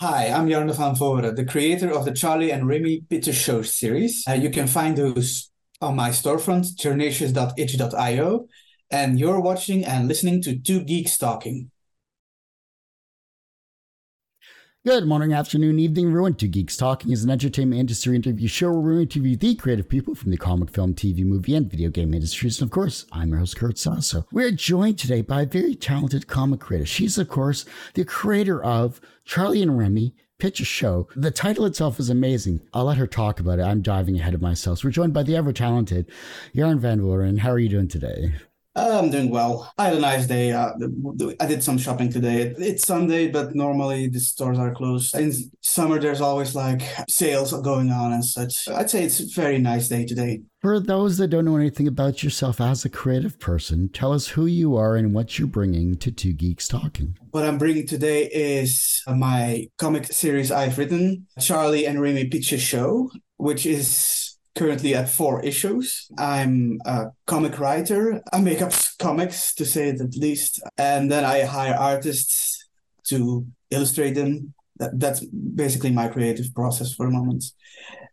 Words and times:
Hi, 0.00 0.26
I'm 0.26 0.48
Jarne 0.48 0.74
Van 0.74 0.96
Vooren, 0.96 1.36
the 1.36 1.44
creator 1.44 1.88
of 1.92 2.04
the 2.04 2.10
Charlie 2.10 2.50
and 2.50 2.66
Remy 2.66 3.02
Pitch 3.08 3.28
A 3.28 3.32
Show 3.32 3.62
series. 3.62 4.24
Uh, 4.28 4.32
you 4.32 4.50
can 4.50 4.66
find 4.66 4.96
those 4.98 5.52
on 5.80 5.94
my 5.94 6.10
storefront, 6.10 6.74
jernacious.itch.io, 6.76 8.46
and 8.90 9.20
you're 9.20 9.40
watching 9.40 9.84
and 9.84 10.08
listening 10.08 10.42
to 10.42 10.58
Two 10.58 10.82
Geeks 10.82 11.16
Talking. 11.16 11.70
Good 14.86 15.06
morning, 15.06 15.32
afternoon, 15.32 15.78
evening, 15.78 16.08
everyone. 16.08 16.34
Two 16.34 16.46
Geeks 16.46 16.76
Talking 16.76 17.10
is 17.10 17.24
an 17.24 17.30
entertainment 17.30 17.80
industry 17.80 18.14
interview 18.14 18.48
show 18.48 18.70
where 18.70 18.96
we 18.96 19.02
interview 19.04 19.34
the 19.34 19.54
creative 19.54 19.88
people 19.88 20.14
from 20.14 20.30
the 20.30 20.36
comic, 20.36 20.68
film, 20.68 20.92
TV, 20.92 21.24
movie, 21.24 21.54
and 21.54 21.70
video 21.70 21.88
game 21.88 22.12
industries. 22.12 22.60
And 22.60 22.68
of 22.68 22.70
course, 22.70 23.06
I'm 23.10 23.30
your 23.30 23.38
host, 23.38 23.56
Kurt 23.56 23.78
Sasso. 23.78 24.26
We're 24.30 24.50
joined 24.50 24.98
today 24.98 25.22
by 25.22 25.40
a 25.40 25.46
very 25.46 25.74
talented 25.74 26.26
comic 26.26 26.60
creator. 26.60 26.84
She's, 26.84 27.16
of 27.16 27.30
course, 27.30 27.64
the 27.94 28.04
creator 28.04 28.62
of 28.62 29.00
Charlie 29.24 29.62
and 29.62 29.78
Remy, 29.78 30.14
Pitch 30.38 30.60
A 30.60 30.66
Show. 30.66 31.08
The 31.16 31.30
title 31.30 31.64
itself 31.64 31.98
is 31.98 32.10
amazing. 32.10 32.60
I'll 32.74 32.84
let 32.84 32.98
her 32.98 33.06
talk 33.06 33.40
about 33.40 33.60
it. 33.60 33.62
I'm 33.62 33.80
diving 33.80 34.20
ahead 34.20 34.34
of 34.34 34.42
myself. 34.42 34.80
So 34.80 34.88
we're 34.88 34.92
joined 34.92 35.14
by 35.14 35.22
the 35.22 35.34
ever 35.34 35.54
talented 35.54 36.10
Jarne 36.54 36.78
Van 36.78 37.00
Vooren. 37.00 37.38
How 37.38 37.52
are 37.52 37.58
you 37.58 37.70
doing 37.70 37.88
today? 37.88 38.34
Uh, 38.76 38.98
I'm 39.00 39.10
doing 39.10 39.30
well. 39.30 39.72
I 39.78 39.84
had 39.84 39.94
a 39.94 40.00
nice 40.00 40.26
day. 40.26 40.50
Uh, 40.50 40.72
I 41.38 41.46
did 41.46 41.62
some 41.62 41.78
shopping 41.78 42.10
today. 42.10 42.54
It's 42.58 42.84
Sunday, 42.84 43.28
but 43.28 43.54
normally 43.54 44.08
the 44.08 44.18
stores 44.18 44.58
are 44.58 44.74
closed. 44.74 45.14
In 45.14 45.32
summer, 45.60 46.00
there's 46.00 46.20
always 46.20 46.56
like 46.56 46.82
sales 47.08 47.52
going 47.62 47.92
on 47.92 48.12
and 48.12 48.24
such. 48.24 48.68
I'd 48.68 48.90
say 48.90 49.04
it's 49.04 49.20
a 49.20 49.40
very 49.40 49.58
nice 49.58 49.88
day 49.88 50.04
today. 50.04 50.42
For 50.60 50.80
those 50.80 51.18
that 51.18 51.28
don't 51.28 51.44
know 51.44 51.56
anything 51.56 51.86
about 51.86 52.24
yourself 52.24 52.60
as 52.60 52.84
a 52.84 52.88
creative 52.88 53.38
person, 53.38 53.90
tell 53.90 54.12
us 54.12 54.26
who 54.26 54.46
you 54.46 54.76
are 54.76 54.96
and 54.96 55.14
what 55.14 55.38
you're 55.38 55.46
bringing 55.46 55.96
to 55.98 56.10
Two 56.10 56.32
Geeks 56.32 56.66
Talking. 56.66 57.16
What 57.30 57.44
I'm 57.44 57.58
bringing 57.58 57.86
today 57.86 58.24
is 58.24 59.02
my 59.06 59.68
comic 59.78 60.06
series 60.06 60.50
I've 60.50 60.78
written, 60.78 61.28
Charlie 61.38 61.86
and 61.86 62.00
Remy 62.00 62.28
Pitch 62.28 62.50
A 62.52 62.58
Show, 62.58 63.10
which 63.36 63.66
is 63.66 64.23
currently 64.54 64.94
at 64.94 65.08
four 65.08 65.42
issues. 65.42 66.08
I'm 66.18 66.78
a 66.86 67.06
comic 67.26 67.58
writer. 67.58 68.22
I 68.32 68.40
make 68.40 68.62
up 68.62 68.72
comics, 68.98 69.54
to 69.56 69.64
say 69.64 69.88
it 69.88 70.00
at 70.00 70.14
least. 70.14 70.62
And 70.78 71.10
then 71.10 71.24
I 71.24 71.42
hire 71.42 71.74
artists 71.74 72.66
to 73.08 73.46
illustrate 73.70 74.14
them. 74.14 74.54
That, 74.78 74.98
that's 74.98 75.24
basically 75.24 75.92
my 75.92 76.08
creative 76.08 76.52
process 76.54 76.92
for 76.94 77.06
the 77.06 77.12
moment. 77.12 77.44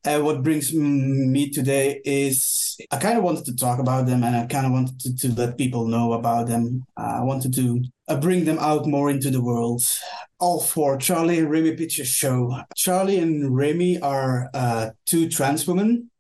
And 0.04 0.24
what 0.24 0.44
brings 0.44 0.74
me 0.74 1.50
today 1.52 2.02
is 2.04 2.78
I 2.92 2.98
kind 2.98 3.18
of 3.18 3.24
wanted 3.24 3.46
to 3.46 3.56
talk 3.56 3.80
about 3.80 4.08
them 4.08 4.24
and 4.24 4.36
I 4.36 4.46
kind 4.48 4.66
of 4.66 4.72
wanted 4.72 5.00
to, 5.02 5.16
to, 5.18 5.34
let 5.34 5.58
people 5.58 5.86
know 5.88 6.14
about 6.14 6.48
them. 6.48 6.84
I 6.98 7.22
wanted 7.22 7.54
to 7.56 7.84
uh, 8.08 8.20
bring 8.20 8.46
them 8.46 8.58
out 8.60 8.88
more 8.88 9.12
into 9.12 9.30
the 9.30 9.42
world. 9.42 9.84
All 10.40 10.60
for 10.60 10.98
Charlie 10.98 11.38
and 11.38 11.52
Remy 11.52 11.76
Pitch 11.76 12.00
A 12.00 12.06
Show. 12.06 12.62
Charlie 12.76 13.20
and 13.20 13.56
Remy 13.56 14.02
are 14.02 14.50
uh, 14.56 14.90
two 15.06 15.30
trans 15.30 15.68
women 15.68 16.11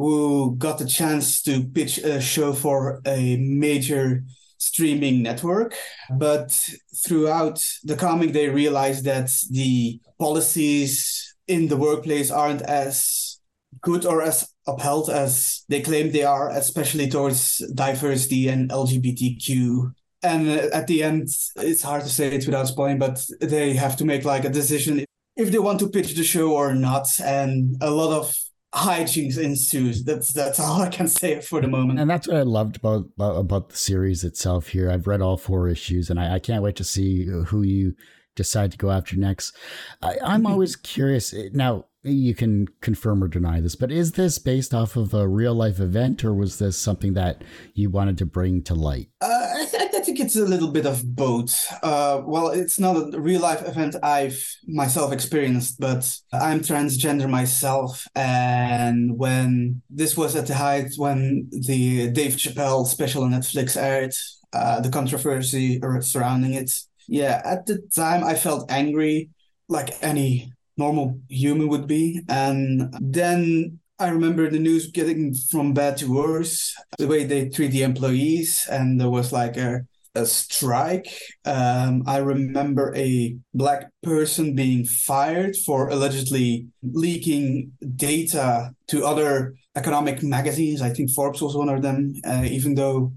who 0.00 0.56
got 0.56 0.78
the 0.78 0.86
chance 0.86 1.42
to 1.42 1.62
pitch 1.62 1.98
a 1.98 2.22
show 2.22 2.54
for 2.54 3.02
a 3.06 3.36
major 3.36 4.24
streaming 4.56 5.22
network. 5.22 5.74
But 6.10 6.58
throughout 7.06 7.62
the 7.84 7.96
comic, 7.96 8.32
they 8.32 8.48
realized 8.48 9.04
that 9.04 9.30
the 9.50 10.00
policies 10.18 11.36
in 11.46 11.68
the 11.68 11.76
workplace 11.76 12.30
aren't 12.30 12.62
as 12.62 13.40
good 13.82 14.06
or 14.06 14.22
as 14.22 14.48
upheld 14.66 15.10
as 15.10 15.64
they 15.68 15.82
claim 15.82 16.10
they 16.10 16.24
are, 16.24 16.48
especially 16.48 17.10
towards 17.10 17.58
diversity 17.74 18.48
and 18.48 18.70
LGBTQ. 18.70 19.92
And 20.22 20.48
at 20.48 20.86
the 20.86 21.02
end, 21.02 21.28
it's 21.56 21.82
hard 21.82 22.04
to 22.04 22.08
say 22.08 22.28
it 22.28 22.46
without 22.46 22.68
spoiling, 22.68 22.98
but 22.98 23.22
they 23.42 23.74
have 23.74 23.96
to 23.98 24.06
make 24.06 24.24
like 24.24 24.46
a 24.46 24.50
decision 24.50 25.04
if 25.36 25.50
they 25.50 25.58
want 25.58 25.78
to 25.80 25.90
pitch 25.90 26.14
the 26.14 26.24
show 26.24 26.54
or 26.54 26.72
not. 26.74 27.06
And 27.22 27.76
a 27.82 27.90
lot 27.90 28.18
of 28.18 28.34
hijinks 28.74 29.38
ensues. 29.38 30.04
That's 30.04 30.32
that's 30.32 30.60
all 30.60 30.82
I 30.82 30.88
can 30.88 31.08
say 31.08 31.40
for 31.40 31.60
the 31.60 31.68
moment. 31.68 31.98
And 31.98 32.08
that's 32.08 32.28
what 32.28 32.36
I 32.36 32.42
loved 32.42 32.76
about 32.76 33.08
about 33.18 33.70
the 33.70 33.76
series 33.76 34.24
itself. 34.24 34.68
Here, 34.68 34.90
I've 34.90 35.06
read 35.06 35.20
all 35.20 35.36
four 35.36 35.68
issues, 35.68 36.10
and 36.10 36.20
I, 36.20 36.34
I 36.34 36.38
can't 36.38 36.62
wait 36.62 36.76
to 36.76 36.84
see 36.84 37.24
who 37.24 37.62
you 37.62 37.94
decide 38.40 38.72
to 38.72 38.78
go 38.78 38.90
after 38.90 39.16
next. 39.16 39.54
I, 40.00 40.12
am 40.12 40.18
mm-hmm. 40.18 40.46
always 40.46 40.76
curious. 40.76 41.34
Now, 41.52 41.84
you 42.02 42.34
can 42.34 42.66
confirm 42.80 43.22
or 43.22 43.28
deny 43.28 43.60
this, 43.60 43.76
but 43.76 43.92
is 43.92 44.12
this 44.12 44.38
based 44.38 44.72
off 44.72 44.96
of 44.96 45.12
a 45.12 45.28
real 45.28 45.54
life 45.54 45.78
event, 45.78 46.24
or 46.24 46.32
was 46.32 46.58
this 46.58 46.78
something 46.78 47.12
that 47.14 47.42
you 47.74 47.90
wanted 47.90 48.16
to 48.18 48.24
bring 48.24 48.62
to 48.62 48.74
light? 48.74 49.08
Uh, 49.20 49.26
I, 49.26 49.66
th- 49.70 49.82
I, 49.94 50.00
think 50.00 50.18
it's 50.18 50.36
a 50.36 50.46
little 50.46 50.70
bit 50.70 50.86
of 50.86 51.14
both. 51.14 51.54
Uh, 51.82 52.22
well, 52.24 52.48
it's 52.48 52.78
not 52.80 53.14
a 53.14 53.20
real 53.20 53.42
life 53.42 53.60
event 53.68 53.96
I've 54.02 54.42
myself 54.66 55.12
experienced, 55.12 55.78
but 55.78 56.10
I'm 56.32 56.60
transgender 56.60 57.28
myself, 57.28 58.08
and 58.14 59.18
when 59.18 59.82
this 59.90 60.16
was 60.16 60.34
at 60.36 60.46
the 60.46 60.54
height 60.54 60.92
when 60.96 61.48
the 61.52 62.10
Dave 62.10 62.36
Chappelle 62.36 62.86
special 62.86 63.24
on 63.24 63.32
Netflix 63.32 63.76
aired, 63.76 64.14
uh, 64.52 64.80
the 64.80 64.88
controversy 64.88 65.80
surrounding 66.00 66.54
it, 66.54 66.70
yeah, 67.10 67.42
at 67.44 67.66
the 67.66 67.82
time 67.94 68.22
I 68.22 68.34
felt 68.34 68.70
angry, 68.70 69.30
like 69.68 70.00
any 70.00 70.52
normal 70.76 71.20
human 71.28 71.68
would 71.68 71.88
be. 71.88 72.22
And 72.28 72.94
then 73.00 73.80
I 73.98 74.08
remember 74.08 74.48
the 74.48 74.60
news 74.60 74.90
getting 74.90 75.34
from 75.34 75.74
bad 75.74 75.96
to 75.98 76.12
worse, 76.14 76.74
the 76.98 77.08
way 77.08 77.24
they 77.24 77.48
treat 77.48 77.72
the 77.72 77.82
employees, 77.82 78.66
and 78.70 79.00
there 79.00 79.10
was 79.10 79.32
like 79.32 79.56
a 79.56 79.80
a 80.16 80.26
strike. 80.26 81.06
Um, 81.44 82.02
I 82.06 82.18
remember 82.18 82.92
a 82.96 83.36
black 83.54 83.90
person 84.02 84.56
being 84.56 84.84
fired 84.84 85.54
for 85.64 85.88
allegedly 85.88 86.66
leaking 86.82 87.72
data 87.94 88.74
to 88.88 89.04
other 89.04 89.54
economic 89.76 90.20
magazines. 90.22 90.82
I 90.82 90.90
think 90.90 91.12
Forbes 91.12 91.40
was 91.40 91.56
one 91.56 91.68
of 91.68 91.82
them, 91.82 92.14
uh, 92.24 92.44
even 92.44 92.74
though 92.74 93.12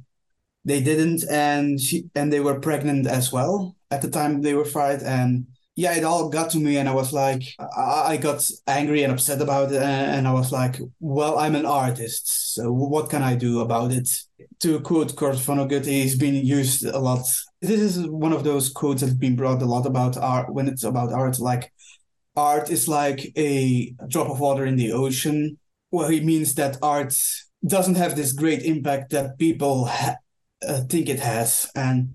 they 0.66 0.81
didn't, 0.81 1.24
and 1.29 1.79
she 1.79 2.06
and 2.16 2.31
they 2.31 2.40
were 2.40 2.59
pregnant 2.59 3.07
as 3.07 3.31
well 3.31 3.75
at 3.91 4.01
the 4.01 4.09
time 4.09 4.41
they 4.41 4.53
were 4.53 4.66
fired, 4.66 5.03
and 5.03 5.46
yeah, 5.75 5.96
it 5.96 6.03
all 6.03 6.29
got 6.29 6.51
to 6.51 6.59
me, 6.59 6.78
and 6.78 6.88
I 6.88 6.94
was 6.94 7.12
like, 7.13 7.44
I 7.75 8.18
got 8.18 8.47
angry 8.68 9.03
and 9.03 9.12
upset 9.12 9.41
about 9.41 9.72
it, 9.72 9.81
and 9.81 10.28
I 10.28 10.34
was 10.34 10.51
like, 10.51 10.79
well, 11.00 11.40
I'm 11.40 11.56
an 11.56 11.66
artist, 11.66 12.53
so 12.53 12.72
what 12.72 13.09
can 13.09 13.24
I 13.24 13.35
do 13.35 13.62
about 13.62 13.91
it? 13.91 14.09
To 14.59 14.79
quote 14.81 15.16
Kurt 15.16 15.38
Vonnegut, 15.38 15.85
he's 15.85 16.18
been 16.18 16.35
used 16.35 16.85
a 16.85 17.00
lot. 17.00 17.25
This 17.62 17.80
is 17.80 18.07
one 18.07 18.34
of 18.34 18.44
those 18.44 18.69
quotes 18.69 19.01
that's 19.01 19.13
been 19.13 19.35
brought 19.35 19.62
a 19.62 19.66
lot 19.66 19.85
about 19.85 20.18
art 20.18 20.53
when 20.53 20.68
it's 20.68 20.84
about 20.84 21.12
art, 21.12 21.40
like 21.40 21.72
art 22.35 22.69
is 22.69 22.88
like 22.88 23.31
a 23.38 23.94
drop 24.07 24.30
of 24.30 24.40
water 24.40 24.66
in 24.66 24.75
the 24.75 24.91
ocean. 24.91 25.57
Well, 25.91 26.09
he 26.09 26.22
means 26.22 26.56
that 26.56 26.78
art 26.81 27.16
doesn't 27.66 27.95
have 27.95 28.16
this 28.16 28.34
great 28.34 28.63
impact 28.63 29.12
that 29.12 29.38
people 29.38 29.85
ha- 29.85 30.18
uh, 30.68 30.81
think 30.90 31.09
it 31.09 31.19
has, 31.19 31.69
and 31.75 32.13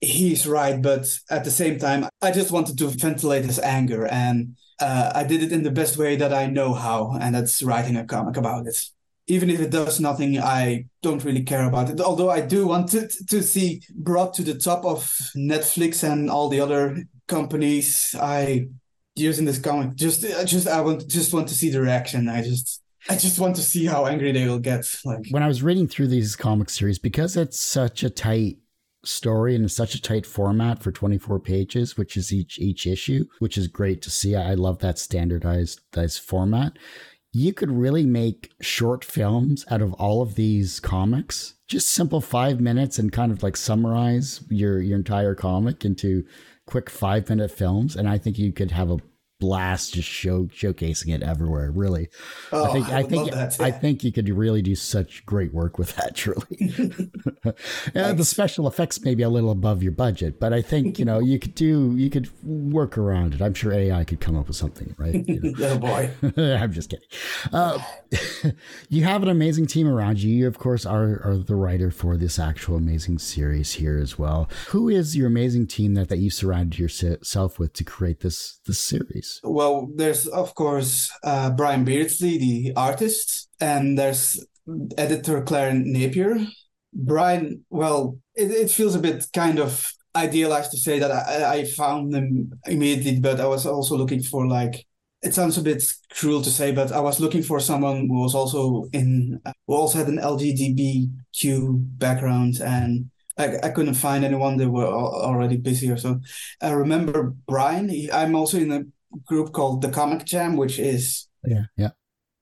he's 0.00 0.46
right, 0.46 0.80
but 0.80 1.06
at 1.30 1.44
the 1.44 1.50
same 1.50 1.78
time, 1.78 2.06
I 2.22 2.30
just 2.30 2.50
wanted 2.50 2.78
to 2.78 2.88
ventilate 2.88 3.44
his 3.44 3.58
anger, 3.58 4.06
and 4.06 4.56
uh, 4.80 5.12
I 5.14 5.24
did 5.24 5.42
it 5.42 5.52
in 5.52 5.62
the 5.62 5.70
best 5.70 5.96
way 5.96 6.16
that 6.16 6.32
I 6.32 6.46
know 6.46 6.74
how, 6.74 7.16
and 7.20 7.34
that's 7.34 7.62
writing 7.62 7.96
a 7.96 8.04
comic 8.04 8.36
about 8.36 8.66
it. 8.66 8.78
Even 9.26 9.48
if 9.48 9.60
it 9.60 9.70
does 9.70 10.00
nothing, 10.00 10.38
I 10.38 10.84
don't 11.00 11.24
really 11.24 11.44
care 11.44 11.64
about 11.64 11.88
it. 11.88 12.00
Although 12.00 12.28
I 12.28 12.42
do 12.42 12.66
want 12.66 12.92
it 12.92 13.14
to 13.30 13.42
see 13.42 13.80
brought 13.94 14.34
to 14.34 14.42
the 14.42 14.54
top 14.54 14.84
of 14.84 15.04
Netflix 15.34 16.02
and 16.02 16.28
all 16.28 16.50
the 16.50 16.60
other 16.60 17.04
companies. 17.26 18.14
I 18.20 18.66
using 19.14 19.46
this 19.46 19.58
comic 19.58 19.94
just, 19.94 20.24
I 20.24 20.44
just 20.44 20.68
I 20.68 20.80
want 20.82 21.08
just 21.08 21.32
want 21.32 21.48
to 21.48 21.54
see 21.54 21.70
the 21.70 21.80
reaction. 21.80 22.28
I 22.28 22.42
just 22.42 22.82
I 23.08 23.16
just 23.16 23.38
want 23.38 23.56
to 23.56 23.62
see 23.62 23.84
how 23.86 24.06
angry 24.06 24.32
they 24.32 24.46
will 24.46 24.58
get. 24.58 24.86
Like 25.04 25.26
when 25.30 25.42
I 25.42 25.48
was 25.48 25.62
reading 25.62 25.88
through 25.88 26.08
these 26.08 26.36
comic 26.36 26.70
series, 26.70 26.98
because 26.98 27.36
it's 27.36 27.58
such 27.58 28.02
a 28.02 28.10
tight 28.10 28.58
story 29.04 29.54
and 29.54 29.70
such 29.70 29.94
a 29.94 30.00
tight 30.00 30.24
format 30.26 30.82
for 30.82 30.90
24 30.90 31.40
pages, 31.40 31.96
which 31.96 32.16
is 32.16 32.32
each 32.32 32.58
each 32.58 32.86
issue, 32.86 33.26
which 33.38 33.58
is 33.58 33.68
great 33.68 34.02
to 34.02 34.10
see. 34.10 34.34
I 34.34 34.54
love 34.54 34.78
that 34.78 34.98
standardized 34.98 35.80
format. 36.20 36.78
You 37.32 37.52
could 37.52 37.70
really 37.70 38.06
make 38.06 38.52
short 38.60 39.04
films 39.04 39.64
out 39.68 39.82
of 39.82 39.92
all 39.94 40.22
of 40.22 40.36
these 40.36 40.78
comics. 40.78 41.54
Just 41.66 41.90
simple 41.90 42.20
five 42.20 42.60
minutes 42.60 42.98
and 42.98 43.10
kind 43.12 43.32
of 43.32 43.42
like 43.42 43.56
summarize 43.56 44.42
your 44.48 44.80
your 44.80 44.96
entire 44.96 45.34
comic 45.34 45.84
into 45.84 46.24
quick 46.66 46.88
five 46.88 47.28
minute 47.28 47.50
films, 47.50 47.96
and 47.96 48.08
I 48.08 48.18
think 48.18 48.38
you 48.38 48.52
could 48.52 48.70
have 48.70 48.90
a 48.90 48.98
blast 49.44 49.92
just 49.92 50.08
show 50.08 50.44
showcasing 50.44 51.14
it 51.14 51.22
everywhere. 51.22 51.70
Really, 51.70 52.08
Oh, 52.50 52.64
I 52.64 52.72
think 52.72 52.88
I 52.88 52.98
I 52.98 53.02
think 53.02 53.60
I 53.60 53.70
think 53.70 54.04
you 54.04 54.10
could 54.10 54.28
really 54.30 54.62
do 54.62 54.74
such 54.74 55.24
great 55.26 55.52
work 55.52 55.76
with 55.78 55.94
that. 55.96 56.14
Truly, 56.24 56.72
yeah, 57.94 58.12
the 58.20 58.24
special 58.24 58.66
effects 58.66 59.02
may 59.02 59.14
be 59.14 59.22
a 59.22 59.28
little 59.28 59.50
above 59.50 59.82
your 59.82 59.92
budget, 59.92 60.40
but 60.40 60.52
I 60.54 60.62
think 60.62 60.98
you 60.98 61.04
know 61.04 61.18
you 61.18 61.38
could 61.38 61.54
do 61.54 61.94
you 61.94 62.08
could 62.08 62.30
work 62.42 62.96
around 62.96 63.34
it. 63.34 63.42
I'm 63.42 63.52
sure 63.52 63.72
AI 63.72 64.04
could 64.04 64.20
come 64.20 64.36
up 64.36 64.48
with 64.48 64.56
something, 64.56 64.94
right? 64.98 65.28
You 65.28 65.40
know. 65.40 65.52
oh 65.60 65.78
boy. 65.78 66.10
I'm 66.36 66.72
just 66.72 66.88
kidding. 66.88 67.06
Uh, 67.52 67.78
you 68.88 69.04
have 69.04 69.22
an 69.22 69.28
amazing 69.28 69.66
team 69.66 69.86
around 69.86 70.22
you. 70.22 70.32
You, 70.32 70.46
of 70.46 70.58
course, 70.58 70.86
are, 70.86 71.20
are 71.24 71.36
the 71.36 71.56
writer 71.56 71.90
for 71.90 72.16
this 72.16 72.38
actual 72.38 72.76
amazing 72.76 73.18
series 73.18 73.72
here 73.74 73.98
as 73.98 74.18
well. 74.18 74.48
Who 74.68 74.88
is 74.88 75.16
your 75.16 75.26
amazing 75.26 75.66
team 75.66 75.94
that, 75.94 76.08
that 76.08 76.18
you 76.18 76.30
surrounded 76.30 76.78
yourself 76.78 77.58
with 77.58 77.72
to 77.74 77.84
create 77.84 78.20
this 78.20 78.60
this 78.66 78.78
series? 78.78 79.33
Well, 79.42 79.88
there's 79.94 80.26
of 80.26 80.54
course 80.54 81.10
uh, 81.22 81.50
Brian 81.50 81.84
Beardsley, 81.84 82.38
the 82.38 82.72
artist, 82.76 83.48
and 83.60 83.98
there's 83.98 84.44
editor 84.96 85.42
Claire 85.42 85.74
Napier. 85.74 86.46
Brian, 86.92 87.64
well, 87.70 88.18
it, 88.34 88.50
it 88.50 88.70
feels 88.70 88.94
a 88.94 89.00
bit 89.00 89.26
kind 89.32 89.58
of 89.58 89.90
idealized 90.14 90.70
to 90.70 90.78
say 90.78 90.98
that 90.98 91.10
I, 91.10 91.54
I 91.54 91.64
found 91.64 92.12
them 92.12 92.52
immediately, 92.66 93.20
but 93.20 93.40
I 93.40 93.46
was 93.46 93.66
also 93.66 93.96
looking 93.96 94.22
for 94.22 94.46
like 94.46 94.86
it 95.22 95.32
sounds 95.32 95.56
a 95.56 95.62
bit 95.62 95.82
cruel 96.10 96.42
to 96.42 96.50
say, 96.50 96.70
but 96.70 96.92
I 96.92 97.00
was 97.00 97.18
looking 97.18 97.42
for 97.42 97.58
someone 97.58 98.08
who 98.08 98.20
was 98.20 98.34
also 98.34 98.88
in 98.92 99.40
who 99.66 99.74
also 99.74 99.98
had 99.98 100.08
an 100.08 100.18
LGBTQ 100.18 101.98
background 101.98 102.60
and. 102.60 103.10
I, 103.36 103.56
I 103.64 103.70
couldn't 103.70 103.94
find 103.94 104.24
anyone. 104.24 104.58
They 104.58 104.66
were 104.66 104.86
already 104.86 105.56
busy 105.56 105.90
or 105.90 105.96
so. 105.96 106.20
I 106.62 106.70
remember 106.70 107.34
Brian. 107.48 107.88
He, 107.88 108.08
I'm 108.12 108.36
also 108.36 108.58
in 108.58 108.70
a 108.70 108.84
group 109.26 109.52
called 109.52 109.82
the 109.82 109.90
Comic 109.90 110.24
Jam, 110.24 110.56
which 110.56 110.78
is 110.78 111.28
Yeah, 111.46 111.64
yeah. 111.76 111.90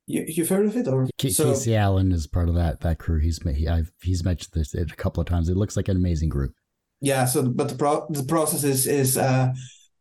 you, 0.06 0.24
you've 0.26 0.48
heard 0.48 0.66
of 0.66 0.76
it 0.76 0.88
or 0.88 1.08
K- 1.18 1.30
so 1.30 1.52
Casey 1.52 1.76
Allen 1.76 2.12
is 2.12 2.26
part 2.26 2.48
of 2.48 2.54
that 2.54 2.80
that 2.80 2.98
crew. 2.98 3.18
He's 3.20 3.40
he, 3.42 3.68
I've, 3.68 3.90
he's 4.02 4.24
mentioned 4.24 4.52
this 4.54 4.74
a 4.74 4.84
couple 4.86 5.20
of 5.20 5.26
times. 5.26 5.48
It 5.48 5.56
looks 5.56 5.76
like 5.76 5.88
an 5.88 5.96
amazing 5.96 6.28
group. 6.28 6.52
yeah. 7.00 7.24
So 7.24 7.42
but 7.48 7.68
the 7.68 7.76
pro- 7.76 8.06
the 8.10 8.24
process 8.24 8.64
is 8.64 8.86
is 8.86 9.16
uh, 9.16 9.52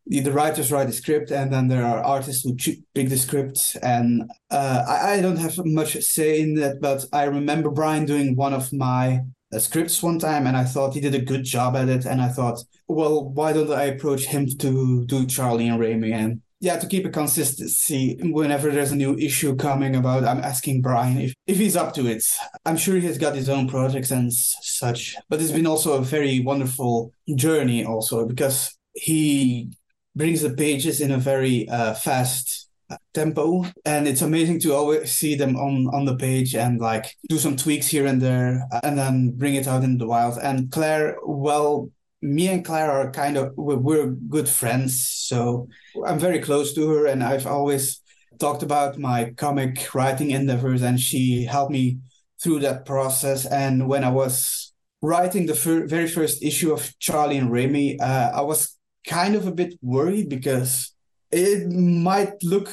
the, 0.06 0.20
the 0.20 0.32
writers 0.32 0.72
write 0.72 0.88
the 0.88 0.92
script 0.92 1.30
and 1.30 1.52
then 1.52 1.68
there 1.68 1.84
are 1.84 2.02
artists 2.02 2.42
who 2.42 2.56
pick 2.94 3.08
the 3.08 3.16
script 3.16 3.76
and 3.82 4.30
uh, 4.50 4.84
I, 4.88 5.14
I 5.14 5.20
don't 5.22 5.36
have 5.36 5.56
much 5.64 5.92
say 6.02 6.40
in 6.40 6.54
that, 6.56 6.80
but 6.80 7.04
I 7.12 7.24
remember 7.24 7.70
Brian 7.70 8.04
doing 8.04 8.34
one 8.34 8.52
of 8.52 8.72
my 8.72 9.20
uh, 9.54 9.58
scripts 9.60 10.02
one 10.02 10.18
time 10.18 10.46
and 10.48 10.56
I 10.56 10.64
thought 10.64 10.94
he 10.94 11.00
did 11.00 11.14
a 11.14 11.20
good 11.20 11.44
job 11.44 11.76
at 11.76 11.88
it 11.88 12.04
and 12.04 12.20
I 12.20 12.28
thought, 12.28 12.58
well, 12.88 13.28
why 13.28 13.52
don't 13.52 13.70
I 13.70 13.84
approach 13.84 14.24
him 14.24 14.46
to 14.58 15.04
do 15.06 15.26
Charlie 15.26 15.68
and 15.68 15.78
Remy 15.78 16.12
and 16.12 16.40
yeah, 16.62 16.78
to 16.78 16.86
keep 16.86 17.04
a 17.04 17.10
consistency 17.10 18.16
whenever 18.22 18.70
there's 18.70 18.92
a 18.92 18.96
new 18.96 19.16
issue 19.18 19.56
coming 19.56 19.96
about, 19.96 20.24
I'm 20.24 20.44
asking 20.44 20.80
Brian 20.80 21.20
if, 21.20 21.34
if 21.48 21.58
he's 21.58 21.74
up 21.74 21.92
to 21.94 22.06
it. 22.06 22.24
I'm 22.64 22.76
sure 22.76 22.94
he 22.94 23.06
has 23.08 23.18
got 23.18 23.34
his 23.34 23.48
own 23.48 23.68
projects 23.68 24.12
and 24.12 24.32
such, 24.32 25.16
but 25.28 25.42
it's 25.42 25.50
been 25.50 25.66
also 25.66 25.94
a 25.94 26.02
very 26.02 26.38
wonderful 26.38 27.12
journey 27.34 27.84
also 27.84 28.28
because 28.28 28.78
he 28.94 29.72
brings 30.14 30.40
the 30.40 30.50
pages 30.50 31.00
in 31.00 31.10
a 31.10 31.18
very 31.18 31.68
uh, 31.68 31.94
fast 31.94 32.68
uh, 32.90 32.96
tempo 33.12 33.64
and 33.84 34.06
it's 34.06 34.22
amazing 34.22 34.60
to 34.60 34.72
always 34.72 35.10
see 35.10 35.34
them 35.34 35.56
on 35.56 35.88
on 35.94 36.04
the 36.04 36.16
page 36.16 36.54
and 36.54 36.78
like 36.78 37.16
do 37.28 37.38
some 37.38 37.56
tweaks 37.56 37.88
here 37.88 38.06
and 38.06 38.20
there 38.20 38.68
uh, 38.70 38.80
and 38.84 38.98
then 38.98 39.30
bring 39.30 39.54
it 39.54 39.66
out 39.66 39.82
in 39.82 39.96
the 39.96 40.06
wild 40.06 40.38
and 40.42 40.70
claire 40.70 41.16
well 41.24 41.90
me 42.22 42.48
and 42.48 42.64
claire 42.64 42.90
are 42.90 43.10
kind 43.10 43.36
of 43.36 43.52
we're, 43.56 44.06
good 44.06 44.48
friends 44.48 45.08
so 45.08 45.68
i'm 46.06 46.18
very 46.18 46.38
close 46.38 46.72
to 46.72 46.88
her 46.88 47.06
and 47.06 47.22
i've 47.22 47.46
always 47.46 48.00
talked 48.38 48.62
about 48.62 48.98
my 48.98 49.30
comic 49.36 49.94
writing 49.94 50.30
endeavors 50.30 50.82
and 50.82 50.98
she 50.98 51.44
helped 51.44 51.72
me 51.72 51.98
through 52.42 52.58
that 52.60 52.84
process. 52.84 53.46
And 53.46 53.88
when 53.88 54.04
i 54.04 54.10
was 54.10 54.72
writing 55.00 55.46
the 55.46 55.54
fir- 55.54 55.86
very 55.86 56.08
first 56.08 56.42
issue 56.42 56.72
of 56.72 56.92
charlie 56.98 57.38
and 57.38 57.50
Remy, 57.50 58.00
uh, 58.00 58.30
i 58.40 58.40
was 58.40 58.78
kind 59.06 59.34
of 59.34 59.46
a 59.46 59.52
bit 59.52 59.74
worried 59.82 60.28
because 60.28 60.94
it 61.30 61.70
might 61.70 62.42
look 62.42 62.68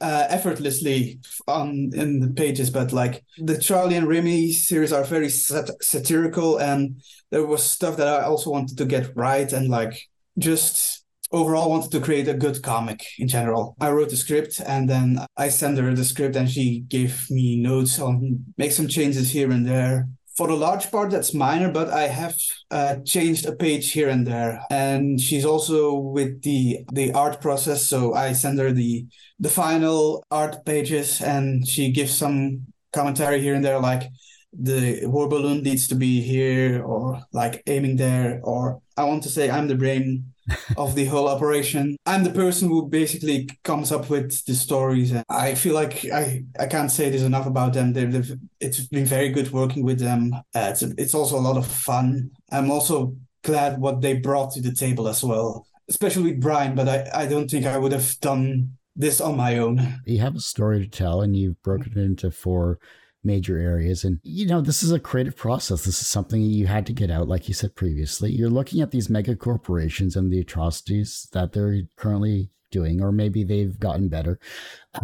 uh, 0.00 0.26
effortlessly 0.28 1.20
on 1.46 1.90
in 1.94 2.20
the 2.20 2.28
pages, 2.28 2.70
but 2.70 2.92
like 2.92 3.24
the 3.38 3.58
Charlie 3.58 3.96
and 3.96 4.08
Remy 4.08 4.52
series 4.52 4.92
are 4.92 5.04
very 5.04 5.28
sat- 5.28 5.82
satirical, 5.82 6.58
and 6.58 7.02
there 7.30 7.44
was 7.44 7.62
stuff 7.62 7.96
that 7.96 8.08
I 8.08 8.22
also 8.22 8.50
wanted 8.50 8.78
to 8.78 8.84
get 8.84 9.16
right, 9.16 9.52
and 9.52 9.68
like 9.68 10.00
just 10.38 11.04
overall 11.30 11.68
wanted 11.68 11.90
to 11.90 12.00
create 12.00 12.28
a 12.28 12.34
good 12.34 12.62
comic 12.62 13.04
in 13.18 13.28
general. 13.28 13.76
I 13.80 13.90
wrote 13.90 14.10
the 14.10 14.16
script, 14.16 14.60
and 14.64 14.88
then 14.88 15.18
I 15.36 15.48
sent 15.48 15.78
her 15.78 15.94
the 15.94 16.04
script, 16.04 16.36
and 16.36 16.48
she 16.48 16.80
gave 16.80 17.26
me 17.30 17.60
notes 17.60 17.98
on 17.98 18.44
make 18.56 18.72
some 18.72 18.88
changes 18.88 19.30
here 19.30 19.50
and 19.50 19.66
there. 19.66 20.08
For 20.38 20.46
the 20.46 20.54
large 20.54 20.92
part, 20.92 21.10
that's 21.10 21.34
minor, 21.34 21.68
but 21.68 21.88
I 21.90 22.06
have 22.06 22.36
uh, 22.70 22.98
changed 23.04 23.44
a 23.44 23.56
page 23.56 23.90
here 23.90 24.08
and 24.08 24.24
there. 24.24 24.62
And 24.70 25.20
she's 25.20 25.44
also 25.44 25.94
with 25.94 26.42
the 26.42 26.86
the 26.92 27.12
art 27.12 27.40
process, 27.40 27.84
so 27.84 28.14
I 28.14 28.34
send 28.34 28.60
her 28.60 28.70
the 28.70 29.04
the 29.40 29.48
final 29.48 30.24
art 30.30 30.64
pages, 30.64 31.20
and 31.20 31.66
she 31.66 31.90
gives 31.90 32.16
some 32.16 32.66
commentary 32.92 33.40
here 33.40 33.56
and 33.56 33.64
there, 33.64 33.80
like 33.80 34.04
the 34.52 35.04
word 35.06 35.30
balloon 35.30 35.64
needs 35.64 35.88
to 35.88 35.96
be 35.96 36.20
here, 36.20 36.84
or 36.84 37.20
like 37.32 37.60
aiming 37.66 37.96
there, 37.96 38.40
or 38.44 38.80
I 38.96 39.02
want 39.10 39.24
to 39.24 39.30
say 39.30 39.50
I'm 39.50 39.66
the 39.66 39.74
brain 39.74 40.32
of 40.76 40.94
the 40.94 41.06
whole 41.06 41.28
operation. 41.28 41.96
I'm 42.06 42.24
the 42.24 42.30
person 42.30 42.68
who 42.68 42.88
basically 42.88 43.48
comes 43.64 43.92
up 43.92 44.10
with 44.10 44.44
the 44.44 44.54
stories. 44.54 45.12
And 45.12 45.24
I 45.28 45.54
feel 45.54 45.74
like 45.74 46.04
I, 46.06 46.44
I 46.58 46.66
can't 46.66 46.90
say 46.90 47.10
this 47.10 47.22
enough 47.22 47.46
about 47.46 47.72
them. 47.72 47.92
They've, 47.92 48.10
they've, 48.10 48.36
it's 48.60 48.80
been 48.86 49.06
very 49.06 49.30
good 49.30 49.50
working 49.52 49.84
with 49.84 49.98
them. 49.98 50.34
Uh, 50.54 50.70
it's, 50.70 50.82
it's 50.82 51.14
also 51.14 51.38
a 51.38 51.40
lot 51.40 51.56
of 51.56 51.66
fun. 51.66 52.30
I'm 52.50 52.70
also 52.70 53.16
glad 53.42 53.80
what 53.80 54.00
they 54.00 54.14
brought 54.14 54.52
to 54.52 54.60
the 54.60 54.72
table 54.72 55.08
as 55.08 55.22
well, 55.22 55.66
especially 55.88 56.32
with 56.32 56.40
Brian, 56.40 56.74
but 56.74 56.88
I, 56.88 57.08
I 57.14 57.26
don't 57.26 57.50
think 57.50 57.66
I 57.66 57.78
would 57.78 57.92
have 57.92 58.18
done 58.20 58.72
this 58.96 59.20
on 59.20 59.36
my 59.36 59.58
own. 59.58 60.00
You 60.06 60.18
have 60.18 60.34
a 60.34 60.40
story 60.40 60.80
to 60.80 60.88
tell, 60.88 61.20
and 61.22 61.36
you've 61.36 61.62
broken 61.62 61.92
it 61.92 61.98
into 61.98 62.30
four 62.30 62.78
major 63.24 63.58
areas. 63.58 64.04
And, 64.04 64.20
you 64.22 64.46
know, 64.46 64.60
this 64.60 64.82
is 64.82 64.92
a 64.92 65.00
creative 65.00 65.36
process. 65.36 65.84
This 65.84 66.00
is 66.00 66.06
something 66.06 66.40
you 66.40 66.66
had 66.66 66.86
to 66.86 66.92
get 66.92 67.10
out, 67.10 67.28
like 67.28 67.48
you 67.48 67.54
said 67.54 67.74
previously. 67.74 68.30
You're 68.30 68.50
looking 68.50 68.80
at 68.80 68.90
these 68.90 69.10
mega 69.10 69.36
corporations 69.36 70.16
and 70.16 70.32
the 70.32 70.40
atrocities 70.40 71.28
that 71.32 71.52
they're 71.52 71.82
currently 71.96 72.50
doing, 72.70 73.02
or 73.02 73.12
maybe 73.12 73.44
they've 73.44 73.78
gotten 73.78 74.08
better. 74.08 74.38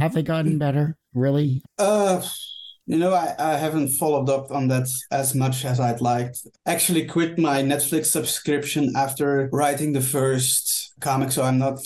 Have 0.01 0.15
they 0.15 0.23
gotten 0.23 0.59
better, 0.59 0.97
really? 1.15 1.63
Uh, 1.79 2.23
you 2.87 2.99
know, 2.99 3.15
I, 3.15 3.35
I 3.39 3.57
haven't 3.57 3.89
followed 3.89 4.29
up 4.29 4.51
on 4.51 4.69
that 4.69 4.89
as 5.11 5.35
much 5.35 5.65
as 5.65 5.81
I'd 5.81 6.01
liked. 6.01 6.47
Actually, 6.67 7.07
quit 7.07 7.39
my 7.39 7.63
Netflix 7.63 8.07
subscription 8.07 8.93
after 8.95 9.49
writing 9.53 9.93
the 9.93 10.03
first 10.03 10.93
comic, 11.01 11.33
so 11.33 11.43
I'm 11.43 11.59
not 11.59 11.79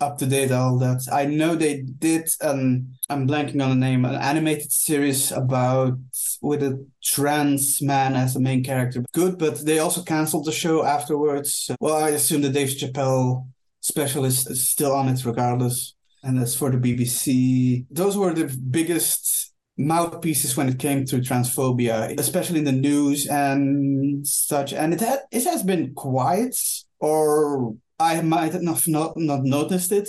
up 0.00 0.18
to 0.18 0.26
date 0.26 0.50
all 0.50 0.78
that. 0.78 1.06
I 1.12 1.24
know 1.26 1.54
they 1.54 1.82
did 1.82 2.28
um 2.42 2.94
I'm 3.08 3.28
blanking 3.28 3.62
on 3.62 3.70
the 3.70 3.86
name, 3.86 4.04
an 4.04 4.14
animated 4.14 4.72
series 4.72 5.32
about 5.32 5.98
with 6.40 6.62
a 6.62 6.84
trans 7.02 7.80
man 7.82 8.14
as 8.14 8.34
the 8.34 8.40
main 8.40 8.64
character. 8.64 9.04
Good, 9.12 9.38
but 9.38 9.64
they 9.64 9.78
also 9.78 10.02
canceled 10.02 10.46
the 10.46 10.52
show 10.52 10.84
afterwards. 10.84 11.70
Well, 11.80 11.96
I 11.96 12.10
assume 12.10 12.42
the 12.42 12.50
Dave 12.50 12.68
Chappelle 12.68 13.46
special 13.80 14.24
is, 14.24 14.46
is 14.46 14.68
still 14.68 14.92
on 14.92 15.08
it 15.08 15.24
regardless. 15.24 15.94
And 16.22 16.38
as 16.38 16.56
for 16.56 16.70
the 16.70 16.78
BBC. 16.78 17.84
Those 17.90 18.16
were 18.16 18.32
the 18.32 18.46
biggest 18.70 19.52
mouthpieces 19.76 20.56
when 20.56 20.68
it 20.68 20.78
came 20.78 21.04
to 21.04 21.16
transphobia, 21.16 22.18
especially 22.18 22.60
in 22.60 22.64
the 22.64 22.72
news 22.72 23.26
and 23.26 24.26
such. 24.26 24.72
And 24.72 24.94
it 24.94 25.00
had 25.00 25.20
it 25.30 25.44
has 25.44 25.62
been 25.62 25.94
quiet 25.94 26.56
or 26.98 27.76
I 27.98 28.20
might 28.22 28.52
have 28.52 28.62
not 28.62 29.16
not 29.16 29.44
noticed 29.44 29.92
it. 29.92 30.08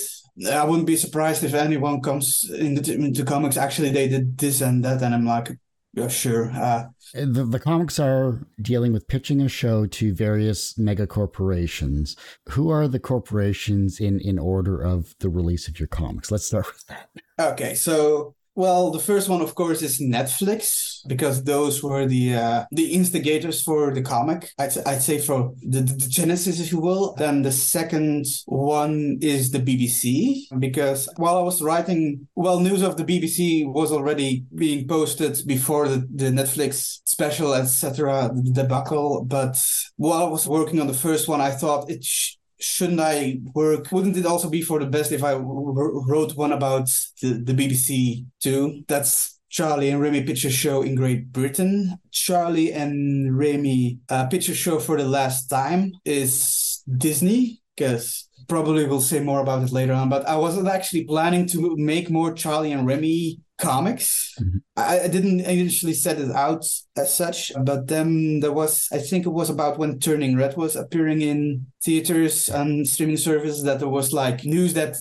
I 0.51 0.63
wouldn't 0.65 0.87
be 0.87 0.95
surprised 0.97 1.43
if 1.43 1.53
anyone 1.53 2.01
comes 2.01 2.49
into, 2.49 2.93
into 2.93 3.23
comics. 3.23 3.57
Actually, 3.57 3.91
they 3.91 4.07
did 4.07 4.37
this 4.37 4.61
and 4.61 4.83
that, 4.83 5.01
and 5.01 5.13
I'm 5.13 5.25
like, 5.25 5.51
yeah, 5.93 6.09
sure. 6.09 6.51
Uh, 6.51 6.87
The, 7.13 7.45
the 7.45 7.59
comics 7.59 7.99
are 7.99 8.45
dealing 8.61 8.91
with 8.91 9.07
pitching 9.07 9.39
a 9.39 9.47
show 9.47 9.85
to 9.85 10.13
various 10.13 10.77
mega 10.77 11.07
corporations. 11.07 12.17
Who 12.49 12.69
are 12.69 12.89
the 12.89 12.99
corporations 12.99 14.01
in, 14.01 14.19
in 14.19 14.37
order 14.37 14.81
of 14.81 15.15
the 15.19 15.29
release 15.29 15.69
of 15.69 15.79
your 15.79 15.87
comics? 15.87 16.31
Let's 16.31 16.47
start 16.47 16.67
with 16.67 16.85
that. 16.87 17.09
okay, 17.53 17.75
so 17.75 18.35
well, 18.55 18.89
the 18.89 18.99
first 18.99 19.27
one, 19.27 19.41
of 19.41 19.53
course, 19.53 19.81
is 19.81 20.01
Netflix 20.01 21.01
because 21.07 21.43
those 21.43 21.83
were 21.83 22.05
the 22.05 22.35
uh, 22.35 22.65
the 22.71 22.93
instigators 22.93 23.61
for 23.61 23.93
the 23.93 24.01
comic. 24.01 24.51
I'd, 24.57 24.77
I'd 24.85 25.01
say 25.01 25.19
for 25.19 25.53
the, 25.61 25.81
the 25.81 26.07
genesis, 26.09 26.61
if 26.61 26.71
you 26.71 26.79
will. 26.79 27.15
Then 27.15 27.41
the 27.41 27.51
second 27.51 28.25
one 28.45 29.17
is 29.21 29.51
the 29.51 29.59
BBC 29.59 30.43
because 30.57 31.09
while 31.17 31.37
I 31.37 31.41
was 31.41 31.61
writing, 31.61 32.27
well, 32.35 32.61
news 32.61 32.81
of 32.81 32.95
the 32.95 33.03
BBC 33.03 33.71
was 33.71 33.91
already 33.91 34.45
being 34.55 34.87
posted 34.87 35.37
before 35.45 35.89
the, 35.89 36.07
the 36.15 36.31
Netflix 36.31 37.01
special, 37.05 37.53
etc., 37.53 38.31
the 38.33 38.51
debacle. 38.51 39.25
But 39.25 39.61
while 39.97 40.25
I 40.25 40.29
was 40.29 40.47
working 40.47 40.79
on 40.79 40.87
the 40.87 40.93
first 40.93 41.27
one, 41.27 41.41
I 41.41 41.51
thought 41.51 41.89
it. 41.89 42.03
Sh- 42.03 42.35
shouldn't 42.59 42.99
I 42.99 43.39
work? 43.53 43.91
Wouldn't 43.91 44.17
it 44.17 44.25
also 44.25 44.49
be 44.49 44.61
for 44.61 44.79
the 44.79 44.85
best 44.85 45.11
if 45.11 45.23
I 45.23 45.33
wrote 45.33 46.35
one 46.35 46.51
about 46.51 46.89
the, 47.21 47.33
the 47.43 47.53
BBC 47.53 48.25
too? 48.41 48.83
That's 48.87 49.39
Charlie 49.49 49.89
and 49.89 50.01
Remy 50.01 50.23
Pitch 50.23 50.45
A 50.45 50.49
Show 50.49 50.81
in 50.81 50.95
Great 50.95 51.31
Britain. 51.31 51.97
Charlie 52.11 52.73
and 52.73 53.37
Remy 53.37 53.99
uh, 54.09 54.27
Pitch 54.27 54.49
A 54.49 54.53
Show 54.53 54.79
for 54.79 54.97
the 54.97 55.07
last 55.07 55.47
time 55.47 55.93
is 56.03 56.83
Disney, 56.97 57.61
because 57.75 58.27
probably 58.47 58.85
we'll 58.85 59.01
say 59.01 59.19
more 59.19 59.39
about 59.39 59.63
it 59.63 59.71
later 59.71 59.93
on. 59.93 60.09
But 60.09 60.27
I 60.27 60.35
wasn't 60.35 60.67
actually 60.67 61.05
planning 61.05 61.47
to 61.47 61.75
make 61.77 62.09
more 62.09 62.33
Charlie 62.33 62.71
and 62.73 62.85
Remy 62.85 63.39
comics. 63.57 64.33
Mm-hmm. 64.39 64.57
I, 64.75 64.99
I, 65.01 65.07
didn't 65.07 65.39
initially 65.41 65.93
set 65.93 66.19
it 66.19 66.31
out 66.31 66.65
as 66.97 67.13
such, 67.13 67.51
but 67.63 67.87
then 67.87 68.39
there 68.41 68.51
was, 68.51 68.87
I 68.91 68.97
think 68.97 69.25
it 69.25 69.29
was 69.29 69.49
about 69.49 69.77
when 69.77 69.99
Turning 69.99 70.35
Red 70.35 70.57
was 70.57 70.75
appearing 70.75 71.21
in 71.21 71.67
theaters 71.83 72.49
and 72.49 72.87
streaming 72.87 73.17
services 73.17 73.63
that 73.63 73.79
there 73.79 73.89
was 73.89 74.11
like 74.11 74.43
news 74.43 74.73
that 74.73 74.97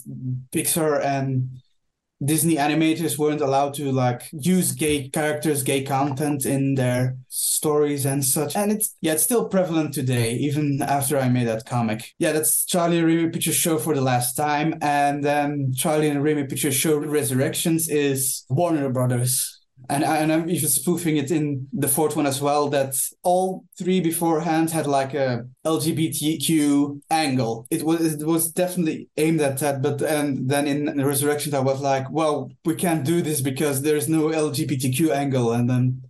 Pixar 0.53 1.05
and 1.05 1.51
Disney 2.25 2.57
animators 2.57 3.19
weren't 3.19 3.41
allowed 3.41 3.75
to 3.75 3.93
like 3.93 4.29
use 4.33 4.73
gay 4.73 5.09
characters, 5.09 5.63
gay 5.63 5.83
content 5.83 6.47
in 6.47 6.75
their 6.75 7.17
stories 7.29 8.07
and 8.07 8.25
such. 8.25 8.57
And 8.57 8.73
it's 8.73 8.95
yeah, 9.01 9.13
it's 9.13 9.23
still 9.23 9.49
prevalent 9.49 9.95
today, 9.95 10.35
even 10.35 10.83
after 10.83 11.19
I 11.19 11.29
made 11.29 11.49
that 11.49 11.67
comic. 11.67 12.13
Yeah, 12.19 12.33
that's 12.33 12.65
Charlie 12.65 12.99
and 12.99 13.07
Remy 13.07 13.31
Pitch 13.31 13.47
A 13.49 13.53
Show 13.53 13.79
for 13.79 13.95
the 13.95 14.01
last 14.01 14.35
time. 14.35 14.79
And 14.81 15.25
then 15.25 15.73
Charlie 15.75 16.09
and 16.09 16.23
Remy 16.23 16.45
Pitch 16.45 16.65
A 16.65 16.73
Show 16.73 16.99
Resurrections 16.99 17.89
is 17.89 18.45
Warner 18.49 18.89
Brothers 18.91 19.64
and 19.89 20.05
and 20.05 20.33
I'm 20.33 20.49
even 20.49 20.69
spoofing 20.69 21.17
it 21.17 21.31
in 21.31 21.69
the 21.73 21.89
fourth 21.89 22.17
one 22.17 22.27
as 22.27 22.41
well. 22.41 22.69
That 22.69 22.95
all 23.23 23.65
three 23.79 24.01
beforehand 24.01 24.71
had 24.71 24.87
like 24.87 25.15
a 25.15 25.47
LGBTQ 25.65 27.01
angle. 27.11 27.67
It 27.71 27.83
was 27.83 28.15
it 28.15 28.27
was 28.27 28.51
definitely 28.51 29.09
aimed 29.17 29.41
at 29.41 29.59
that, 29.59 29.83
but 29.83 30.03
and 30.03 30.49
then 30.49 30.67
in 30.67 31.05
Resurrection 31.05 31.55
I 31.55 31.61
was 31.61 31.81
like, 31.81 32.11
well, 32.11 32.51
we 32.65 32.75
can't 32.75 33.05
do 33.05 33.23
this 33.23 33.41
because 33.41 33.83
there's 33.83 34.09
no 34.09 34.29
LGBTQ 34.29 35.11
angle, 35.11 35.53
and 35.53 35.69
then. 35.69 36.03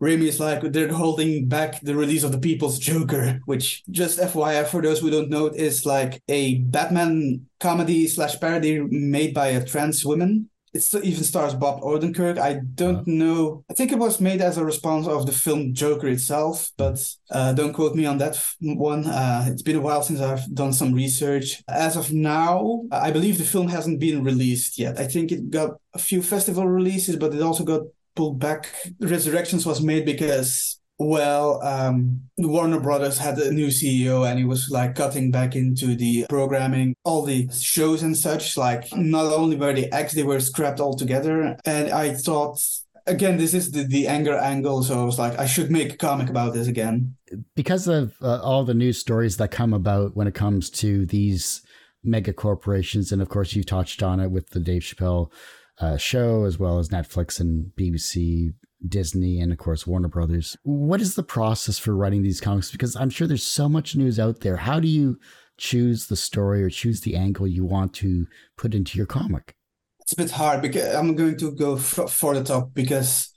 Remy 0.00 0.26
is 0.26 0.40
like 0.40 0.62
they're 0.72 0.92
holding 0.92 1.46
back 1.46 1.80
the 1.80 1.94
release 1.94 2.24
of 2.24 2.32
the 2.32 2.38
People's 2.40 2.80
Joker, 2.80 3.38
which 3.44 3.84
just 3.88 4.18
FYI 4.18 4.66
for 4.66 4.82
those 4.82 4.98
who 4.98 5.10
don't 5.10 5.30
know, 5.30 5.46
is 5.46 5.86
like 5.86 6.20
a 6.26 6.58
Batman 6.58 7.46
comedy 7.60 8.08
slash 8.08 8.40
parody 8.40 8.80
made 8.80 9.32
by 9.32 9.46
a 9.46 9.64
trans 9.64 10.04
woman 10.04 10.50
it 10.72 10.94
even 11.04 11.22
stars 11.22 11.54
Bob 11.54 11.82
Odenkirk. 11.82 12.38
I 12.38 12.60
don't 12.74 13.00
uh 13.00 13.02
know. 13.06 13.64
I 13.70 13.74
think 13.74 13.92
it 13.92 13.98
was 13.98 14.20
made 14.20 14.40
as 14.40 14.56
a 14.56 14.64
response 14.64 15.06
of 15.06 15.26
the 15.26 15.32
film 15.32 15.74
Joker 15.74 16.08
itself, 16.08 16.70
but 16.78 16.98
uh, 17.30 17.52
don't 17.52 17.74
quote 17.74 17.94
me 17.94 18.06
on 18.06 18.18
that 18.18 18.42
one. 18.60 19.06
Uh, 19.06 19.44
it's 19.48 19.62
been 19.62 19.76
a 19.76 19.80
while 19.80 20.02
since 20.02 20.20
I've 20.20 20.52
done 20.54 20.72
some 20.72 20.94
research. 20.94 21.62
As 21.68 21.96
of 21.96 22.12
now, 22.12 22.84
I 22.90 23.10
believe 23.10 23.38
the 23.38 23.44
film 23.44 23.68
hasn't 23.68 24.00
been 24.00 24.24
released 24.24 24.78
yet. 24.78 24.98
I 24.98 25.06
think 25.06 25.30
it 25.30 25.50
got 25.50 25.72
a 25.94 25.98
few 25.98 26.22
festival 26.22 26.66
releases, 26.66 27.16
but 27.16 27.34
it 27.34 27.42
also 27.42 27.64
got 27.64 27.82
pulled 28.14 28.38
back. 28.38 28.68
Resurrections 29.00 29.66
was 29.66 29.82
made 29.82 30.06
because 30.06 30.80
well, 31.02 31.62
um, 31.62 32.20
Warner 32.38 32.80
Brothers 32.80 33.18
had 33.18 33.38
a 33.38 33.52
new 33.52 33.68
CEO 33.68 34.28
and 34.28 34.38
he 34.38 34.44
was 34.44 34.70
like 34.70 34.94
cutting 34.94 35.30
back 35.30 35.54
into 35.56 35.94
the 35.94 36.26
programming, 36.28 36.94
all 37.04 37.22
the 37.22 37.48
shows 37.52 38.02
and 38.02 38.16
such. 38.16 38.56
Like, 38.56 38.94
not 38.94 39.32
only 39.32 39.56
were 39.56 39.72
the 39.72 39.92
acts, 39.92 40.14
they 40.14 40.22
were 40.22 40.40
scrapped 40.40 40.80
altogether. 40.80 41.56
And 41.64 41.90
I 41.90 42.14
thought, 42.14 42.60
again, 43.06 43.36
this 43.36 43.54
is 43.54 43.70
the, 43.70 43.84
the 43.84 44.08
anger 44.08 44.36
angle. 44.36 44.82
So 44.82 45.00
I 45.00 45.04
was 45.04 45.18
like, 45.18 45.38
I 45.38 45.46
should 45.46 45.70
make 45.70 45.94
a 45.94 45.96
comic 45.96 46.28
about 46.28 46.54
this 46.54 46.68
again. 46.68 47.16
Because 47.54 47.88
of 47.88 48.14
uh, 48.22 48.40
all 48.42 48.64
the 48.64 48.74
news 48.74 48.98
stories 48.98 49.36
that 49.38 49.50
come 49.50 49.72
about 49.72 50.16
when 50.16 50.26
it 50.26 50.34
comes 50.34 50.70
to 50.70 51.06
these 51.06 51.62
mega 52.04 52.32
corporations, 52.32 53.12
and 53.12 53.22
of 53.22 53.28
course, 53.28 53.54
you 53.54 53.64
touched 53.64 54.02
on 54.02 54.20
it 54.20 54.30
with 54.30 54.50
the 54.50 54.60
Dave 54.60 54.82
Chappelle 54.82 55.30
uh, 55.78 55.96
show, 55.96 56.44
as 56.44 56.58
well 56.58 56.78
as 56.78 56.88
Netflix 56.88 57.40
and 57.40 57.72
BBC 57.76 58.52
Disney 58.88 59.40
and 59.40 59.52
of 59.52 59.58
course 59.58 59.86
Warner 59.86 60.08
Brothers. 60.08 60.56
What 60.62 61.00
is 61.00 61.14
the 61.14 61.22
process 61.22 61.78
for 61.78 61.94
writing 61.94 62.22
these 62.22 62.40
comics? 62.40 62.70
Because 62.70 62.96
I'm 62.96 63.10
sure 63.10 63.26
there's 63.26 63.46
so 63.46 63.68
much 63.68 63.96
news 63.96 64.18
out 64.18 64.40
there. 64.40 64.56
How 64.56 64.80
do 64.80 64.88
you 64.88 65.18
choose 65.58 66.06
the 66.06 66.16
story 66.16 66.62
or 66.62 66.70
choose 66.70 67.00
the 67.00 67.16
angle 67.16 67.46
you 67.46 67.64
want 67.64 67.94
to 67.94 68.26
put 68.56 68.74
into 68.74 68.96
your 68.96 69.06
comic? 69.06 69.54
It's 70.00 70.12
a 70.12 70.16
bit 70.16 70.30
hard 70.30 70.62
because 70.62 70.94
I'm 70.94 71.14
going 71.14 71.36
to 71.38 71.52
go 71.52 71.76
f- 71.76 72.10
for 72.10 72.34
the 72.34 72.42
top 72.42 72.70
because 72.74 73.32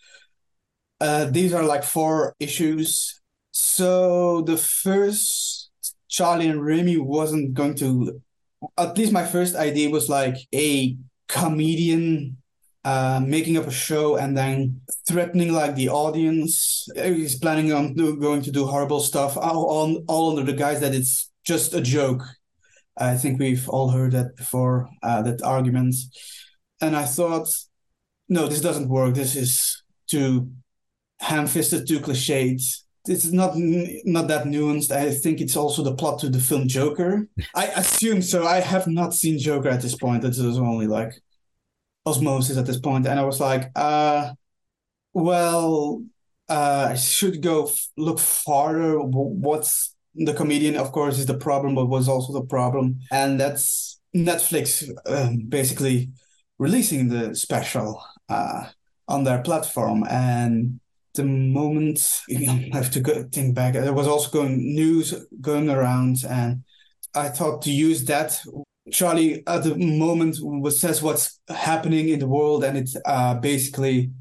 uh, 1.00 1.26
these 1.26 1.54
are 1.54 1.64
like 1.64 1.84
four 1.84 2.36
issues. 2.40 3.22
So 3.52 4.42
the 4.42 4.58
first 4.58 5.70
Charlie 6.10 6.48
and 6.48 6.66
Remy 6.66 6.98
wasn't 6.98 7.54
going 7.54 7.76
to. 7.76 8.22
At 8.78 8.98
least 8.98 9.12
my 9.12 9.26
first 9.26 9.56
idea 9.56 9.90
was 9.90 10.10
like 10.10 10.38
a 10.54 10.98
comedian 11.28 12.38
uh, 12.86 13.20
making 13.26 13.58
up 13.58 13.66
a 13.66 13.72
show 13.72 14.16
and 14.16 14.38
then 14.38 14.80
threatening 15.08 15.52
like 15.52 15.74
the 15.74 15.90
audience. 15.90 16.88
He's 16.96 17.36
planning 17.36 17.74
on 17.74 17.96
do, 17.96 18.16
going 18.16 18.44
to 18.44 18.52
do 18.52 18.68
horrible 18.68 19.00
stuff 19.00 19.36
all, 19.36 19.66
on, 19.72 20.06
all 20.08 20.30
under 20.30 20.44
the 20.50 20.58
guise 20.58 20.82
that 20.82 20.94
it's 20.94 21.32
just 21.44 21.74
a 21.74 21.82
joke. 21.82 22.22
I 22.96 23.18
think 23.18 23.40
we've 23.40 23.68
all 23.68 23.90
heard 23.90 24.12
that 24.12 24.38
before, 24.38 24.88
uh, 25.02 25.24
that 25.24 25.42
argument. 25.42 25.96
And 26.80 26.96
I 26.96 27.06
thought, 27.06 27.48
no, 28.30 28.48
this 28.48 28.62
doesn't 28.62 28.88
work. 28.88 29.16
This 29.16 29.36
is 29.36 29.84
too 30.08 30.52
ham-fisted, 31.22 31.88
too 31.88 32.00
cliched. 32.00 32.84
It's 33.08 33.32
not 33.32 33.54
not 33.56 34.28
that 34.30 34.46
nuanced. 34.46 34.92
I 34.92 35.12
think 35.12 35.42
it's 35.42 35.56
also 35.56 35.84
the 35.84 35.96
plot 35.96 36.20
to 36.20 36.30
the 36.30 36.40
film 36.40 36.68
Joker. 36.68 37.28
I 37.56 37.66
assume 37.68 38.22
so. 38.22 38.46
I 38.46 38.60
have 38.60 38.88
not 38.88 39.14
seen 39.14 39.38
Joker 39.40 39.70
at 39.70 39.82
this 39.82 39.96
point. 39.96 40.22
This 40.22 40.40
is 40.40 40.58
only 40.58 40.88
like 40.88 41.14
osmosis 42.06 42.58
at 42.58 42.66
this 42.66 42.80
point, 42.80 43.08
and 43.08 43.20
I 43.20 43.24
was 43.24 43.40
like, 43.40 43.72
uh, 43.76 44.34
well, 45.14 46.04
uh, 46.50 46.90
I 46.92 46.96
should 46.96 47.42
go 47.42 47.66
f- 47.66 47.88
look 47.98 48.20
farther. 48.20 49.00
What's 49.00 49.96
the 50.14 50.34
comedian, 50.34 50.76
of 50.76 50.92
course, 50.92 51.18
is 51.18 51.26
the 51.26 51.38
problem, 51.38 51.76
but 51.76 51.88
was 51.88 52.08
also 52.08 52.34
the 52.34 52.46
problem, 52.46 53.00
and 53.12 53.40
that's 53.40 54.00
Netflix 54.16 54.90
um, 55.08 55.46
basically 55.50 56.12
releasing 56.58 57.10
the 57.10 57.36
special 57.36 58.02
uh, 58.30 58.70
on 59.08 59.24
their 59.24 59.42
platform, 59.42 60.06
and 60.10 60.80
the 61.16 61.24
moment 61.24 62.22
I 62.30 62.70
have 62.74 62.92
to 62.92 63.00
go, 63.00 63.24
think 63.32 63.56
back, 63.56 63.74
there 63.74 63.94
was 63.94 64.08
also 64.08 64.30
going 64.30 64.58
news 64.58 65.14
going 65.42 65.70
around, 65.70 66.18
and 66.30 66.64
I 67.14 67.30
thought 67.30 67.62
to 67.64 67.72
use 67.72 68.06
that 68.06 68.40
Charlie 68.92 69.44
at 69.48 69.64
the 69.64 69.76
moment 69.76 70.38
says 70.74 71.02
what's 71.02 71.40
happening 71.50 72.10
in 72.10 72.20
the 72.20 72.28
world, 72.28 72.64
and 72.64 72.78
it's 72.78 72.96
uh, 73.06 73.36
basically 73.36 74.12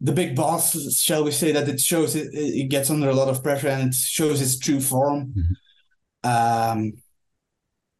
the 0.00 0.12
big 0.12 0.36
boss. 0.36 0.94
Shall 1.00 1.24
we 1.24 1.30
say 1.30 1.52
that 1.52 1.68
it 1.68 1.80
shows 1.80 2.14
it, 2.14 2.28
it 2.32 2.68
gets 2.68 2.90
under 2.90 3.08
a 3.08 3.14
lot 3.14 3.28
of 3.28 3.42
pressure 3.42 3.68
and 3.68 3.88
it 3.88 3.94
shows 3.94 4.40
its 4.40 4.58
true 4.58 4.80
form. 4.80 5.34
Mm-hmm. 5.34 5.52
Um, 6.24 6.92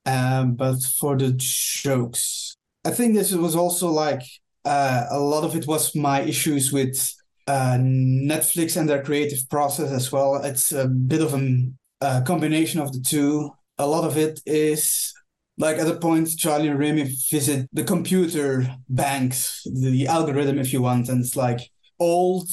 um, 0.04 0.54
but 0.54 0.82
for 0.82 1.16
the 1.16 1.32
jokes, 1.36 2.56
I 2.84 2.90
think 2.90 3.14
this 3.14 3.32
was 3.32 3.56
also 3.56 3.88
like 3.88 4.22
uh, 4.64 5.06
a 5.10 5.18
lot 5.18 5.44
of 5.44 5.56
it 5.56 5.66
was 5.66 5.94
my 5.94 6.20
issues 6.22 6.72
with 6.72 7.12
uh, 7.46 7.76
Netflix 7.78 8.76
and 8.76 8.88
their 8.88 9.02
creative 9.02 9.48
process 9.48 9.90
as 9.90 10.10
well. 10.10 10.36
It's 10.36 10.72
a 10.72 10.86
bit 10.86 11.20
of 11.20 11.34
a, 11.34 11.70
a 12.00 12.22
combination 12.22 12.80
of 12.80 12.92
the 12.92 13.00
two. 13.00 13.50
A 13.78 13.86
lot 13.86 14.04
of 14.04 14.16
it 14.16 14.40
is 14.46 15.12
like 15.58 15.76
at 15.76 15.86
a 15.86 15.96
point 15.96 16.28
charlie 16.36 16.68
and 16.68 16.78
remy 16.78 17.14
visit 17.30 17.68
the 17.72 17.84
computer 17.84 18.66
banks 18.88 19.62
the 19.66 20.06
algorithm 20.06 20.58
if 20.58 20.72
you 20.72 20.80
want 20.80 21.08
and 21.08 21.20
it's 21.20 21.36
like 21.36 21.60
old 22.02 22.48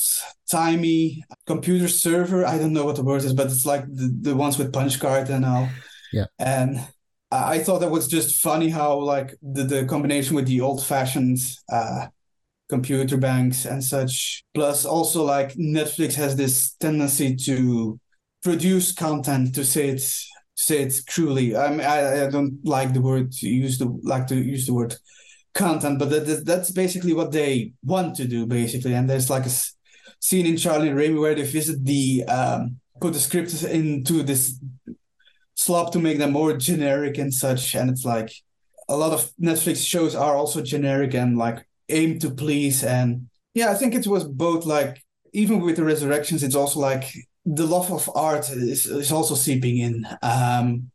timey 0.49 1.23
computer 1.47 1.87
server. 1.87 2.45
I 2.45 2.57
don't 2.57 2.73
know 2.73 2.85
what 2.85 2.95
the 2.95 3.03
word 3.03 3.23
is 3.23 3.33
but 3.33 3.47
it's 3.47 3.65
like 3.65 3.83
the, 3.87 4.15
the 4.21 4.35
ones 4.35 4.57
with 4.57 4.71
punch 4.71 4.99
card 4.99 5.29
and 5.29 5.45
all. 5.45 5.67
Yeah. 6.13 6.25
And 6.37 6.79
i 7.31 7.59
thought 7.59 7.79
that 7.79 7.91
was 7.91 8.07
just 8.07 8.41
funny 8.41 8.69
how 8.69 8.97
like 8.97 9.35
the, 9.43 9.63
the 9.63 9.85
combination 9.85 10.35
with 10.35 10.47
the 10.47 10.61
old 10.61 10.83
fashioned 10.83 11.37
uh 11.71 12.07
computer 12.69 13.17
banks 13.17 13.65
and 13.65 13.83
such. 13.83 14.43
Plus 14.53 14.85
also 14.85 15.23
like 15.23 15.53
netflix 15.55 16.13
has 16.13 16.35
this 16.35 16.75
tendency 16.79 17.35
to 17.35 17.99
produce 18.43 18.91
content 18.91 19.55
to 19.55 19.65
say 19.65 19.89
it's 19.89 20.29
say 20.59 20.81
it 20.81 20.93
cruelly. 21.07 21.55
I 21.55 21.69
mean, 21.69 21.81
I, 21.81 22.25
I 22.25 22.29
don't 22.29 22.59
like 22.65 22.93
the 22.93 23.01
word 23.01 23.31
to 23.31 23.47
use 23.47 23.77
the 23.77 23.87
like 24.03 24.27
to 24.27 24.35
use 24.35 24.65
the 24.65 24.73
word 24.73 24.95
content, 25.53 25.99
but 25.99 26.09
that, 26.09 26.43
that's 26.45 26.71
basically 26.71 27.13
what 27.13 27.31
they 27.31 27.71
want 27.83 28.15
to 28.17 28.25
do, 28.25 28.45
basically. 28.45 28.93
And 28.93 29.09
there's 29.09 29.29
like 29.29 29.45
a 29.45 29.51
scene 30.19 30.45
in 30.45 30.57
Charlie 30.57 30.91
Remy 30.91 31.17
where 31.17 31.33
they 31.33 31.43
visit 31.43 31.85
the 31.85 32.25
um, 32.25 32.77
put 32.99 33.13
the 33.13 33.19
scripts 33.19 33.63
into 33.63 34.21
this 34.21 34.59
slop 35.55 35.93
to 35.93 35.99
make 35.99 36.17
them 36.17 36.33
more 36.33 36.53
generic 36.57 37.17
and 37.17 37.33
such. 37.33 37.73
And 37.73 37.89
it's 37.89 38.03
like 38.03 38.29
a 38.89 38.97
lot 38.97 39.13
of 39.13 39.31
Netflix 39.41 39.87
shows 39.87 40.13
are 40.13 40.35
also 40.35 40.61
generic 40.61 41.13
and 41.13 41.37
like 41.37 41.65
aim 41.87 42.19
to 42.19 42.31
please. 42.31 42.83
And 42.83 43.29
yeah, 43.53 43.71
I 43.71 43.75
think 43.75 43.95
it 43.95 44.07
was 44.07 44.25
both 44.25 44.65
like 44.65 45.01
even 45.31 45.61
with 45.61 45.77
the 45.77 45.85
resurrections, 45.85 46.43
it's 46.43 46.55
also 46.55 46.81
like 46.81 47.05
the 47.45 47.65
love 47.65 47.91
of 47.91 48.09
art 48.15 48.49
is, 48.49 48.85
is 48.85 49.11
also 49.11 49.35
seeping 49.35 49.77
in. 49.77 50.07
Um, 50.21 50.91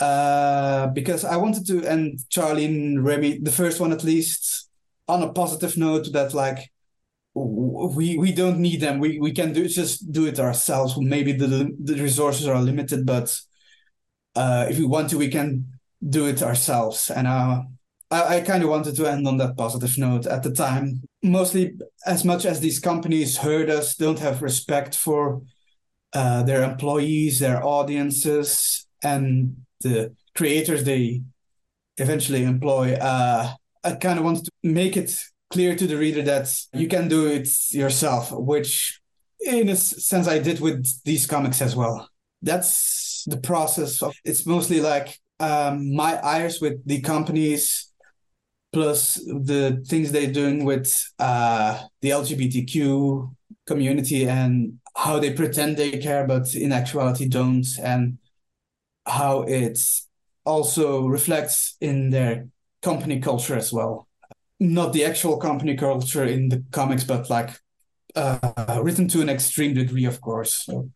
uh, 0.00 0.88
because 0.88 1.24
I 1.24 1.36
wanted 1.36 1.66
to 1.68 1.84
end 1.84 2.20
Charlie 2.28 2.64
and 2.64 3.04
Remy, 3.04 3.38
the 3.38 3.52
first 3.52 3.80
one 3.80 3.92
at 3.92 4.04
least, 4.04 4.68
on 5.06 5.22
a 5.22 5.32
positive 5.32 5.76
note 5.76 6.12
that 6.12 6.34
like 6.34 6.70
we 7.34 8.16
we 8.16 8.32
don't 8.32 8.58
need 8.58 8.80
them. 8.80 8.98
We 8.98 9.18
we 9.18 9.32
can 9.32 9.52
do 9.52 9.68
just 9.68 10.10
do 10.12 10.26
it 10.26 10.38
ourselves. 10.38 10.96
Maybe 10.98 11.32
the 11.32 11.74
the 11.82 11.94
resources 11.94 12.46
are 12.46 12.60
limited, 12.60 13.06
but 13.06 13.36
uh, 14.34 14.66
if 14.68 14.78
we 14.78 14.84
want 14.84 15.10
to, 15.10 15.18
we 15.18 15.28
can 15.28 15.66
do 16.06 16.26
it 16.26 16.42
ourselves. 16.42 17.10
And 17.10 17.26
uh, 17.26 17.62
I, 18.10 18.36
I 18.36 18.40
kind 18.40 18.62
of 18.62 18.70
wanted 18.70 18.96
to 18.96 19.06
end 19.06 19.26
on 19.26 19.36
that 19.38 19.56
positive 19.56 19.96
note 19.98 20.26
at 20.26 20.42
the 20.42 20.52
time. 20.52 21.02
Mostly, 21.24 21.72
as 22.06 22.22
much 22.22 22.44
as 22.44 22.60
these 22.60 22.78
companies 22.78 23.38
hurt 23.38 23.70
us, 23.70 23.96
don't 23.96 24.18
have 24.18 24.42
respect 24.42 24.94
for 24.94 25.40
uh, 26.12 26.42
their 26.42 26.62
employees, 26.62 27.38
their 27.38 27.64
audiences, 27.64 28.86
and 29.02 29.56
the 29.80 30.14
creators 30.34 30.84
they 30.84 31.22
eventually 31.96 32.44
employ. 32.44 32.92
Uh, 32.92 33.54
I 33.82 33.92
kind 33.92 34.18
of 34.18 34.24
wanted 34.24 34.44
to 34.44 34.52
make 34.62 34.98
it 34.98 35.16
clear 35.50 35.74
to 35.74 35.86
the 35.86 35.96
reader 35.96 36.22
that 36.22 36.54
you 36.74 36.88
can 36.88 37.08
do 37.08 37.26
it 37.26 37.48
yourself, 37.70 38.30
which 38.30 39.00
in 39.40 39.68
a 39.70 39.76
sense 39.76 40.28
I 40.28 40.38
did 40.38 40.60
with 40.60 40.86
these 41.04 41.26
comics 41.26 41.62
as 41.62 41.74
well. 41.74 42.08
That's 42.42 43.24
the 43.26 43.38
process 43.38 44.02
of 44.02 44.14
it's 44.24 44.44
mostly 44.44 44.80
like 44.80 45.18
um, 45.40 45.94
my 45.94 46.22
eyes 46.22 46.60
with 46.60 46.86
the 46.86 47.00
companies 47.00 47.92
plus 48.74 49.14
the 49.14 49.82
things 49.86 50.12
they're 50.12 50.32
doing 50.32 50.64
with 50.64 51.12
uh, 51.18 51.80
the 52.02 52.10
LGBTQ 52.10 53.34
community 53.66 54.28
and 54.28 54.78
how 54.94 55.18
they 55.18 55.32
pretend 55.32 55.76
they 55.76 55.98
care 55.98 56.26
but 56.26 56.54
in 56.54 56.72
actuality 56.72 57.26
don't 57.26 57.66
and 57.82 58.18
how 59.06 59.42
it 59.42 59.78
also 60.44 61.06
reflects 61.06 61.76
in 61.80 62.10
their 62.10 62.46
company 62.82 63.20
culture 63.20 63.56
as 63.56 63.72
well 63.72 64.06
not 64.60 64.92
the 64.92 65.04
actual 65.04 65.36
company 65.36 65.76
culture 65.76 66.24
in 66.24 66.48
the 66.48 66.64
comics, 66.70 67.04
but 67.04 67.30
like 67.30 67.50
uh, 68.14 68.80
written 68.82 69.08
to 69.08 69.20
an 69.20 69.28
extreme 69.28 69.74
degree, 69.74 70.04
of 70.04 70.20
course. 70.20 70.64
So, 70.66 70.90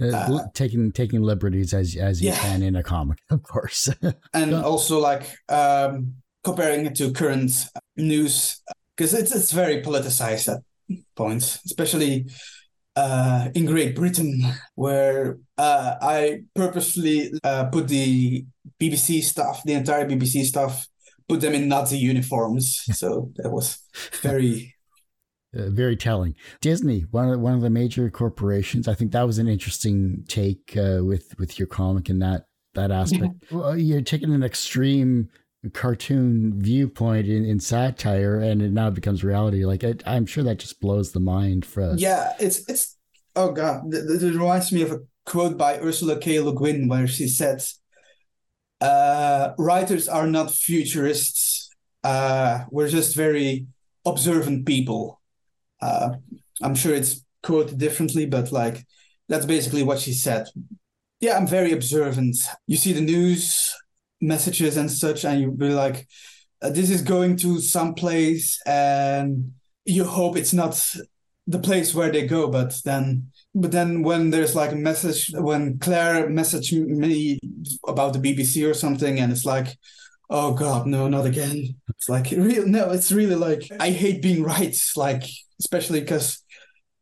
uh, 0.00 0.08
uh, 0.08 0.46
taking 0.54 0.90
taking 0.92 1.22
liberties 1.22 1.72
as 1.72 1.96
as 1.96 2.20
you 2.20 2.30
yeah. 2.30 2.38
can 2.38 2.62
in 2.62 2.76
a 2.76 2.82
comic, 2.82 3.18
of 3.30 3.42
course, 3.42 3.88
and 4.32 4.54
also 4.54 4.98
like 4.98 5.36
um, 5.48 6.14
comparing 6.44 6.86
it 6.86 6.94
to 6.96 7.12
current 7.12 7.50
news 7.96 8.62
because 8.96 9.14
it's 9.14 9.34
it's 9.34 9.52
very 9.52 9.82
politicized 9.82 10.52
at 10.52 10.62
points, 11.16 11.60
especially 11.64 12.26
uh, 12.96 13.48
in 13.54 13.66
Great 13.66 13.96
Britain, 13.96 14.40
where 14.74 15.38
uh, 15.58 15.94
I 16.00 16.42
purposely 16.54 17.32
uh, 17.42 17.64
put 17.66 17.88
the 17.88 18.44
BBC 18.80 19.22
stuff, 19.22 19.62
the 19.64 19.72
entire 19.72 20.08
BBC 20.08 20.44
stuff, 20.44 20.86
put 21.28 21.40
them 21.40 21.54
in 21.54 21.68
Nazi 21.68 21.98
uniforms. 21.98 22.84
So 22.94 23.32
that 23.36 23.50
was 23.50 23.78
very 24.22 24.74
uh, 25.56 25.70
very 25.70 25.96
telling. 25.96 26.34
Disney, 26.60 27.06
one 27.10 27.26
of 27.26 27.32
the, 27.32 27.38
one 27.38 27.54
of 27.54 27.62
the 27.62 27.70
major 27.70 28.10
corporations. 28.10 28.86
I 28.86 28.94
think 28.94 29.12
that 29.12 29.26
was 29.26 29.38
an 29.38 29.48
interesting 29.48 30.24
take 30.28 30.76
uh, 30.76 31.00
with 31.02 31.34
with 31.38 31.58
your 31.58 31.68
comic 31.68 32.08
in 32.10 32.20
that 32.20 32.44
that 32.74 32.90
aspect. 32.90 33.34
Yeah. 33.50 33.56
Well, 33.56 33.78
you're 33.78 34.02
taking 34.02 34.32
an 34.32 34.42
extreme 34.42 35.28
cartoon 35.72 36.52
viewpoint 36.56 37.26
in, 37.26 37.44
in 37.44 37.60
satire, 37.60 38.38
and 38.40 38.62
it 38.62 38.72
now 38.72 38.90
becomes 38.90 39.24
reality. 39.24 39.64
Like 39.64 39.82
it, 39.82 40.02
I'm 40.06 40.26
sure 40.26 40.44
that 40.44 40.58
just 40.58 40.80
blows 40.80 41.12
the 41.12 41.20
mind 41.20 41.64
for 41.64 41.82
us. 41.82 42.00
Yeah, 42.00 42.32
it's 42.38 42.68
it's 42.68 42.96
oh 43.36 43.52
god, 43.52 43.92
it 43.92 44.22
reminds 44.22 44.72
me 44.72 44.82
of 44.82 44.92
a 44.92 45.00
quote 45.26 45.56
by 45.56 45.78
Ursula 45.78 46.18
K. 46.18 46.40
Le 46.40 46.54
Guin 46.54 46.88
where 46.88 47.06
she 47.06 47.28
said 47.28 47.62
uh, 48.80 49.54
writers 49.58 50.08
are 50.08 50.26
not 50.26 50.50
futurists. 50.50 51.70
Uh, 52.02 52.64
we're 52.70 52.88
just 52.88 53.16
very 53.16 53.66
observant 54.04 54.66
people. 54.66 55.20
Uh, 55.80 56.16
I'm 56.62 56.74
sure 56.74 56.94
it's 56.94 57.24
quoted 57.42 57.78
differently, 57.78 58.26
but 58.26 58.52
like 58.52 58.84
that's 59.28 59.46
basically 59.46 59.82
what 59.82 60.00
she 60.00 60.12
said. 60.12 60.48
Yeah, 61.20 61.36
I'm 61.36 61.46
very 61.46 61.72
observant. 61.72 62.36
You 62.66 62.76
see 62.76 62.92
the 62.92 63.00
news 63.00 63.74
messages 64.20 64.76
and 64.76 64.90
such, 64.90 65.24
and 65.24 65.40
you 65.40 65.50
be 65.50 65.70
like, 65.70 66.06
uh, 66.62 66.70
"This 66.70 66.90
is 66.90 67.02
going 67.02 67.36
to 67.38 67.60
some 67.60 67.94
place," 67.94 68.60
and 68.66 69.52
you 69.84 70.04
hope 70.04 70.36
it's 70.36 70.52
not 70.52 70.74
the 71.46 71.58
place 71.58 71.94
where 71.94 72.10
they 72.10 72.26
go, 72.26 72.48
but 72.48 72.74
then 72.84 73.30
but 73.54 73.70
then 73.70 74.02
when 74.02 74.30
there's 74.30 74.54
like 74.54 74.72
a 74.72 74.76
message 74.76 75.30
when 75.34 75.78
claire 75.78 76.28
messaged 76.28 76.72
me 76.86 77.38
about 77.86 78.12
the 78.12 78.18
bbc 78.18 78.68
or 78.68 78.74
something 78.74 79.20
and 79.20 79.30
it's 79.30 79.44
like 79.44 79.78
oh 80.30 80.54
god 80.54 80.86
no 80.86 81.08
not 81.08 81.26
again. 81.26 81.76
It's 81.88 82.08
like 82.08 82.30
real 82.32 82.66
no 82.66 82.90
it's 82.90 83.12
really 83.12 83.36
like 83.36 83.62
i 83.78 83.90
hate 83.90 84.22
being 84.22 84.42
right 84.42 84.76
like 84.96 85.24
especially 85.60 86.00
because 86.00 86.42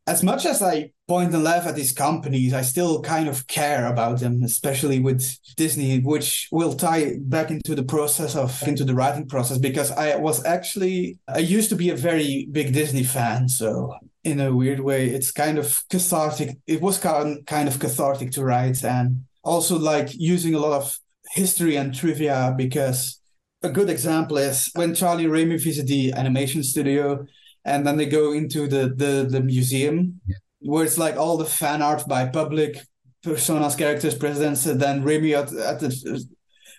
as 0.07 0.23
much 0.23 0.47
as 0.47 0.62
i 0.62 0.91
point 1.07 1.33
and 1.35 1.45
laugh 1.45 1.67
at 1.67 1.75
these 1.75 1.93
companies 1.93 2.53
i 2.53 2.62
still 2.62 3.01
kind 3.03 3.29
of 3.29 3.47
care 3.47 3.87
about 3.87 4.21
them 4.21 4.43
especially 4.43 4.99
with 4.99 5.38
disney 5.57 6.01
which 6.01 6.49
will 6.51 6.75
tie 6.75 7.17
back 7.21 7.51
into 7.51 7.75
the 7.75 7.83
process 7.83 8.35
of 8.35 8.62
into 8.67 8.85
the 8.85 8.95
writing 8.95 9.27
process 9.27 9.59
because 9.59 9.91
i 9.93 10.17
was 10.17 10.45
actually 10.45 11.19
i 11.29 11.38
used 11.38 11.69
to 11.69 11.77
be 11.77 11.91
a 11.91 11.97
very 11.97 12.49
big 12.51 12.73
disney 12.73 13.05
fan 13.05 13.49
so 13.49 13.93
in 14.25 14.41
a 14.41 14.55
weird 14.55 14.81
way. 14.81 15.09
It's 15.09 15.33
kind 15.33 15.59
of 15.59 15.83
cathartic. 15.88 16.59
It 16.67 16.81
was 16.81 16.99
kind 16.99 17.45
kind 17.47 17.69
of 17.69 17.79
cathartic 17.79 18.33
to 18.33 18.45
write, 18.45 18.85
and 18.85 19.25
also 19.43 19.79
like 19.79 20.11
using 20.15 20.55
a 20.55 20.59
lot 20.59 20.73
of 20.73 20.99
history 21.33 21.77
and 21.77 21.95
trivia 21.95 22.55
because 22.57 23.21
a 23.62 23.71
good 23.71 23.88
example 23.88 24.38
is 24.38 24.71
when 24.75 24.95
Charlie 24.95 25.27
Remy 25.27 25.57
visit 25.57 25.87
the 25.87 26.12
animation 26.12 26.62
studio, 26.62 27.27
and 27.64 27.87
then 27.87 27.96
they 27.96 28.07
go 28.07 28.33
into 28.33 28.66
the 28.66 28.88
the, 28.88 29.27
the 29.29 29.40
museum. 29.40 30.20
Yeah. 30.27 30.37
Where 30.61 30.85
it's 30.85 30.98
like 30.98 31.16
all 31.16 31.37
the 31.37 31.44
fan 31.44 31.83
art 31.83 32.07
by 32.07 32.27
public 32.27 32.79
personas, 33.25 33.77
characters, 33.77 34.14
presidents, 34.14 34.64
and 34.66 34.81
then 34.81 35.03
Remy 35.03 35.35
at, 35.35 35.53
at 35.53 35.81
the 35.81 36.27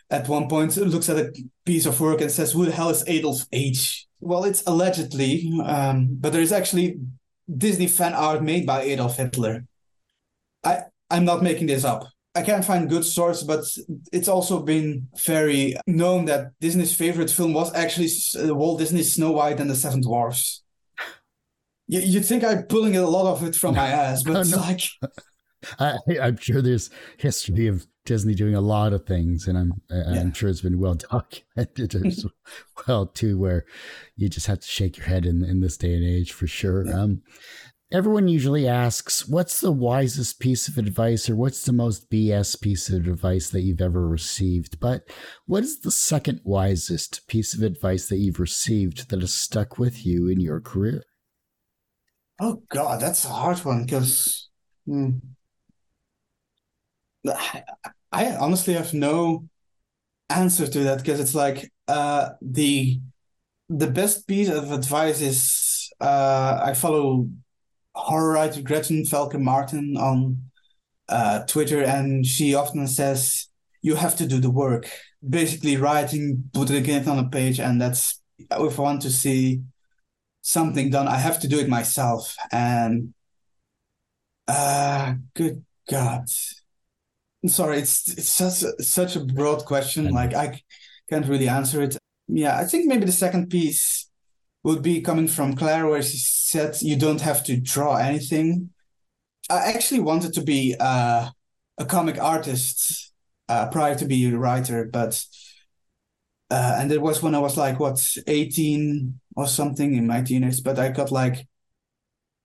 at 0.10 0.28
one 0.28 0.48
point 0.48 0.78
looks 0.78 1.10
at 1.10 1.18
a 1.18 1.34
piece 1.66 1.86
of 1.86 2.00
work 2.00 2.22
and 2.22 2.32
says, 2.32 2.52
"Who 2.52 2.66
the 2.66 2.72
hell 2.72 2.90
is 2.90 3.04
Adolf 3.08 3.46
H?" 3.52 4.08
Well, 4.20 4.46
it's 4.46 4.64
allegedly, 4.66 5.52
um, 5.66 6.18
but 6.20 6.32
there 6.32 6.42
is 6.42 6.54
actually 6.54 7.00
Disney 7.58 7.88
fan 7.88 8.14
art 8.14 8.42
made 8.42 8.66
by 8.66 8.84
Adolf 8.84 9.18
Hitler. 9.18 9.66
I 10.64 10.84
I'm 11.10 11.26
not 11.26 11.44
making 11.44 11.68
this 11.68 11.84
up. 11.84 12.08
I 12.36 12.42
can't 12.42 12.66
find 12.66 12.90
good 12.90 13.06
source, 13.06 13.44
but 13.44 13.64
it's 14.12 14.28
also 14.28 14.64
been 14.64 15.08
very 15.26 15.76
known 15.86 16.26
that 16.26 16.52
Disney's 16.60 16.96
favorite 16.96 17.30
film 17.30 17.54
was 17.54 17.72
actually 17.76 18.10
uh, 18.44 18.56
Walt 18.56 18.80
Disney's 18.80 19.14
Snow 19.14 19.32
White 19.32 19.60
and 19.60 19.70
the 19.70 19.76
Seven 19.76 20.02
Dwarfs. 20.02 20.63
You, 21.94 22.00
you'd 22.00 22.26
think 22.26 22.44
I'm 22.44 22.64
pulling 22.64 22.98
a 22.98 23.08
lot 23.08 23.32
of 23.32 23.44
it 23.44 23.56
from 23.56 23.76
my 23.76 23.88
ass, 24.04 24.24
but 24.24 24.48
no. 24.48 24.58
like. 24.58 24.82
I, 25.80 25.98
am 26.20 26.38
sure 26.38 26.60
there's 26.60 26.90
history 27.18 27.68
of 27.68 27.86
Disney 28.04 28.34
doing 28.34 28.56
a 28.56 28.62
lot 28.62 28.94
of 28.94 29.06
things, 29.06 29.48
and 29.48 29.58
I'm. 29.58 29.74
I'm 29.92 30.34
sure 30.34 30.50
it's 30.50 30.62
been 30.62 30.80
well 30.80 30.96
documented 30.96 31.96
as 32.06 32.26
well 32.88 33.06
too, 33.06 33.38
where 33.38 33.66
you 34.16 34.28
just 34.28 34.48
have 34.48 34.60
to 34.62 34.68
shake 34.68 34.98
your 34.98 35.06
head 35.06 35.28
in 35.28 35.44
in 35.46 35.62
this 35.62 35.78
day 35.78 35.94
and 35.94 36.04
age 36.04 36.32
for 36.32 36.48
sure. 36.48 36.84
Yeah. 36.84 37.00
Um, 37.00 37.22
everyone 37.92 38.28
usually 38.28 38.68
asks, 38.68 39.28
"What's 39.28 39.62
the 39.62 39.72
wisest 39.72 40.40
piece 40.40 40.68
of 40.68 40.80
advice, 40.80 41.30
or 41.30 41.36
what's 41.36 41.64
the 41.64 41.74
most 41.74 42.10
BS 42.10 42.60
piece 42.60 42.90
of 42.90 43.08
advice 43.08 43.52
that 43.52 43.62
you've 43.62 43.82
ever 43.82 44.08
received?" 44.08 44.80
But 44.80 45.04
what 45.46 45.64
is 45.64 45.80
the 45.80 45.92
second 45.92 46.42
wisest 46.44 47.28
piece 47.28 47.54
of 47.54 47.62
advice 47.62 48.10
that 48.10 48.18
you've 48.18 48.40
received 48.40 49.10
that 49.10 49.22
has 49.22 49.34
stuck 49.34 49.78
with 49.78 50.08
you 50.08 50.28
in 50.28 50.40
your 50.40 50.60
career? 50.60 51.04
Oh 52.40 52.62
God, 52.70 53.02
that's 53.02 53.26
a 53.26 53.30
hard 53.30 53.58
one 53.66 53.86
because. 53.86 54.50
Hmm 54.86 55.18
I 58.12 58.36
honestly 58.36 58.74
have 58.74 58.94
no 58.94 59.48
answer 60.30 60.68
to 60.68 60.80
that 60.86 61.00
because 61.00 61.20
it's 61.20 61.36
like 61.36 61.72
uh, 61.88 62.32
the 62.42 63.00
the 63.70 63.88
best 63.88 64.28
piece 64.28 64.50
of 64.50 64.72
advice 64.72 65.22
is 65.22 65.92
uh, 66.02 66.62
I 66.64 66.74
follow 66.74 67.30
horror 67.96 68.34
writer 68.34 68.62
Gretchen 68.62 69.04
Felker-Martin 69.06 69.98
on 69.98 70.52
uh, 71.10 71.46
Twitter, 71.46 71.84
and 71.84 72.26
she 72.26 72.56
often 72.56 72.88
says 72.88 73.48
you 73.82 73.96
have 73.96 74.16
to 74.18 74.28
do 74.28 74.40
the 74.40 74.52
work. 74.52 74.90
Basically, 75.28 75.78
writing, 75.78 76.50
putting 76.54 76.86
it 76.88 77.08
on 77.08 77.20
a 77.20 77.30
page, 77.30 77.60
and 77.60 77.82
that's 77.82 78.22
if 78.40 78.80
I 78.80 78.84
want 78.84 79.02
to 79.04 79.12
see 79.12 79.64
something 80.44 80.92
done, 80.92 81.08
I 81.08 81.18
have 81.18 81.40
to 81.40 81.48
do 81.48 81.58
it 81.58 81.68
myself. 81.68 82.36
And 82.52 83.16
uh, 84.48 85.16
good 85.34 85.66
God, 85.90 86.26
I'm 87.42 87.50
sorry, 87.50 87.80
it's 87.80 88.08
it's 88.10 88.30
such 88.30 88.62
a, 88.62 88.84
such 88.84 89.16
a 89.16 89.26
broad 89.26 89.66
question. 89.66 90.12
Like 90.12 90.36
I 90.36 90.62
can't 91.10 91.28
really 91.28 91.50
answer 91.50 91.82
it. 91.82 91.98
Yeah, 92.28 92.58
I 92.58 92.66
think 92.66 92.86
maybe 92.86 93.06
the 93.06 93.12
second 93.12 93.50
piece 93.50 94.10
would 94.64 94.82
be 94.82 95.02
coming 95.02 95.28
from 95.28 95.56
Claire, 95.56 95.88
where 95.88 96.02
she 96.02 96.18
said 96.18 96.82
you 96.82 96.96
don't 96.96 97.22
have 97.22 97.44
to 97.46 97.60
draw 97.60 97.96
anything. 97.96 98.70
I 99.50 99.72
actually 99.72 100.00
wanted 100.00 100.34
to 100.34 100.42
be 100.42 100.76
uh, 100.80 101.30
a 101.78 101.86
comic 101.86 102.22
artist 102.22 103.12
uh, 103.50 103.68
prior 103.70 103.96
to 103.96 104.06
be 104.06 104.26
a 104.26 104.38
writer, 104.38 104.90
but 104.92 105.22
uh, 106.50 106.78
and 106.80 106.92
it 106.92 107.02
was 107.02 107.22
when 107.22 107.36
I 107.36 107.40
was 107.40 107.58
like 107.58 107.80
what 107.80 108.00
eighteen 108.28 109.20
or 109.36 109.48
something 109.48 109.96
in 109.96 110.08
my 110.08 110.22
teenage. 110.22 110.64
But 110.64 110.80
I 110.80 110.90
got 110.90 111.12
like 111.12 111.48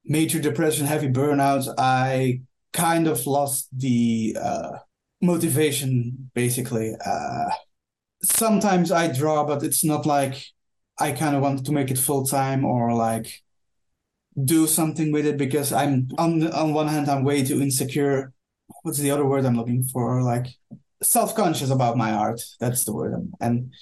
major 0.05 0.41
depression, 0.41 0.87
heavy 0.87 1.09
burnout. 1.09 1.73
I 1.79 2.43
kind 2.73 3.07
of 3.07 3.27
lost 3.27 3.69
the 3.77 4.37
uh, 4.41 4.79
motivation, 5.21 6.31
basically. 6.35 6.95
Uh, 7.05 7.51
sometimes 8.23 8.91
I 8.93 9.13
draw, 9.13 9.45
but 9.45 9.63
it's 9.63 9.85
not 9.85 10.07
like 10.07 10.45
I 10.99 11.13
kind 11.13 11.37
of 11.37 11.43
want 11.43 11.65
to 11.65 11.73
make 11.73 11.91
it 11.91 11.99
full 11.99 12.25
time 12.25 12.65
or 12.65 12.95
like 12.95 13.43
do 14.45 14.67
something 14.67 15.13
with 15.13 15.27
it 15.27 15.37
because 15.37 15.73
I'm 15.73 16.09
on 16.17 16.47
on 16.53 16.73
one 16.73 16.89
hand 16.89 17.09
I'm 17.09 17.25
way 17.25 17.45
too 17.45 17.61
insecure. 17.61 18.33
What's 18.83 18.99
the 18.99 19.11
other 19.11 19.25
word 19.25 19.45
I'm 19.45 19.57
looking 19.57 19.85
for? 19.85 20.23
Like 20.23 20.47
self 21.03 21.35
conscious 21.35 21.71
about 21.71 21.97
my 21.97 22.13
art. 22.13 22.41
That's 22.61 22.85
the 22.85 22.93
word. 22.93 23.15
And 23.41 23.73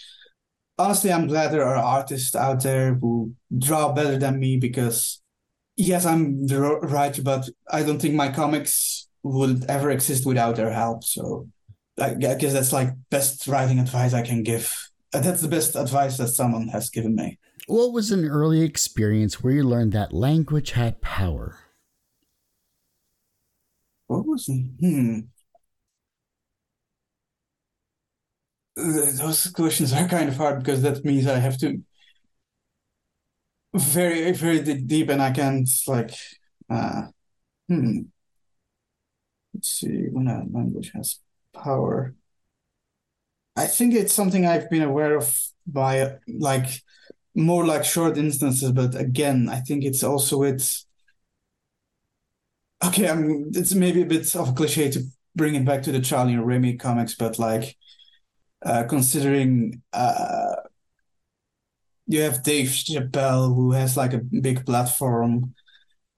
honestly, 0.78 1.12
I'm 1.12 1.26
glad 1.26 1.52
there 1.52 1.66
are 1.66 1.76
artists 1.76 2.34
out 2.34 2.62
there 2.62 2.94
who 2.94 3.34
draw 3.56 3.92
better 3.92 4.18
than 4.18 4.38
me 4.38 4.58
because 4.58 5.20
yes, 5.76 6.04
I'm 6.06 6.46
the 6.46 6.60
writer, 6.60 7.22
but 7.22 7.48
I 7.70 7.82
don't 7.82 8.00
think 8.00 8.14
my 8.14 8.30
comics 8.30 9.08
would 9.22 9.64
ever 9.68 9.90
exist 9.90 10.26
without 10.26 10.56
their 10.56 10.72
help. 10.72 11.04
So 11.04 11.48
I 12.00 12.14
guess 12.14 12.52
that's 12.52 12.72
like 12.72 12.90
best 13.10 13.46
writing 13.46 13.78
advice 13.78 14.12
I 14.14 14.22
can 14.22 14.42
give. 14.42 14.72
That's 15.12 15.40
the 15.40 15.48
best 15.48 15.76
advice 15.76 16.18
that 16.18 16.28
someone 16.28 16.68
has 16.68 16.90
given 16.90 17.14
me. 17.14 17.38
What 17.66 17.92
was 17.92 18.12
an 18.12 18.26
early 18.26 18.62
experience 18.62 19.42
where 19.42 19.52
you 19.52 19.64
learned 19.64 19.92
that 19.92 20.12
language 20.12 20.72
had 20.72 21.00
power? 21.00 21.58
What 24.06 24.26
was 24.26 24.48
it? 24.48 24.62
hmm? 24.80 25.20
Those 28.76 29.46
questions 29.48 29.92
are 29.92 30.06
kind 30.08 30.28
of 30.28 30.36
hard 30.36 30.58
because 30.58 30.82
that 30.82 31.04
means 31.04 31.26
I 31.26 31.38
have 31.38 31.58
to 31.58 31.82
very 33.74 34.32
very 34.32 34.60
deep 34.60 35.08
and 35.10 35.20
I 35.22 35.30
can't 35.32 35.68
like 35.86 36.14
uh 36.70 37.08
hmm. 37.68 38.00
Let's 39.54 39.68
see 39.70 40.06
when 40.10 40.28
a 40.28 40.44
language 40.50 40.92
has 40.94 41.18
power. 41.52 42.14
I 43.56 43.66
think 43.66 43.94
it's 43.94 44.12
something 44.12 44.46
I've 44.46 44.68
been 44.70 44.82
aware 44.82 45.16
of 45.16 45.38
by 45.66 46.18
like 46.28 46.82
more 47.34 47.64
like 47.66 47.84
short 47.84 48.18
instances, 48.18 48.72
but 48.72 48.94
again, 48.94 49.48
I 49.48 49.60
think 49.60 49.84
it's 49.84 50.02
also 50.02 50.42
it's 50.42 50.86
okay. 52.84 53.08
I'm 53.08 53.50
it's 53.54 53.74
maybe 53.74 54.02
a 54.02 54.06
bit 54.06 54.34
of 54.34 54.48
a 54.50 54.52
cliche 54.52 54.90
to 54.90 55.02
bring 55.34 55.54
it 55.54 55.64
back 55.64 55.82
to 55.84 55.92
the 55.92 56.00
Charlie 56.00 56.34
and 56.34 56.46
Remy 56.46 56.76
comics, 56.76 57.14
but 57.14 57.38
like 57.38 57.76
uh, 58.64 58.84
considering 58.84 59.82
uh, 59.92 60.56
you 62.06 62.20
have 62.20 62.42
Dave 62.42 62.68
Chappelle 62.68 63.54
who 63.54 63.72
has 63.72 63.96
like 63.96 64.12
a 64.12 64.18
big 64.18 64.64
platform, 64.64 65.54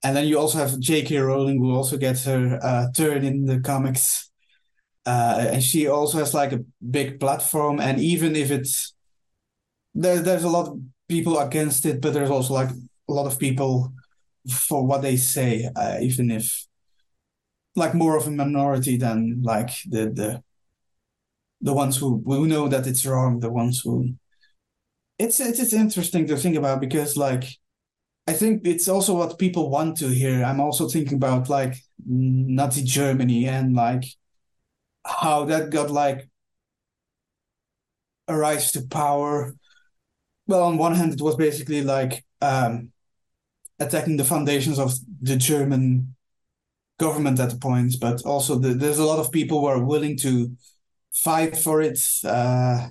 and 0.03 0.15
then 0.15 0.27
you 0.27 0.39
also 0.39 0.57
have 0.59 0.79
J.K. 0.79 1.17
Rowling 1.17 1.59
who 1.59 1.75
also 1.75 1.97
gets 1.97 2.25
her 2.25 2.59
uh, 2.61 2.87
turn 2.95 3.23
in 3.23 3.45
the 3.45 3.59
comics, 3.59 4.29
uh, 5.05 5.49
and 5.53 5.63
she 5.63 5.87
also 5.87 6.19
has 6.19 6.33
like 6.33 6.51
a 6.51 6.63
big 6.91 7.19
platform, 7.19 7.79
and 7.79 7.99
even 7.99 8.35
if 8.35 8.51
it's 8.51 8.93
there, 9.93 10.19
there's 10.19 10.43
a 10.43 10.49
lot 10.49 10.67
of 10.67 10.79
people 11.07 11.39
against 11.39 11.85
it, 11.85 12.01
but 12.01 12.13
there's 12.13 12.29
also 12.29 12.53
like 12.53 12.69
a 12.69 13.13
lot 13.13 13.25
of 13.25 13.39
people 13.39 13.93
for 14.49 14.85
what 14.85 15.01
they 15.01 15.17
say, 15.17 15.69
uh, 15.75 15.97
even 16.01 16.31
if 16.31 16.65
like 17.75 17.93
more 17.93 18.15
of 18.17 18.27
a 18.27 18.31
minority 18.31 18.97
than 18.97 19.41
like 19.43 19.69
the 19.87 20.09
the 20.09 20.43
the 21.61 21.73
ones 21.73 21.97
who 21.97 22.23
who 22.25 22.47
know 22.47 22.67
that 22.67 22.87
it's 22.87 23.05
wrong, 23.05 23.39
the 23.39 23.51
ones 23.51 23.81
who 23.81 24.13
it's 25.17 25.39
it's, 25.39 25.59
it's 25.59 25.73
interesting 25.73 26.27
to 26.27 26.37
think 26.37 26.55
about 26.55 26.81
because 26.81 27.17
like 27.17 27.43
I 28.27 28.33
think 28.33 28.65
it's 28.65 28.87
also 28.87 29.15
what 29.15 29.39
people 29.39 29.69
want 29.69 29.97
to 29.97 30.07
hear. 30.09 30.43
I'm 30.43 30.59
also 30.59 30.87
thinking 30.87 31.15
about 31.17 31.49
like 31.49 31.75
Nazi 32.05 32.83
Germany 32.83 33.47
and 33.47 33.75
like 33.75 34.05
how 35.05 35.45
that 35.45 35.71
got 35.71 35.89
like 35.89 36.29
a 38.27 38.37
rise 38.37 38.71
to 38.73 38.81
power 38.83 39.55
well, 40.49 40.63
on 40.63 40.79
one 40.79 40.95
hand, 40.95 41.13
it 41.13 41.21
was 41.21 41.35
basically 41.35 41.83
like 41.83 42.25
um, 42.41 42.91
attacking 43.79 44.17
the 44.17 44.23
foundations 44.23 44.79
of 44.79 44.93
the 45.21 45.35
German 45.35 46.15
government 46.97 47.39
at 47.39 47.51
the 47.51 47.57
point, 47.57 47.93
but 48.01 48.25
also 48.25 48.57
the, 48.57 48.69
there's 48.69 48.97
a 48.97 49.05
lot 49.05 49.19
of 49.19 49.31
people 49.31 49.59
who 49.59 49.67
are 49.67 49.83
willing 49.83 50.17
to 50.17 50.51
fight 51.13 51.57
for 51.57 51.81
it. 51.81 51.99
Uh, 52.23 52.89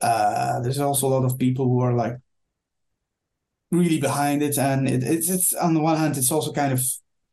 uh, 0.00 0.60
there's 0.60 0.78
also 0.78 1.06
a 1.06 1.10
lot 1.10 1.24
of 1.24 1.38
people 1.38 1.66
who 1.66 1.80
are 1.80 1.92
like 1.92 2.16
really 3.70 4.00
behind 4.00 4.42
it, 4.42 4.58
and 4.58 4.88
it, 4.88 5.02
it's 5.02 5.28
it's 5.28 5.52
on 5.54 5.74
the 5.74 5.80
one 5.80 5.96
hand, 5.96 6.16
it's 6.16 6.32
also 6.32 6.52
kind 6.52 6.72
of 6.72 6.82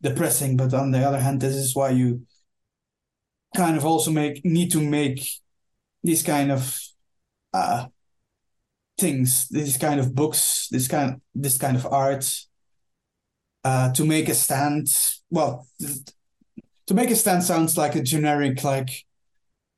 depressing, 0.02 0.58
but 0.58 0.74
on 0.74 0.92
the 0.92 1.00
other 1.00 1.20
hand, 1.20 1.42
this 1.42 1.56
is 1.56 1.76
why 1.76 1.90
you 1.90 2.22
kind 3.56 3.78
of 3.78 3.86
also 3.86 4.12
make 4.12 4.44
need 4.46 4.72
to 4.72 4.82
make 4.82 5.30
these 6.04 6.24
kind 6.24 6.52
of 6.52 6.80
uh, 7.54 7.88
things, 9.00 9.48
these 9.50 9.78
kind 9.78 10.00
of 10.00 10.16
books, 10.16 10.68
this 10.72 10.88
kind 10.88 11.22
this 11.34 11.58
kind 11.58 11.78
of 11.78 11.86
art, 11.86 12.30
uh, 13.64 13.92
to 13.94 14.06
make 14.06 14.30
a 14.30 14.34
stand. 14.34 14.88
Well, 15.30 15.68
to 16.88 16.94
make 16.94 17.12
a 17.12 17.16
stand 17.16 17.44
sounds 17.44 17.78
like 17.78 17.96
a 17.96 18.02
generic 18.02 18.64
like 18.64 19.06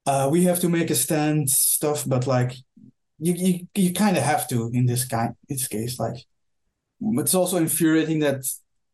uh, 0.10 0.28
we 0.32 0.44
have 0.46 0.60
to 0.60 0.70
make 0.70 0.90
a 0.90 0.96
stand 0.96 1.50
stuff, 1.50 2.04
but 2.14 2.26
like 2.26 2.52
you 3.20 3.34
you, 3.46 3.68
you 3.76 3.94
kind 3.94 4.18
of 4.18 4.24
have 4.24 4.48
to 4.48 4.58
in 4.74 4.86
this 4.86 5.06
kind 5.06 5.36
in 5.50 5.56
this 5.56 5.68
case. 5.68 6.00
Like 6.00 6.20
it's 7.22 7.36
also 7.36 7.58
infuriating 7.58 8.20
that 8.20 8.42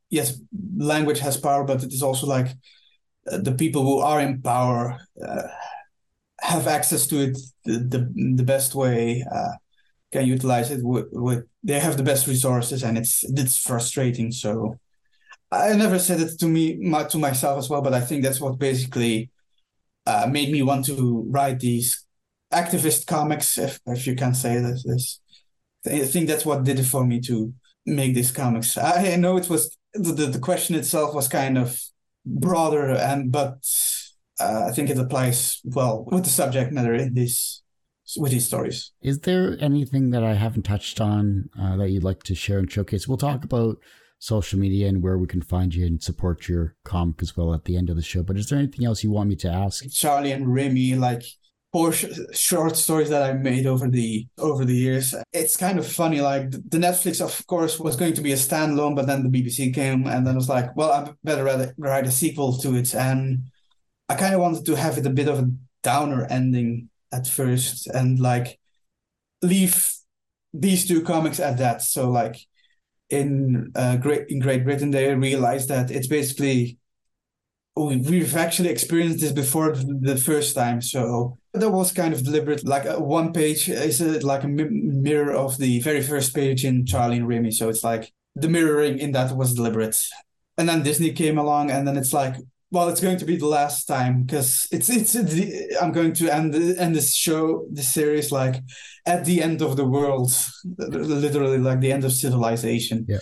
yes, 0.09 0.27
language 0.77 1.19
has 1.19 1.37
power, 1.37 1.63
but 1.63 1.83
it 1.83 1.93
is 1.93 2.03
also 2.03 2.27
like 2.27 2.49
uh, 3.31 3.37
the 3.47 3.53
people 3.53 3.83
who 3.83 3.99
are 3.99 4.19
in 4.19 4.41
power 4.41 4.99
uh, 5.25 5.47
have 6.41 6.67
access 6.67 7.07
to 7.07 7.15
it 7.25 7.37
the 7.65 7.75
the, 7.93 8.01
the 8.39 8.43
best 8.43 8.75
way. 8.75 9.23
Uh, 9.37 9.53
can 10.11 10.27
utilize 10.27 10.71
it 10.71 10.81
with, 10.83 11.07
with 11.11 11.43
they 11.63 11.79
have 11.79 11.97
the 11.97 12.03
best 12.11 12.25
resources 12.27 12.83
and 12.83 12.97
it's 12.97 13.23
it's 13.41 13.57
frustrating 13.57 14.31
so 14.31 14.79
i 15.51 15.75
never 15.75 15.99
said 15.99 16.21
it 16.21 16.39
to 16.39 16.47
me 16.47 16.77
my, 16.91 17.03
to 17.03 17.17
myself 17.17 17.57
as 17.57 17.67
well 17.69 17.81
but 17.81 17.93
i 17.93 17.99
think 17.99 18.23
that's 18.23 18.39
what 18.39 18.57
basically 18.57 19.29
uh, 20.05 20.27
made 20.29 20.51
me 20.51 20.61
want 20.61 20.85
to 20.85 21.25
write 21.29 21.59
these 21.59 22.05
activist 22.53 23.05
comics 23.07 23.57
if, 23.57 23.79
if 23.85 24.07
you 24.07 24.15
can 24.15 24.33
say 24.33 24.59
this, 24.59 24.83
this 24.83 25.19
i 25.87 26.05
think 26.05 26.27
that's 26.27 26.45
what 26.45 26.63
did 26.63 26.79
it 26.79 26.85
for 26.85 27.05
me 27.05 27.19
to 27.19 27.53
make 27.85 28.13
these 28.13 28.31
comics 28.31 28.77
i, 28.77 29.13
I 29.13 29.15
know 29.15 29.37
it 29.37 29.49
was 29.49 29.75
the, 29.93 30.11
the, 30.11 30.39
question 30.39 30.75
itself 30.75 31.13
was 31.15 31.27
kind 31.27 31.57
of 31.57 31.79
broader 32.25 32.89
and 32.89 33.31
but 33.31 33.57
uh, 34.39 34.65
i 34.67 34.71
think 34.71 34.89
it 34.89 34.97
applies 34.97 35.61
well 35.63 36.05
with 36.11 36.23
the 36.23 36.29
subject 36.29 36.71
matter 36.71 36.93
in 36.93 37.13
this 37.13 37.63
with 38.17 38.31
these 38.31 38.45
stories. 38.45 38.91
Is 39.01 39.19
there 39.21 39.57
anything 39.59 40.11
that 40.11 40.23
I 40.23 40.33
haven't 40.33 40.63
touched 40.63 41.01
on 41.01 41.49
uh, 41.59 41.77
that 41.77 41.89
you'd 41.89 42.03
like 42.03 42.23
to 42.23 42.35
share 42.35 42.59
and 42.59 42.71
showcase? 42.71 43.07
We'll 43.07 43.17
talk 43.17 43.43
about 43.43 43.77
social 44.25 44.57
media 44.57 44.87
and 44.87 45.03
where 45.03 45.19
we 45.19 45.27
can 45.27 45.41
find 45.41 45.75
you 45.75 45.85
and 45.85 46.01
support 46.01 46.47
your 46.47 46.75
comic 46.83 47.21
as 47.21 47.37
well 47.37 47.53
at 47.53 47.65
the 47.65 47.77
end 47.77 47.91
of 47.91 47.95
the 47.95 48.01
show. 48.01 48.23
But 48.23 48.37
is 48.37 48.49
there 48.49 48.57
anything 48.57 48.83
else 48.83 49.03
you 49.03 49.11
want 49.11 49.29
me 49.29 49.35
to 49.37 49.49
ask? 49.49 49.87
Charlie 49.91 50.31
and 50.31 50.51
Remy, 50.51 50.95
like 50.95 51.23
four 51.71 51.91
sh- 51.91 52.05
short 52.33 52.75
stories 52.75 53.09
that 53.09 53.21
I 53.21 53.33
made 53.33 53.67
over 53.67 53.87
the 53.87 54.27
over 54.39 54.65
the 54.65 54.73
years. 54.73 55.13
It's 55.31 55.55
kind 55.55 55.77
of 55.77 55.85
funny. 55.85 56.21
Like 56.21 56.49
the 56.51 56.79
Netflix, 56.79 57.21
of 57.21 57.45
course, 57.45 57.79
was 57.79 57.95
going 57.95 58.15
to 58.15 58.21
be 58.21 58.31
a 58.31 58.35
standalone, 58.47 58.95
but 58.95 59.05
then 59.05 59.21
the 59.21 59.29
BBC 59.29 59.73
came, 59.75 60.07
and 60.07 60.25
then 60.25 60.33
it 60.33 60.41
was 60.43 60.49
like, 60.49 60.75
well, 60.75 60.91
I 60.91 61.13
better 61.23 61.73
write 61.77 62.07
a 62.07 62.11
sequel 62.11 62.57
to 62.59 62.75
it, 62.75 62.95
and 62.95 63.51
I 64.09 64.15
kind 64.15 64.33
of 64.33 64.41
wanted 64.41 64.65
to 64.65 64.75
have 64.75 64.97
it 64.97 65.05
a 65.05 65.11
bit 65.11 65.27
of 65.27 65.39
a 65.39 65.51
downer 65.83 66.25
ending 66.31 66.89
at 67.11 67.27
first 67.27 67.85
and 67.87 68.19
like 68.19 68.59
leave 69.43 69.87
these 70.51 70.87
two 70.87 71.01
comics 71.03 71.39
at 71.39 71.57
that. 71.59 71.83
So 71.83 72.09
like 72.09 72.37
in 73.21 73.71
uh, 73.75 73.97
Great 73.97 74.27
in 74.29 74.39
Great 74.39 74.63
Britain, 74.63 74.91
they 74.91 75.13
realized 75.13 75.69
that 75.69 75.91
it's 75.91 76.07
basically 76.07 76.77
oh, 77.75 77.87
we've 77.97 78.35
actually 78.35 78.69
experienced 78.69 79.19
this 79.19 79.31
before 79.31 79.75
the 79.75 80.17
first 80.17 80.55
time. 80.55 80.81
So 80.81 81.37
that 81.53 81.69
was 81.69 81.91
kind 81.91 82.13
of 82.13 82.23
deliberate. 82.23 82.65
Like 82.65 82.85
uh, 82.85 82.97
one 82.97 83.33
page 83.33 83.69
is 83.69 84.01
a, 84.01 84.19
like 84.25 84.43
a 84.43 84.47
mirror 84.47 85.33
of 85.33 85.57
the 85.57 85.79
very 85.81 86.01
first 86.01 86.33
page 86.33 86.65
in 86.65 86.85
Charlie 86.85 87.17
and 87.17 87.27
Remy. 87.27 87.51
So 87.51 87.69
it's 87.69 87.83
like 87.83 88.11
the 88.35 88.49
mirroring 88.49 88.99
in 88.99 89.11
that 89.13 89.35
was 89.35 89.53
deliberate. 89.53 90.01
And 90.57 90.69
then 90.69 90.83
Disney 90.83 91.11
came 91.11 91.37
along, 91.37 91.69
and 91.69 91.85
then 91.85 91.97
it's 91.97 92.13
like, 92.13 92.35
well, 92.71 92.89
it's 92.89 93.01
going 93.01 93.17
to 93.17 93.25
be 93.25 93.37
the 93.37 93.47
last 93.47 93.85
time 93.85 94.23
because 94.23 94.67
it's 94.71 94.89
it's 94.89 95.13
the, 95.13 95.77
I'm 95.81 95.91
going 95.91 96.13
to 96.13 96.29
end 96.29 96.55
end 96.55 96.95
this 96.95 97.13
show, 97.13 97.65
this 97.71 97.93
series, 97.93 98.31
like 98.31 98.55
at 99.05 99.25
the 99.25 99.41
end 99.41 99.61
of 99.61 99.77
the 99.77 99.85
world, 99.85 100.31
literally 100.77 101.59
like 101.59 101.79
the 101.79 101.91
end 101.91 102.03
of 102.03 102.11
civilization. 102.11 103.05
Yeah. 103.07 103.19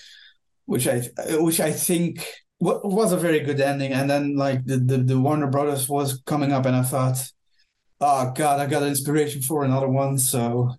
Which 0.65 0.87
I 0.87 1.01
which 1.39 1.59
I 1.59 1.71
think 1.71 2.25
was 2.59 3.11
a 3.11 3.17
very 3.17 3.41
good 3.41 3.59
ending, 3.59 3.91
and 3.91 4.09
then 4.09 4.37
like 4.37 4.65
the, 4.65 4.77
the 4.77 4.97
the 4.97 5.19
Warner 5.19 5.47
Brothers 5.47 5.89
was 5.89 6.21
coming 6.25 6.53
up, 6.53 6.65
and 6.65 6.75
I 6.75 6.83
thought, 6.83 7.17
oh 7.99 8.31
god, 8.33 8.59
I 8.61 8.67
got 8.67 8.83
inspiration 8.83 9.41
for 9.41 9.65
another 9.65 9.89
one, 9.89 10.17
so 10.17 10.71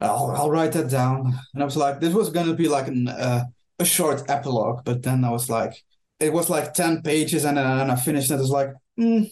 I'll 0.00 0.30
I'll 0.30 0.50
write 0.50 0.72
that 0.72 0.88
down. 0.88 1.34
And 1.52 1.62
I 1.62 1.66
was 1.66 1.76
like, 1.76 1.98
this 1.98 2.14
was 2.14 2.30
gonna 2.30 2.54
be 2.54 2.68
like 2.68 2.86
an 2.86 3.08
uh, 3.08 3.44
a 3.80 3.84
short 3.84 4.22
epilogue, 4.30 4.84
but 4.84 5.02
then 5.02 5.24
I 5.24 5.30
was 5.30 5.50
like, 5.50 5.74
it 6.18 6.32
was 6.32 6.48
like 6.50 6.74
ten 6.74 7.02
pages, 7.02 7.44
and 7.44 7.56
then 7.56 7.66
and 7.66 7.92
I 7.92 7.96
finished 7.96 8.30
it. 8.30 8.34
I 8.34 8.38
was 8.38 8.50
like, 8.50 8.70
mm, 8.98 9.30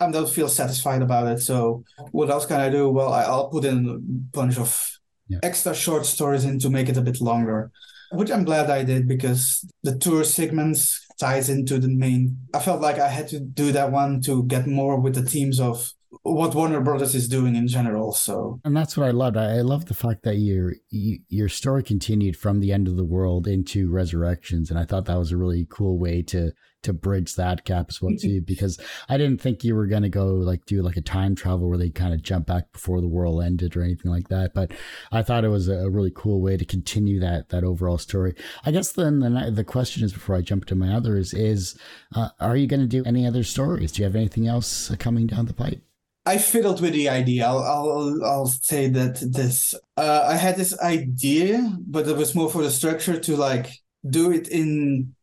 I 0.00 0.10
don't 0.10 0.28
feel 0.28 0.48
satisfied 0.48 1.02
about 1.02 1.28
it. 1.28 1.40
So 1.40 1.84
what 2.10 2.30
else 2.30 2.46
can 2.46 2.60
I 2.60 2.68
do? 2.68 2.88
Well, 2.90 3.12
I, 3.12 3.28
will 3.28 3.48
put 3.48 3.64
in 3.64 3.88
a 3.88 3.98
bunch 4.36 4.58
of 4.58 4.90
yeah. 5.28 5.38
extra 5.42 5.74
short 5.74 6.06
stories 6.06 6.44
in 6.44 6.58
to 6.60 6.70
make 6.70 6.88
it 6.88 6.96
a 6.96 7.02
bit 7.02 7.20
longer, 7.20 7.70
which 8.12 8.30
I'm 8.30 8.44
glad 8.44 8.70
I 8.70 8.84
did 8.84 9.08
because 9.08 9.64
the 9.82 9.96
tour 9.98 10.24
segments 10.24 11.06
ties 11.18 11.48
into 11.48 11.78
the 11.78 11.88
main. 11.88 12.36
I 12.52 12.58
felt 12.58 12.80
like 12.80 12.98
I 12.98 13.08
had 13.08 13.28
to 13.28 13.40
do 13.40 13.72
that 13.72 13.92
one 13.92 14.20
to 14.22 14.44
get 14.44 14.66
more 14.66 15.00
with 15.00 15.14
the 15.14 15.22
themes 15.22 15.60
of 15.60 15.90
what 16.22 16.54
Warner 16.54 16.80
Brothers 16.80 17.14
is 17.14 17.26
doing 17.26 17.56
in 17.56 17.66
general. 17.66 18.12
So, 18.12 18.60
and 18.64 18.76
that's 18.76 18.96
what 18.96 19.06
I 19.06 19.10
loved. 19.10 19.36
I, 19.36 19.56
I 19.56 19.60
love 19.62 19.86
the 19.86 19.94
fact 19.94 20.22
that 20.24 20.36
your 20.36 20.74
your 20.90 21.48
story 21.48 21.82
continued 21.82 22.36
from 22.36 22.60
the 22.60 22.72
end 22.72 22.86
of 22.86 22.96
the 22.96 23.04
world 23.04 23.46
into 23.46 23.90
Resurrections, 23.90 24.70
and 24.70 24.78
I 24.78 24.84
thought 24.84 25.06
that 25.06 25.18
was 25.18 25.32
a 25.32 25.36
really 25.36 25.66
cool 25.70 25.98
way 25.98 26.22
to 26.22 26.52
to 26.82 26.92
bridge 26.92 27.36
that 27.36 27.64
gap 27.64 27.86
as 27.88 28.02
well 28.02 28.14
too. 28.18 28.42
Because 28.52 28.78
I 29.08 29.16
didn't 29.16 29.40
think 29.40 29.64
you 29.64 29.74
were 29.74 29.86
gonna 29.86 30.08
go 30.08 30.26
like 30.26 30.66
do 30.66 30.82
like 30.82 30.96
a 30.96 31.00
time 31.00 31.34
travel 31.34 31.68
where 31.68 31.78
they 31.78 31.90
kind 31.90 32.12
of 32.12 32.22
jump 32.22 32.46
back 32.46 32.72
before 32.72 33.00
the 33.00 33.08
world 33.08 33.42
ended 33.42 33.76
or 33.76 33.82
anything 33.82 34.10
like 34.10 34.28
that. 34.28 34.52
But 34.52 34.72
I 35.10 35.22
thought 35.22 35.44
it 35.44 35.48
was 35.48 35.68
a 35.68 35.88
really 35.88 36.12
cool 36.14 36.42
way 36.42 36.56
to 36.56 36.64
continue 36.64 37.20
that 37.20 37.48
that 37.48 37.64
overall 37.64 37.98
story. 37.98 38.34
I 38.66 38.70
guess 38.70 38.92
then 38.92 39.20
the 39.20 39.50
the 39.50 39.64
question 39.64 40.04
is 40.04 40.12
before 40.12 40.36
I 40.36 40.42
jump 40.42 40.66
to 40.66 40.74
my 40.74 40.92
others 40.92 41.32
is, 41.32 41.78
uh, 42.14 42.28
are 42.38 42.56
you 42.56 42.66
going 42.66 42.80
to 42.80 42.86
do 42.86 43.04
any 43.04 43.26
other 43.26 43.44
stories? 43.44 43.92
Do 43.92 44.02
you 44.02 44.06
have 44.06 44.16
anything 44.16 44.46
else 44.46 44.94
coming 44.98 45.26
down 45.26 45.46
the 45.46 45.54
pipe? 45.54 45.82
I 46.24 46.38
fiddled 46.38 46.80
with 46.80 46.92
the 46.92 47.08
idea. 47.08 47.46
I'll 47.46 47.58
I'll, 47.58 48.24
I'll 48.24 48.46
say 48.46 48.88
that 48.88 49.18
this 49.20 49.74
uh, 49.96 50.24
I 50.28 50.34
had 50.34 50.56
this 50.56 50.78
idea, 50.78 51.76
but 51.80 52.06
it 52.06 52.16
was 52.16 52.34
more 52.34 52.50
for 52.50 52.62
the 52.62 52.70
structure 52.70 53.18
to 53.18 53.36
like 53.36 53.70
do 54.08 54.30
it 54.30 54.48
in. 54.48 55.14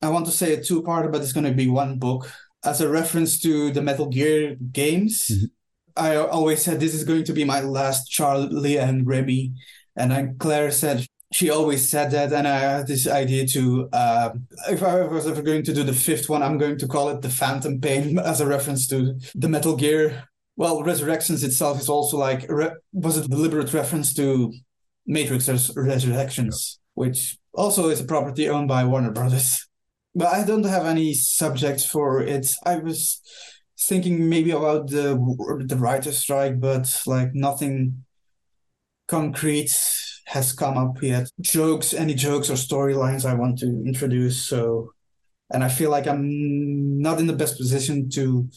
I 0.00 0.08
want 0.08 0.26
to 0.26 0.32
say 0.32 0.54
a 0.54 0.62
two 0.62 0.82
part, 0.82 1.10
but 1.12 1.22
it's 1.22 1.32
going 1.32 1.44
to 1.44 1.52
be 1.52 1.68
one 1.68 1.98
book 1.98 2.30
as 2.64 2.80
a 2.80 2.88
reference 2.88 3.40
to 3.40 3.70
the 3.72 3.82
Metal 3.82 4.06
Gear 4.06 4.56
games. 4.72 5.26
Mm-hmm. 5.26 5.44
I 5.96 6.16
always 6.16 6.62
said 6.62 6.78
this 6.78 6.94
is 6.94 7.04
going 7.04 7.24
to 7.24 7.32
be 7.32 7.44
my 7.44 7.60
last 7.60 8.06
Charlie 8.08 8.78
and 8.78 9.06
Remy, 9.06 9.52
and 9.96 10.12
then 10.12 10.36
Claire 10.38 10.70
said 10.70 11.06
she 11.30 11.50
always 11.50 11.86
said 11.86 12.10
that, 12.12 12.32
and 12.32 12.48
I 12.48 12.58
had 12.58 12.86
this 12.86 13.06
idea 13.06 13.46
to 13.48 13.88
uh, 13.92 14.30
if 14.70 14.82
I 14.82 15.02
was 15.02 15.26
ever 15.26 15.42
going 15.42 15.62
to 15.64 15.74
do 15.74 15.82
the 15.82 15.92
fifth 15.92 16.30
one, 16.30 16.42
I'm 16.42 16.56
going 16.56 16.78
to 16.78 16.88
call 16.88 17.10
it 17.10 17.20
the 17.20 17.28
Phantom 17.28 17.78
Pain 17.82 18.18
as 18.32 18.40
a 18.40 18.46
reference 18.46 18.86
to 18.88 19.18
the 19.34 19.48
Metal 19.48 19.76
Gear 19.76 20.24
well, 20.58 20.82
Resurrections 20.82 21.44
itself 21.44 21.80
is 21.80 21.88
also 21.88 22.16
like 22.18 22.44
re- 22.48 22.72
was 22.92 23.16
a 23.16 23.28
deliberate 23.28 23.72
reference 23.72 24.12
to 24.14 24.52
Matrix 25.06 25.48
Res- 25.48 25.70
Resurrections, 25.76 26.80
yeah. 26.80 26.90
which 26.94 27.38
also 27.54 27.88
is 27.90 28.00
a 28.00 28.04
property 28.04 28.48
owned 28.48 28.66
by 28.66 28.84
Warner 28.84 29.12
Brothers. 29.12 29.68
But 30.16 30.34
I 30.34 30.44
don't 30.44 30.66
have 30.66 30.84
any 30.84 31.14
subjects 31.14 31.86
for 31.86 32.20
it. 32.20 32.48
I 32.66 32.78
was 32.78 33.20
thinking 33.80 34.28
maybe 34.28 34.50
about 34.50 34.90
the 34.90 35.14
the 35.64 35.76
writer's 35.76 36.18
strike, 36.18 36.58
but 36.58 37.02
like 37.06 37.30
nothing 37.34 38.04
concrete 39.06 39.70
has 40.26 40.52
come 40.52 40.76
up 40.76 41.00
yet. 41.00 41.30
Jokes, 41.40 41.94
any 41.94 42.14
jokes 42.14 42.50
or 42.50 42.54
storylines 42.54 43.24
I 43.24 43.34
want 43.34 43.60
to 43.60 43.66
introduce. 43.86 44.42
So, 44.42 44.90
and 45.54 45.62
I 45.62 45.68
feel 45.68 45.90
like 45.90 46.08
I'm 46.08 47.00
not 47.00 47.20
in 47.20 47.28
the 47.28 47.40
best 47.42 47.58
position 47.58 48.10
to 48.10 48.48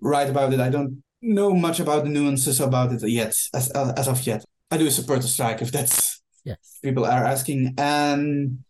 write 0.00 0.30
about 0.30 0.52
it. 0.52 0.60
I 0.60 0.68
don't 0.68 1.02
know 1.22 1.54
much 1.54 1.80
about 1.80 2.04
the 2.04 2.10
nuances 2.10 2.60
about 2.60 2.92
it 2.92 3.08
yet, 3.08 3.34
as 3.54 3.70
as 3.70 4.08
of 4.08 4.26
yet. 4.26 4.44
I 4.70 4.78
do 4.78 4.90
support 4.90 5.22
the 5.22 5.28
strike 5.28 5.62
if 5.62 5.70
that's 5.70 6.22
yes. 6.44 6.78
people 6.82 7.04
are 7.04 7.24
asking. 7.24 7.74
And 7.78 8.64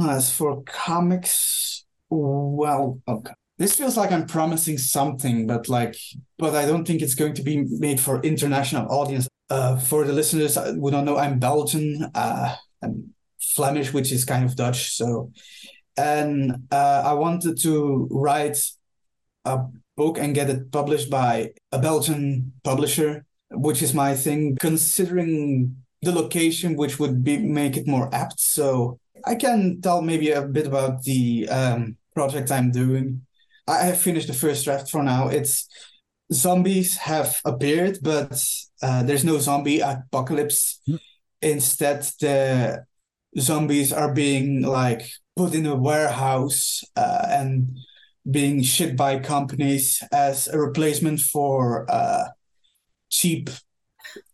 as 0.00 0.32
for 0.32 0.62
comics, 0.62 1.84
well, 2.08 3.00
okay. 3.06 3.32
This 3.58 3.74
feels 3.76 3.96
like 3.96 4.12
I'm 4.12 4.26
promising 4.26 4.76
something, 4.76 5.46
but 5.46 5.68
like, 5.68 5.96
but 6.38 6.54
I 6.54 6.66
don't 6.66 6.86
think 6.86 7.00
it's 7.00 7.14
going 7.14 7.34
to 7.34 7.42
be 7.42 7.64
made 7.68 7.98
for 7.98 8.20
international 8.20 8.90
audience. 8.90 9.28
Uh, 9.48 9.78
for 9.78 10.04
the 10.04 10.12
listeners 10.12 10.56
who 10.56 10.90
don't 10.90 11.04
know, 11.04 11.16
I'm 11.16 11.38
Belgian. 11.38 12.10
Uh, 12.14 12.54
I'm 12.82 13.14
Flemish, 13.40 13.92
which 13.94 14.12
is 14.12 14.24
kind 14.24 14.44
of 14.44 14.56
Dutch. 14.56 14.96
So, 14.96 15.32
and 15.96 16.66
uh, 16.70 17.02
I 17.06 17.14
wanted 17.14 17.58
to 17.62 18.08
write 18.10 18.58
a 19.46 19.60
book 19.96 20.18
and 20.18 20.34
get 20.34 20.50
it 20.50 20.70
published 20.70 21.10
by 21.10 21.52
a 21.72 21.78
Belgian 21.78 22.52
publisher, 22.62 23.24
which 23.50 23.82
is 23.82 23.94
my 23.94 24.14
thing, 24.14 24.56
considering 24.60 25.76
the 26.02 26.12
location, 26.12 26.76
which 26.76 26.98
would 26.98 27.24
be 27.24 27.38
make 27.38 27.76
it 27.76 27.86
more 27.86 28.14
apt. 28.14 28.38
So 28.40 28.98
I 29.24 29.34
can 29.34 29.80
tell 29.80 30.02
maybe 30.02 30.30
a 30.30 30.42
bit 30.42 30.66
about 30.66 31.02
the 31.02 31.48
um, 31.48 31.96
project 32.14 32.50
I'm 32.50 32.70
doing. 32.70 33.22
I 33.66 33.84
have 33.84 34.00
finished 34.00 34.28
the 34.28 34.34
first 34.34 34.64
draft 34.64 34.90
for 34.90 35.02
now. 35.02 35.28
It's 35.28 35.68
zombies 36.32 36.96
have 36.96 37.40
appeared, 37.44 37.98
but 38.02 38.42
uh, 38.82 39.02
there's 39.02 39.24
no 39.24 39.38
zombie 39.38 39.80
apocalypse. 39.80 40.80
Mm. 40.88 41.00
Instead, 41.42 42.02
the 42.20 42.84
zombies 43.38 43.92
are 43.92 44.12
being 44.12 44.62
like 44.62 45.10
put 45.36 45.54
in 45.54 45.66
a 45.66 45.74
warehouse 45.74 46.82
uh, 46.96 47.26
and 47.28 47.76
being 48.30 48.62
shipped 48.62 48.96
by 48.96 49.18
companies 49.18 50.02
as 50.12 50.48
a 50.48 50.58
replacement 50.58 51.20
for 51.20 51.86
uh, 51.90 52.24
cheap 53.08 53.50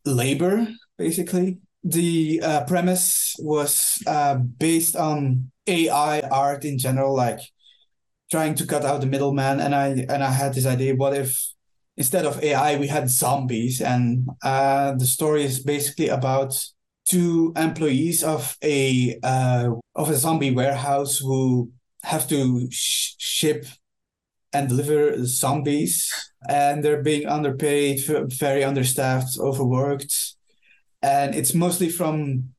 labor, 0.04 0.68
basically. 0.98 1.58
The 1.84 2.40
uh, 2.42 2.64
premise 2.64 3.34
was 3.38 4.02
uh, 4.06 4.36
based 4.36 4.96
on 4.96 5.50
AI 5.66 6.20
art 6.20 6.64
in 6.64 6.78
general, 6.78 7.14
like 7.14 7.40
trying 8.30 8.54
to 8.56 8.66
cut 8.66 8.84
out 8.84 9.00
the 9.00 9.06
middleman. 9.06 9.60
And 9.60 9.74
I 9.74 10.06
and 10.08 10.22
I 10.22 10.30
had 10.30 10.54
this 10.54 10.66
idea: 10.66 10.94
what 10.94 11.14
if 11.14 11.36
instead 11.96 12.24
of 12.24 12.42
AI 12.42 12.78
we 12.78 12.86
had 12.86 13.10
zombies? 13.10 13.80
And 13.80 14.28
uh, 14.42 14.94
the 14.94 15.06
story 15.06 15.42
is 15.42 15.58
basically 15.58 16.08
about 16.08 16.54
two 17.04 17.52
employees 17.56 18.22
of 18.22 18.56
a 18.62 19.18
uh, 19.22 19.70
of 19.96 20.08
a 20.08 20.14
zombie 20.14 20.54
warehouse 20.54 21.18
who 21.18 21.72
have 22.04 22.28
to 22.28 22.68
sh- 22.70 23.14
ship 23.18 23.66
and 24.52 24.68
deliver 24.68 25.24
zombies, 25.24 26.12
and 26.48 26.84
they're 26.84 27.02
being 27.02 27.26
underpaid, 27.26 28.00
very 28.38 28.64
understaffed, 28.64 29.38
overworked, 29.38 30.34
and 31.02 31.34
it's 31.34 31.54
mostly 31.54 31.88
from 31.88 32.50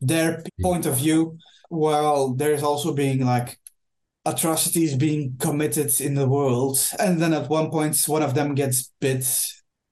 their 0.00 0.42
point 0.62 0.86
of 0.86 0.98
view. 0.98 1.38
While 1.68 2.34
there's 2.34 2.62
also 2.62 2.94
being 2.94 3.24
like 3.24 3.58
atrocities 4.24 4.94
being 4.94 5.36
committed 5.38 6.00
in 6.00 6.14
the 6.14 6.28
world, 6.28 6.78
and 6.98 7.20
then 7.20 7.32
at 7.32 7.50
one 7.50 7.70
point 7.70 8.00
one 8.06 8.22
of 8.22 8.34
them 8.34 8.54
gets 8.54 8.92
bit, 9.00 9.26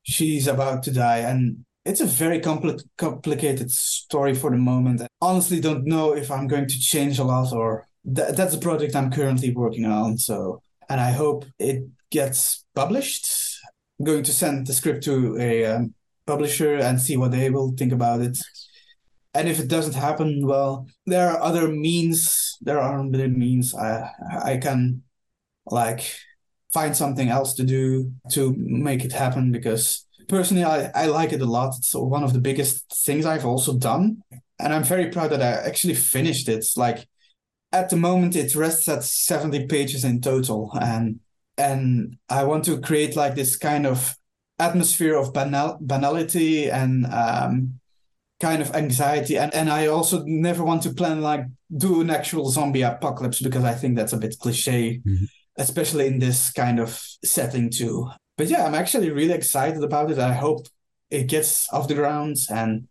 she's 0.02 0.46
about 0.46 0.82
to 0.84 0.92
die, 0.92 1.18
and 1.18 1.64
it's 1.84 2.00
a 2.00 2.06
very 2.06 2.40
compl- 2.40 2.82
complicated 2.96 3.70
story 3.70 4.34
for 4.34 4.50
the 4.50 4.56
moment. 4.56 5.02
I 5.02 5.06
honestly, 5.20 5.60
don't 5.60 5.84
know 5.84 6.14
if 6.14 6.30
I'm 6.30 6.46
going 6.46 6.68
to 6.68 6.78
change 6.78 7.18
a 7.18 7.24
lot 7.24 7.52
or 7.52 7.88
th- 8.04 8.36
that's 8.36 8.54
a 8.54 8.58
project 8.58 8.94
I'm 8.94 9.10
currently 9.10 9.52
working 9.52 9.84
on. 9.86 10.18
So 10.18 10.62
and 10.88 11.00
I 11.00 11.10
hope 11.10 11.44
it 11.58 11.84
gets 12.10 12.64
published. 12.74 13.26
I'm 13.98 14.06
going 14.06 14.22
to 14.24 14.32
send 14.32 14.66
the 14.66 14.72
script 14.72 15.04
to 15.04 15.36
a 15.38 15.64
um, 15.66 15.94
publisher 16.26 16.76
and 16.76 17.00
see 17.00 17.16
what 17.16 17.30
they 17.30 17.50
will 17.50 17.72
think 17.76 17.92
about 17.92 18.20
it. 18.20 18.38
And 19.34 19.48
if 19.48 19.58
it 19.58 19.68
doesn't 19.68 19.94
happen, 19.94 20.46
well, 20.46 20.86
there 21.06 21.30
are 21.30 21.40
other 21.40 21.68
means. 21.68 22.58
There 22.60 22.78
are 22.78 22.98
other 22.98 23.28
means 23.28 23.74
I 23.74 24.10
I 24.44 24.56
can 24.58 25.02
like 25.66 26.14
find 26.72 26.96
something 26.96 27.28
else 27.28 27.54
to 27.54 27.64
do 27.64 28.12
to 28.32 28.54
make 28.56 29.04
it 29.04 29.12
happen 29.12 29.52
because 29.52 30.06
personally 30.28 30.64
I, 30.64 30.90
I 30.94 31.06
like 31.06 31.32
it 31.32 31.42
a 31.42 31.46
lot. 31.46 31.74
It's 31.78 31.94
one 31.94 32.24
of 32.24 32.32
the 32.32 32.40
biggest 32.40 32.90
things 33.04 33.26
I've 33.26 33.46
also 33.46 33.78
done. 33.78 34.22
And 34.58 34.72
I'm 34.72 34.84
very 34.84 35.10
proud 35.10 35.30
that 35.30 35.42
I 35.42 35.66
actually 35.66 35.94
finished 35.94 36.48
it. 36.48 36.64
Like 36.76 37.06
at 37.72 37.90
the 37.90 37.96
moment 37.96 38.36
it 38.36 38.54
rests 38.54 38.88
at 38.88 39.02
70 39.02 39.66
pages 39.66 40.04
in 40.04 40.20
total. 40.20 40.70
And 40.80 41.20
and 41.58 42.16
i 42.30 42.44
want 42.44 42.64
to 42.64 42.80
create 42.80 43.14
like 43.14 43.34
this 43.34 43.56
kind 43.56 43.86
of 43.86 44.14
atmosphere 44.58 45.16
of 45.16 45.32
banal 45.32 45.76
banality 45.80 46.70
and 46.70 47.06
um, 47.06 47.78
kind 48.40 48.62
of 48.62 48.74
anxiety. 48.74 49.36
And 49.38 49.52
and 49.54 49.70
i 49.70 49.86
also 49.86 50.22
never 50.24 50.64
want 50.64 50.82
to 50.82 50.94
plan 50.94 51.20
like 51.20 51.44
do 51.76 52.00
an 52.00 52.10
actual 52.10 52.50
zombie 52.50 52.82
apocalypse 52.82 53.40
because 53.40 53.64
i 53.64 53.74
think 53.74 53.96
that's 53.96 54.12
a 54.12 54.18
bit 54.18 54.36
cliche 54.38 55.00
mm-hmm. 55.06 55.24
especially 55.56 56.06
in 56.06 56.18
this 56.18 56.50
kind 56.52 56.78
of 56.78 57.00
setting 57.24 57.70
too. 57.70 58.10
But 58.36 58.48
yeah 58.48 58.66
i'm 58.66 58.74
actually 58.74 59.10
really 59.10 59.34
excited 59.34 59.82
about 59.82 60.10
it. 60.10 60.18
I 60.18 60.32
hope 60.32 60.66
it 61.10 61.26
gets 61.26 61.72
off 61.72 61.88
the 61.88 61.94
ground. 61.94 62.36
And 62.50 62.88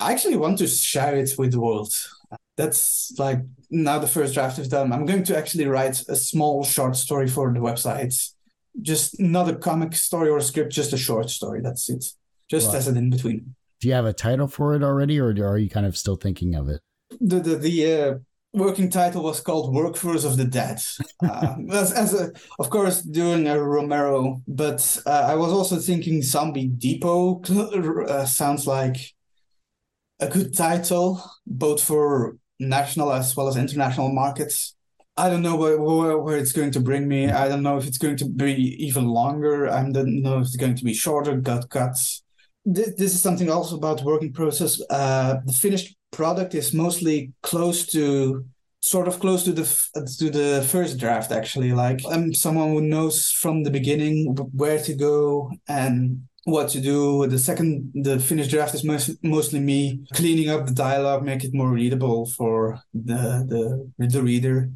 i 0.00 0.12
actually 0.12 0.36
want 0.36 0.58
to 0.58 0.66
share 0.66 1.16
it 1.16 1.30
with 1.38 1.52
the 1.52 1.60
world. 1.60 1.92
That's 2.56 3.14
like 3.18 3.40
now 3.70 3.98
the 3.98 4.06
first 4.06 4.34
draft 4.34 4.58
is 4.58 4.68
done. 4.68 4.92
I'm 4.92 5.06
going 5.06 5.24
to 5.24 5.36
actually 5.36 5.66
write 5.66 6.02
a 6.08 6.16
small 6.16 6.64
short 6.64 6.96
story 6.96 7.28
for 7.28 7.52
the 7.52 7.60
website 7.60 8.14
just 8.82 9.18
not 9.20 9.48
a 9.48 9.56
comic 9.56 9.94
story 9.94 10.28
or 10.28 10.38
a 10.38 10.42
script, 10.42 10.72
just 10.72 10.92
a 10.92 10.96
short 10.96 11.30
story. 11.30 11.60
That's 11.60 11.88
it. 11.88 12.04
Just 12.48 12.68
Right. 12.68 12.76
as 12.76 12.88
an 12.88 12.96
in 12.96 13.10
between. 13.10 13.54
Do 13.80 13.88
you 13.88 13.94
have 13.94 14.06
a 14.06 14.12
title 14.12 14.48
for 14.48 14.74
it 14.74 14.82
already, 14.82 15.20
or 15.20 15.28
are 15.30 15.58
you 15.58 15.68
kind 15.68 15.86
of 15.86 15.96
still 15.96 16.16
thinking 16.16 16.54
of 16.54 16.68
it? 16.68 16.80
The 17.20 17.40
the 17.40 17.56
the 17.56 17.94
uh, 17.94 18.14
working 18.52 18.90
title 18.90 19.22
was 19.22 19.40
called 19.40 19.74
Workforce 19.74 20.24
of 20.24 20.36
the 20.36 20.44
Dead. 20.44 20.80
Uh, 21.20 21.56
as, 21.72 21.92
as 21.92 22.14
a, 22.14 22.32
of 22.60 22.70
course, 22.70 23.02
doing 23.02 23.48
a 23.48 23.60
Romero, 23.60 24.40
but 24.46 25.02
uh, 25.04 25.26
I 25.28 25.34
was 25.34 25.52
also 25.52 25.76
thinking 25.76 26.22
Zombie 26.22 26.68
Depot 26.68 27.42
uh, 28.08 28.24
sounds 28.24 28.66
like 28.66 29.14
a 30.20 30.28
good 30.28 30.54
title, 30.54 31.20
both 31.44 31.82
for 31.82 32.36
national 32.58 33.12
as 33.12 33.36
well 33.36 33.48
as 33.48 33.56
international 33.56 34.10
markets. 34.12 34.74
I 35.16 35.28
don't 35.28 35.42
know 35.42 35.56
where, 35.56 35.80
where, 35.80 36.18
where 36.18 36.38
it's 36.38 36.52
going 36.52 36.70
to 36.72 36.80
bring 36.80 37.08
me. 37.08 37.28
I 37.28 37.48
don't 37.48 37.62
know 37.62 37.76
if 37.76 37.86
it's 37.86 37.98
going 37.98 38.16
to 38.18 38.26
be 38.26 38.76
even 38.84 39.06
longer. 39.08 39.68
I 39.68 39.82
don't 39.90 40.22
know 40.22 40.38
if 40.38 40.46
it's 40.46 40.56
going 40.56 40.76
to 40.76 40.84
be 40.84 40.94
shorter, 40.94 41.36
gut 41.36 41.68
cuts. 41.70 42.22
This, 42.64 42.94
this 42.94 43.14
is 43.14 43.22
something 43.22 43.50
also 43.50 43.76
about 43.76 44.02
working 44.02 44.32
process. 44.32 44.80
Uh, 44.88 45.36
the 45.44 45.52
finished 45.52 45.96
product 46.12 46.54
is 46.54 46.72
mostly 46.72 47.32
close 47.42 47.86
to 47.86 48.44
sort 48.80 49.08
of 49.08 49.18
close 49.18 49.44
to 49.44 49.52
the 49.52 49.64
to 50.18 50.30
the 50.30 50.64
first 50.68 50.98
draft 50.98 51.32
actually 51.32 51.72
like 51.72 52.00
i'm 52.10 52.32
someone 52.32 52.68
who 52.68 52.80
knows 52.80 53.30
from 53.32 53.64
the 53.64 53.70
beginning 53.70 54.36
where 54.52 54.78
to 54.78 54.94
go 54.94 55.50
and 55.68 56.22
what 56.50 56.68
to 56.70 56.80
do 56.80 57.16
with 57.16 57.30
the 57.30 57.38
second 57.38 57.90
the 57.94 58.18
finished 58.18 58.50
draft 58.50 58.74
is 58.74 58.84
most, 58.84 59.22
mostly 59.22 59.60
me 59.60 60.04
cleaning 60.14 60.48
up 60.48 60.66
the 60.66 60.74
dialogue 60.74 61.22
make 61.22 61.44
it 61.44 61.54
more 61.54 61.70
readable 61.70 62.26
for 62.26 62.80
the 62.94 63.44
the, 63.98 64.06
the 64.06 64.22
reader 64.22 64.70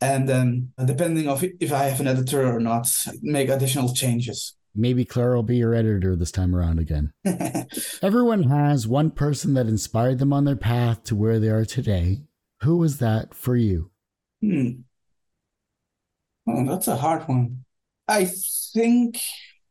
and 0.00 0.28
then 0.28 0.72
depending 0.84 1.28
of 1.28 1.44
if 1.60 1.72
i 1.72 1.84
have 1.84 2.00
an 2.00 2.08
editor 2.08 2.46
or 2.52 2.60
not 2.60 2.86
make 3.22 3.48
additional 3.48 3.92
changes 3.94 4.54
Maybe 4.74 5.04
Claire 5.04 5.34
will 5.34 5.42
be 5.42 5.58
your 5.58 5.74
editor 5.74 6.16
this 6.16 6.32
time 6.32 6.56
around 6.56 6.78
again. 6.78 7.12
Everyone 8.02 8.44
has 8.44 8.88
one 8.88 9.10
person 9.10 9.52
that 9.54 9.66
inspired 9.66 10.18
them 10.18 10.32
on 10.32 10.46
their 10.46 10.56
path 10.56 11.04
to 11.04 11.14
where 11.14 11.38
they 11.38 11.48
are 11.48 11.66
today. 11.66 12.22
Who 12.62 12.78
was 12.78 12.98
that 12.98 13.34
for 13.34 13.54
you? 13.54 13.90
Hmm. 14.40 14.70
Oh, 16.48 16.64
that's 16.66 16.88
a 16.88 16.96
hard 16.96 17.28
one. 17.28 17.64
I 18.08 18.24
think 18.72 19.18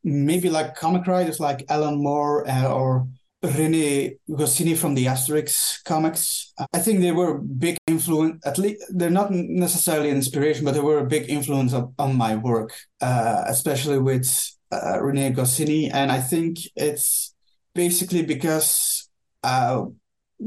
maybe 0.03 0.49
like 0.49 0.75
comic 0.75 1.07
writers 1.07 1.39
like 1.39 1.65
Alan 1.69 2.01
Moore 2.01 2.47
uh, 2.49 2.71
or 2.71 3.07
Rene 3.43 4.17
Goscinny 4.35 4.75
from 4.75 4.93
the 4.93 5.05
Asterix 5.05 5.83
comics. 5.83 6.53
I 6.73 6.79
think 6.79 6.99
they 6.99 7.11
were 7.11 7.39
big 7.39 7.77
influence. 7.87 8.45
At 8.45 8.57
least 8.59 8.83
they're 8.89 9.09
not 9.09 9.31
necessarily 9.31 10.09
inspiration, 10.09 10.63
but 10.63 10.73
they 10.73 10.79
were 10.79 10.99
a 10.99 11.07
big 11.07 11.29
influence 11.29 11.73
of, 11.73 11.93
on 11.97 12.15
my 12.15 12.35
work, 12.35 12.73
uh, 13.01 13.43
especially 13.47 13.97
with 13.97 14.27
uh, 14.71 15.01
Rene 15.01 15.31
Goscinny. 15.31 15.89
And 15.89 16.11
I 16.11 16.19
think 16.19 16.59
it's 16.75 17.33
basically 17.73 18.21
because 18.23 19.09
uh, 19.43 19.85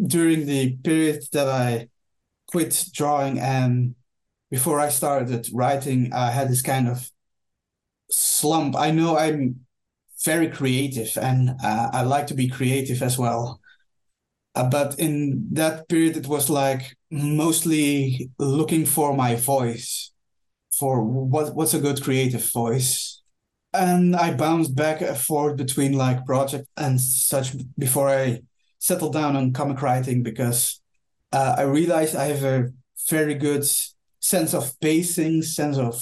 during 0.06 0.46
the 0.46 0.76
period 0.76 1.24
that 1.32 1.48
I 1.48 1.88
quit 2.46 2.84
drawing 2.92 3.40
and 3.40 3.96
before 4.50 4.78
I 4.78 4.88
started 4.90 5.48
writing, 5.52 6.12
I 6.12 6.30
had 6.30 6.48
this 6.48 6.62
kind 6.62 6.86
of 6.86 7.10
slump. 8.10 8.76
I 8.76 8.90
know 8.90 9.16
I'm 9.16 9.66
very 10.24 10.48
creative 10.48 11.16
and 11.20 11.50
uh, 11.62 11.90
I 11.92 12.02
like 12.02 12.26
to 12.28 12.34
be 12.34 12.48
creative 12.48 13.02
as 13.02 13.18
well. 13.18 13.60
Uh, 14.54 14.68
but 14.68 14.98
in 14.98 15.48
that 15.52 15.88
period, 15.88 16.16
it 16.16 16.28
was 16.28 16.48
like 16.48 16.96
mostly 17.10 18.30
looking 18.38 18.86
for 18.86 19.14
my 19.14 19.34
voice, 19.34 20.12
for 20.78 21.02
what 21.02 21.54
what's 21.54 21.74
a 21.74 21.80
good 21.80 22.02
creative 22.02 22.44
voice. 22.52 23.22
And 23.72 24.14
I 24.14 24.32
bounced 24.32 24.76
back 24.76 25.00
and 25.00 25.16
forth 25.16 25.56
between 25.56 25.94
like 25.94 26.24
project 26.24 26.68
and 26.76 27.00
such 27.00 27.54
before 27.76 28.08
I 28.08 28.42
settled 28.78 29.14
down 29.14 29.34
on 29.34 29.52
comic 29.52 29.82
writing 29.82 30.22
because 30.22 30.80
uh, 31.32 31.56
I 31.58 31.62
realized 31.62 32.14
I 32.14 32.26
have 32.26 32.44
a 32.44 32.70
very 33.10 33.34
good 33.34 33.66
sense 34.20 34.54
of 34.54 34.78
pacing, 34.80 35.42
sense 35.42 35.78
of 35.78 36.00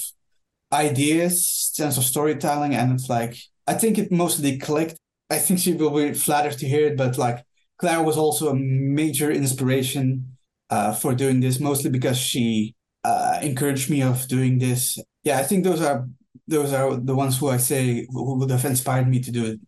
ideas, 0.72 1.61
sense 1.74 1.96
of 1.98 2.04
storytelling, 2.04 2.74
and 2.74 2.92
it's 2.92 3.08
like 3.08 3.36
I 3.66 3.74
think 3.74 3.98
it 3.98 4.12
mostly 4.12 4.58
clicked. 4.58 4.96
I 5.30 5.38
think 5.38 5.60
she 5.60 5.72
will 5.72 5.90
be 5.90 6.12
flattered 6.14 6.58
to 6.58 6.68
hear 6.68 6.86
it, 6.88 6.96
but 6.96 7.18
like 7.18 7.44
Claire 7.78 8.02
was 8.02 8.16
also 8.16 8.50
a 8.50 8.54
major 8.54 9.30
inspiration 9.30 10.36
uh, 10.70 10.92
for 10.94 11.14
doing 11.14 11.40
this, 11.40 11.60
mostly 11.60 11.90
because 11.90 12.18
she 12.18 12.74
uh, 13.04 13.38
encouraged 13.42 13.90
me 13.90 14.02
of 14.02 14.26
doing 14.28 14.58
this. 14.58 14.98
Yeah, 15.24 15.38
I 15.38 15.42
think 15.42 15.64
those 15.64 15.80
are 15.80 16.08
those 16.48 16.72
are 16.72 16.96
the 16.96 17.14
ones 17.14 17.38
who 17.38 17.48
I 17.48 17.56
say 17.56 18.06
who 18.10 18.38
would 18.38 18.50
have 18.50 18.64
inspired 18.64 19.08
me 19.08 19.20
to 19.20 19.30
do 19.30 19.44
it, 19.46 19.60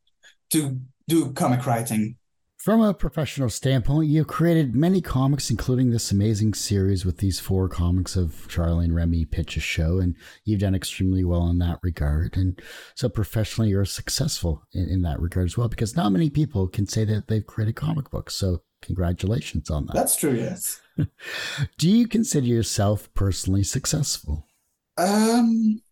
to 0.50 0.78
do 1.08 1.32
comic 1.32 1.66
writing. 1.66 2.16
From 2.64 2.80
a 2.80 2.94
professional 2.94 3.50
standpoint, 3.50 4.08
you've 4.08 4.26
created 4.26 4.74
many 4.74 5.02
comics, 5.02 5.50
including 5.50 5.90
this 5.90 6.10
amazing 6.10 6.54
series 6.54 7.04
with 7.04 7.18
these 7.18 7.38
four 7.38 7.68
comics 7.68 8.16
of 8.16 8.48
Charlie 8.48 8.86
and 8.86 8.94
Remy 8.94 9.26
pitch 9.26 9.58
a 9.58 9.60
show, 9.60 9.98
and 9.98 10.16
you've 10.46 10.60
done 10.60 10.74
extremely 10.74 11.26
well 11.26 11.46
in 11.48 11.58
that 11.58 11.78
regard. 11.82 12.38
And 12.38 12.58
so, 12.94 13.10
professionally, 13.10 13.68
you're 13.68 13.84
successful 13.84 14.62
in, 14.72 14.88
in 14.88 15.02
that 15.02 15.20
regard 15.20 15.44
as 15.44 15.58
well, 15.58 15.68
because 15.68 15.94
not 15.94 16.10
many 16.10 16.30
people 16.30 16.66
can 16.66 16.86
say 16.86 17.04
that 17.04 17.28
they've 17.28 17.46
created 17.46 17.76
comic 17.76 18.10
books. 18.10 18.34
So, 18.34 18.62
congratulations 18.80 19.68
on 19.68 19.84
that. 19.84 19.92
That's 19.92 20.16
true, 20.16 20.32
yes. 20.32 20.80
Do 21.76 21.90
you 21.90 22.08
consider 22.08 22.46
yourself 22.46 23.12
personally 23.12 23.64
successful? 23.64 24.46
Um, 24.96 25.82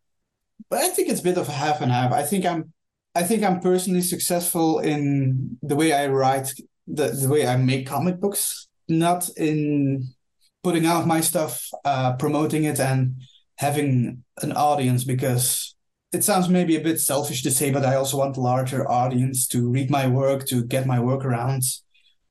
but 0.71 0.79
I 0.79 0.89
think 0.89 1.11
it's 1.11 1.21
a 1.21 1.25
bit 1.25 1.37
of 1.37 1.51
a 1.51 1.53
half 1.53 1.83
and 1.83 1.93
half. 1.93 2.13
I 2.13 2.23
think 2.23 2.47
I'm 2.47 2.73
I 3.15 3.23
think 3.23 3.43
I'm 3.43 3.61
personally 3.61 4.01
successful 4.01 4.79
in 4.79 5.59
the 5.63 5.77
way 5.77 5.93
I 5.93 6.07
write, 6.07 6.53
the, 6.87 7.09
the 7.09 7.29
way 7.29 7.47
I 7.47 7.57
make 7.57 7.87
comic 7.87 8.21
books, 8.21 8.69
not 8.89 9.29
in 9.37 10.15
putting 10.63 10.87
out 10.87 11.07
my 11.07 11.21
stuff, 11.21 11.69
uh, 11.85 12.15
promoting 12.15 12.65
it, 12.65 12.81
and 12.81 13.17
having 13.57 14.25
an 14.41 14.53
audience 14.53 15.05
because 15.05 15.75
it 16.13 16.25
sounds 16.25 16.49
maybe 16.49 16.77
a 16.77 16.81
bit 16.81 17.01
selfish 17.01 17.43
to 17.43 17.51
say, 17.51 17.71
but 17.71 17.85
I 17.85 17.97
also 17.97 18.19
want 18.19 18.37
a 18.37 18.41
larger 18.41 18.91
audience 18.91 19.47
to 19.49 19.69
read 19.69 19.91
my 19.91 20.07
work, 20.07 20.47
to 20.47 20.65
get 20.65 20.87
my 20.87 21.01
work 21.01 21.25
around, 21.25 21.63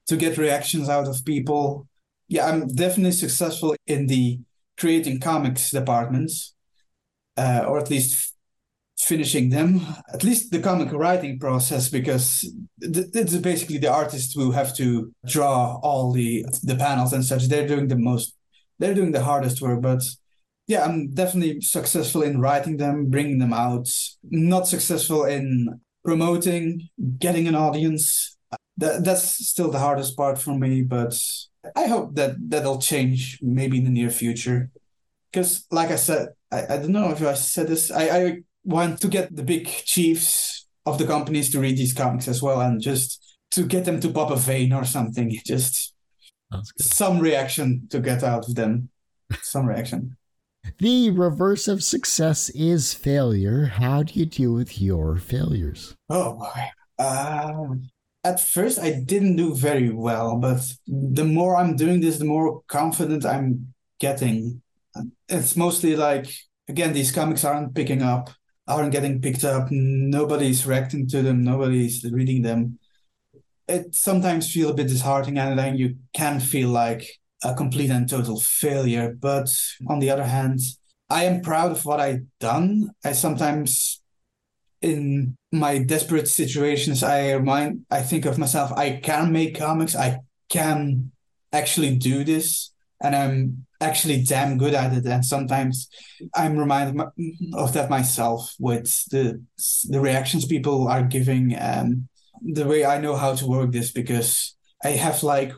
to 0.07 0.17
get 0.17 0.37
reactions 0.37 0.89
out 0.89 1.07
of 1.07 1.25
people. 1.25 1.87
Yeah, 2.27 2.47
I'm 2.47 2.67
definitely 2.67 3.11
successful 3.11 3.75
in 3.87 4.07
the 4.07 4.39
creating 4.77 5.19
comics 5.19 5.71
departments, 5.71 6.53
uh, 7.37 7.65
or 7.67 7.79
at 7.79 7.89
least 7.89 8.30
finishing 9.01 9.49
them 9.49 9.81
at 10.13 10.23
least 10.23 10.51
the 10.51 10.59
comic 10.59 10.91
writing 10.93 11.39
process 11.39 11.89
because 11.89 12.47
it's 12.79 13.35
basically 13.37 13.79
the 13.79 13.91
artists 13.91 14.33
who 14.33 14.51
have 14.51 14.75
to 14.75 15.11
draw 15.25 15.79
all 15.81 16.11
the 16.11 16.45
the 16.63 16.75
panels 16.75 17.11
and 17.11 17.25
such. 17.25 17.47
They're 17.47 17.67
doing 17.67 17.87
the 17.87 17.97
most 17.97 18.35
they're 18.79 18.93
doing 18.93 19.11
the 19.11 19.23
hardest 19.23 19.61
work 19.61 19.81
but 19.81 20.01
yeah 20.67 20.83
i'm 20.83 21.13
definitely 21.13 21.61
successful 21.61 22.23
in 22.23 22.39
writing 22.39 22.77
them 22.77 23.09
bringing 23.09 23.39
them 23.39 23.53
out. 23.53 23.87
Not 24.23 24.67
successful 24.67 25.25
in 25.25 25.81
promoting 26.05 26.89
getting 27.17 27.47
an 27.47 27.55
audience. 27.55 28.37
That 28.77 29.03
that's 29.03 29.47
still 29.47 29.71
the 29.71 29.79
hardest 29.79 30.15
part 30.15 30.37
for 30.37 30.57
me 30.57 30.83
but 30.83 31.19
i 31.75 31.87
hope 31.87 32.15
that 32.15 32.35
that'll 32.49 32.79
change 32.79 33.39
maybe 33.41 33.79
in 33.79 33.85
the 33.85 33.89
near 33.89 34.11
future. 34.11 34.69
Because 35.31 35.65
like 35.71 35.89
i 35.89 35.95
said 35.95 36.29
I, 36.51 36.65
I 36.73 36.77
don't 36.77 36.91
know 36.91 37.09
if 37.09 37.21
i 37.23 37.33
said 37.33 37.67
this 37.67 37.89
i 37.89 38.05
i 38.19 38.41
want 38.63 39.01
to 39.01 39.07
get 39.07 39.35
the 39.35 39.43
big 39.43 39.67
chiefs 39.67 40.67
of 40.85 40.97
the 40.97 41.05
companies 41.05 41.49
to 41.51 41.59
read 41.59 41.77
these 41.77 41.93
comics 41.93 42.27
as 42.27 42.41
well 42.41 42.61
and 42.61 42.81
just 42.81 43.37
to 43.51 43.63
get 43.63 43.85
them 43.85 43.99
to 43.99 44.09
pop 44.09 44.31
a 44.31 44.35
vein 44.35 44.73
or 44.73 44.85
something 44.85 45.29
just 45.45 45.93
some 46.79 47.19
reaction 47.19 47.87
to 47.89 47.99
get 47.99 48.23
out 48.23 48.47
of 48.47 48.55
them. 48.55 48.89
Some 49.41 49.67
reaction. 49.67 50.17
The 50.77 51.09
reverse 51.09 51.67
of 51.67 51.83
success 51.83 52.49
is 52.49 52.93
failure. 52.93 53.65
How 53.65 54.03
do 54.03 54.19
you 54.19 54.27
deal 54.27 54.53
with 54.53 54.79
your 54.79 55.17
failures? 55.17 55.95
Oh 56.07 56.33
boy. 56.33 56.69
Uh, 56.99 57.75
at 58.23 58.39
first 58.39 58.77
i 58.77 58.91
didn't 58.91 59.35
do 59.35 59.55
very 59.55 59.89
well 59.89 60.37
but 60.37 60.61
the 60.85 61.25
more 61.25 61.57
i'm 61.57 61.75
doing 61.75 61.99
this 61.99 62.19
the 62.19 62.25
more 62.25 62.61
confident 62.67 63.25
i'm 63.25 63.73
getting. 64.01 64.61
It's 65.29 65.55
mostly 65.55 65.95
like 65.95 66.27
again 66.67 66.91
these 66.91 67.11
comics 67.11 67.45
aren't 67.45 67.75
picking 67.75 68.01
up 68.01 68.31
aren't 68.71 68.91
getting 68.91 69.21
picked 69.21 69.43
up. 69.43 69.67
Nobody's 69.71 70.65
reacting 70.65 71.07
to 71.09 71.21
them. 71.21 71.43
Nobody's 71.43 72.03
reading 72.11 72.41
them. 72.41 72.79
It 73.67 73.95
sometimes 73.95 74.51
feel 74.51 74.69
a 74.69 74.73
bit 74.73 74.87
disheartening, 74.87 75.37
and 75.37 75.57
then 75.57 75.77
you 75.77 75.97
can 76.13 76.39
feel 76.39 76.69
like 76.69 77.07
a 77.43 77.53
complete 77.55 77.89
and 77.89 78.09
total 78.09 78.39
failure. 78.39 79.15
But 79.19 79.49
on 79.87 79.99
the 79.99 80.09
other 80.09 80.25
hand, 80.25 80.59
I 81.09 81.25
am 81.25 81.41
proud 81.41 81.71
of 81.71 81.85
what 81.85 81.99
I've 81.99 82.25
done. 82.39 82.91
I 83.03 83.13
sometimes, 83.13 84.01
in 84.81 85.35
my 85.51 85.77
desperate 85.79 86.27
situations, 86.27 87.03
I 87.03 87.33
remind, 87.33 87.85
I 87.89 88.01
think 88.01 88.25
of 88.25 88.37
myself, 88.37 88.71
I 88.73 88.99
can 89.03 89.31
make 89.31 89.57
comics. 89.57 89.95
I 89.95 90.19
can 90.49 91.11
actually 91.53 91.95
do 91.95 92.23
this. 92.23 92.71
and 93.01 93.15
I'm 93.15 93.65
actually 93.81 94.23
damn 94.23 94.57
good 94.57 94.73
at 94.73 94.93
it. 94.93 95.05
And 95.05 95.25
sometimes 95.25 95.89
I'm 96.35 96.57
reminded 96.57 97.01
of 97.53 97.73
that 97.73 97.89
myself 97.89 98.53
with 98.59 99.05
the 99.09 99.43
the 99.89 99.99
reactions 99.99 100.45
people 100.45 100.87
are 100.87 101.03
giving 101.03 101.53
and 101.53 102.07
the 102.41 102.65
way 102.65 102.85
I 102.85 102.99
know 102.99 103.15
how 103.15 103.35
to 103.35 103.45
work 103.47 103.71
this 103.71 103.91
because 103.91 104.55
I 104.83 104.89
have 104.91 105.23
like 105.23 105.53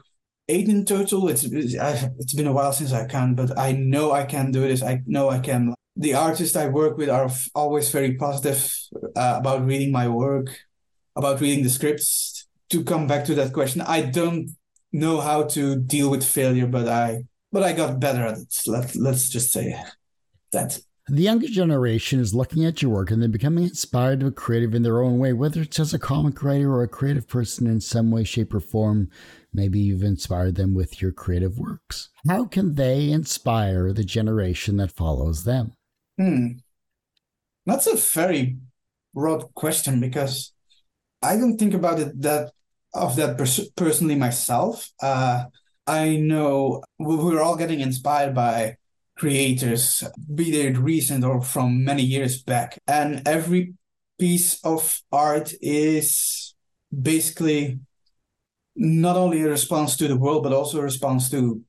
eight 0.47 0.67
in 0.67 0.85
total. 0.85 1.27
It's 1.29 1.43
it's 1.43 2.33
been 2.33 2.47
a 2.47 2.53
while 2.53 2.73
since 2.73 2.93
I 2.93 3.05
can, 3.07 3.35
but 3.35 3.57
I 3.57 3.73
know 3.73 4.11
I 4.11 4.25
can 4.25 4.51
do 4.51 4.61
this. 4.61 4.81
I 4.83 5.01
know 5.05 5.29
I 5.29 5.39
can. 5.39 5.73
The 5.95 6.15
artists 6.15 6.55
I 6.55 6.67
work 6.67 6.97
with 6.97 7.09
are 7.09 7.29
always 7.53 7.91
very 7.91 8.15
positive 8.15 8.73
uh, 9.15 9.35
about 9.37 9.65
reading 9.65 9.91
my 9.91 10.07
work, 10.07 10.47
about 11.15 11.41
reading 11.41 11.63
the 11.63 11.69
scripts. 11.69 12.47
To 12.69 12.83
come 12.83 13.05
back 13.05 13.25
to 13.25 13.35
that 13.35 13.53
question, 13.53 13.81
I 13.81 14.01
don't 14.01 14.49
know 14.91 15.21
how 15.21 15.43
to 15.43 15.75
deal 15.75 16.09
with 16.09 16.25
failure, 16.25 16.65
but 16.65 16.87
I 16.87 17.25
but 17.53 17.63
I 17.63 17.71
got 17.71 17.99
better 17.99 18.23
at 18.23 18.39
it. 18.39 18.53
Let 18.67 18.95
let's 18.95 19.29
just 19.29 19.53
say 19.53 19.79
that. 20.51 20.79
The 21.07 21.21
younger 21.21 21.47
generation 21.47 22.19
is 22.19 22.33
looking 22.33 22.65
at 22.65 22.81
your 22.81 22.91
work 22.91 23.11
and 23.11 23.21
they're 23.21 23.29
becoming 23.29 23.65
inspired 23.65 24.21
to 24.21 24.27
be 24.27 24.31
creative 24.31 24.73
in 24.73 24.83
their 24.83 25.01
own 25.01 25.19
way, 25.19 25.33
whether 25.33 25.61
it's 25.61 25.79
as 25.79 25.93
a 25.93 25.99
comic 25.99 26.41
writer 26.41 26.73
or 26.73 26.81
a 26.81 26.87
creative 26.87 27.27
person 27.27 27.67
in 27.67 27.81
some 27.81 28.09
way, 28.09 28.23
shape, 28.23 28.53
or 28.53 28.61
form. 28.61 29.09
Maybe 29.53 29.79
you've 29.79 30.03
inspired 30.03 30.55
them 30.55 30.73
with 30.73 31.01
your 31.01 31.11
creative 31.11 31.59
works. 31.59 32.09
How 32.27 32.45
can 32.45 32.75
they 32.75 33.11
inspire 33.11 33.91
the 33.91 34.05
generation 34.05 34.77
that 34.77 34.93
follows 34.93 35.43
them? 35.43 35.73
Hmm. 36.17 36.47
That's 37.65 37.87
a 37.87 37.97
very 37.97 38.57
broad 39.13 39.53
question 39.53 39.99
because 39.99 40.53
I 41.21 41.35
don't 41.35 41.57
think 41.57 41.73
about 41.73 41.99
it 41.99 42.19
that 42.21 42.51
of 42.93 43.17
that 43.17 43.37
pers- 43.37 43.69
personally 43.75 44.15
myself. 44.15 44.89
Uh, 45.01 45.45
I 45.85 46.15
know 46.15 46.83
we're 46.97 47.41
all 47.41 47.57
getting 47.57 47.81
inspired 47.81 48.33
by 48.33 48.77
creators, 49.17 50.03
be 50.33 50.51
they 50.51 50.71
recent 50.71 51.23
or 51.23 51.41
from 51.41 51.83
many 51.83 52.03
years 52.03 52.41
back. 52.41 52.79
And 52.87 53.27
every 53.27 53.73
piece 54.17 54.63
of 54.63 55.01
art 55.11 55.53
is 55.61 56.55
basically 56.89 57.79
not 58.75 59.17
only 59.17 59.41
a 59.41 59.49
response 59.49 59.97
to 59.97 60.07
the 60.07 60.17
world, 60.17 60.43
but 60.43 60.53
also 60.53 60.79
a 60.79 60.83
response 60.83 61.29
to 61.31 61.61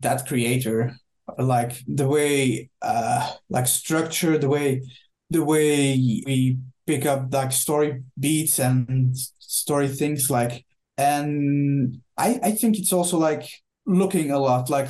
that 0.00 0.26
creator. 0.26 0.96
Like 1.38 1.82
the 1.88 2.06
way, 2.06 2.70
uh, 2.82 3.32
like 3.48 3.66
structure, 3.66 4.38
the 4.38 4.48
way, 4.48 4.82
the 5.30 5.42
way 5.42 5.96
we 6.24 6.58
pick 6.86 7.06
up 7.06 7.32
like 7.32 7.52
story 7.52 8.02
beats 8.20 8.60
and 8.60 9.16
story 9.16 9.88
things, 9.88 10.30
like, 10.30 10.65
and 10.98 12.00
I, 12.16 12.40
I 12.42 12.50
think 12.52 12.78
it's 12.78 12.92
also 12.92 13.18
like 13.18 13.48
looking 13.86 14.30
a 14.30 14.38
lot 14.38 14.68
like 14.68 14.88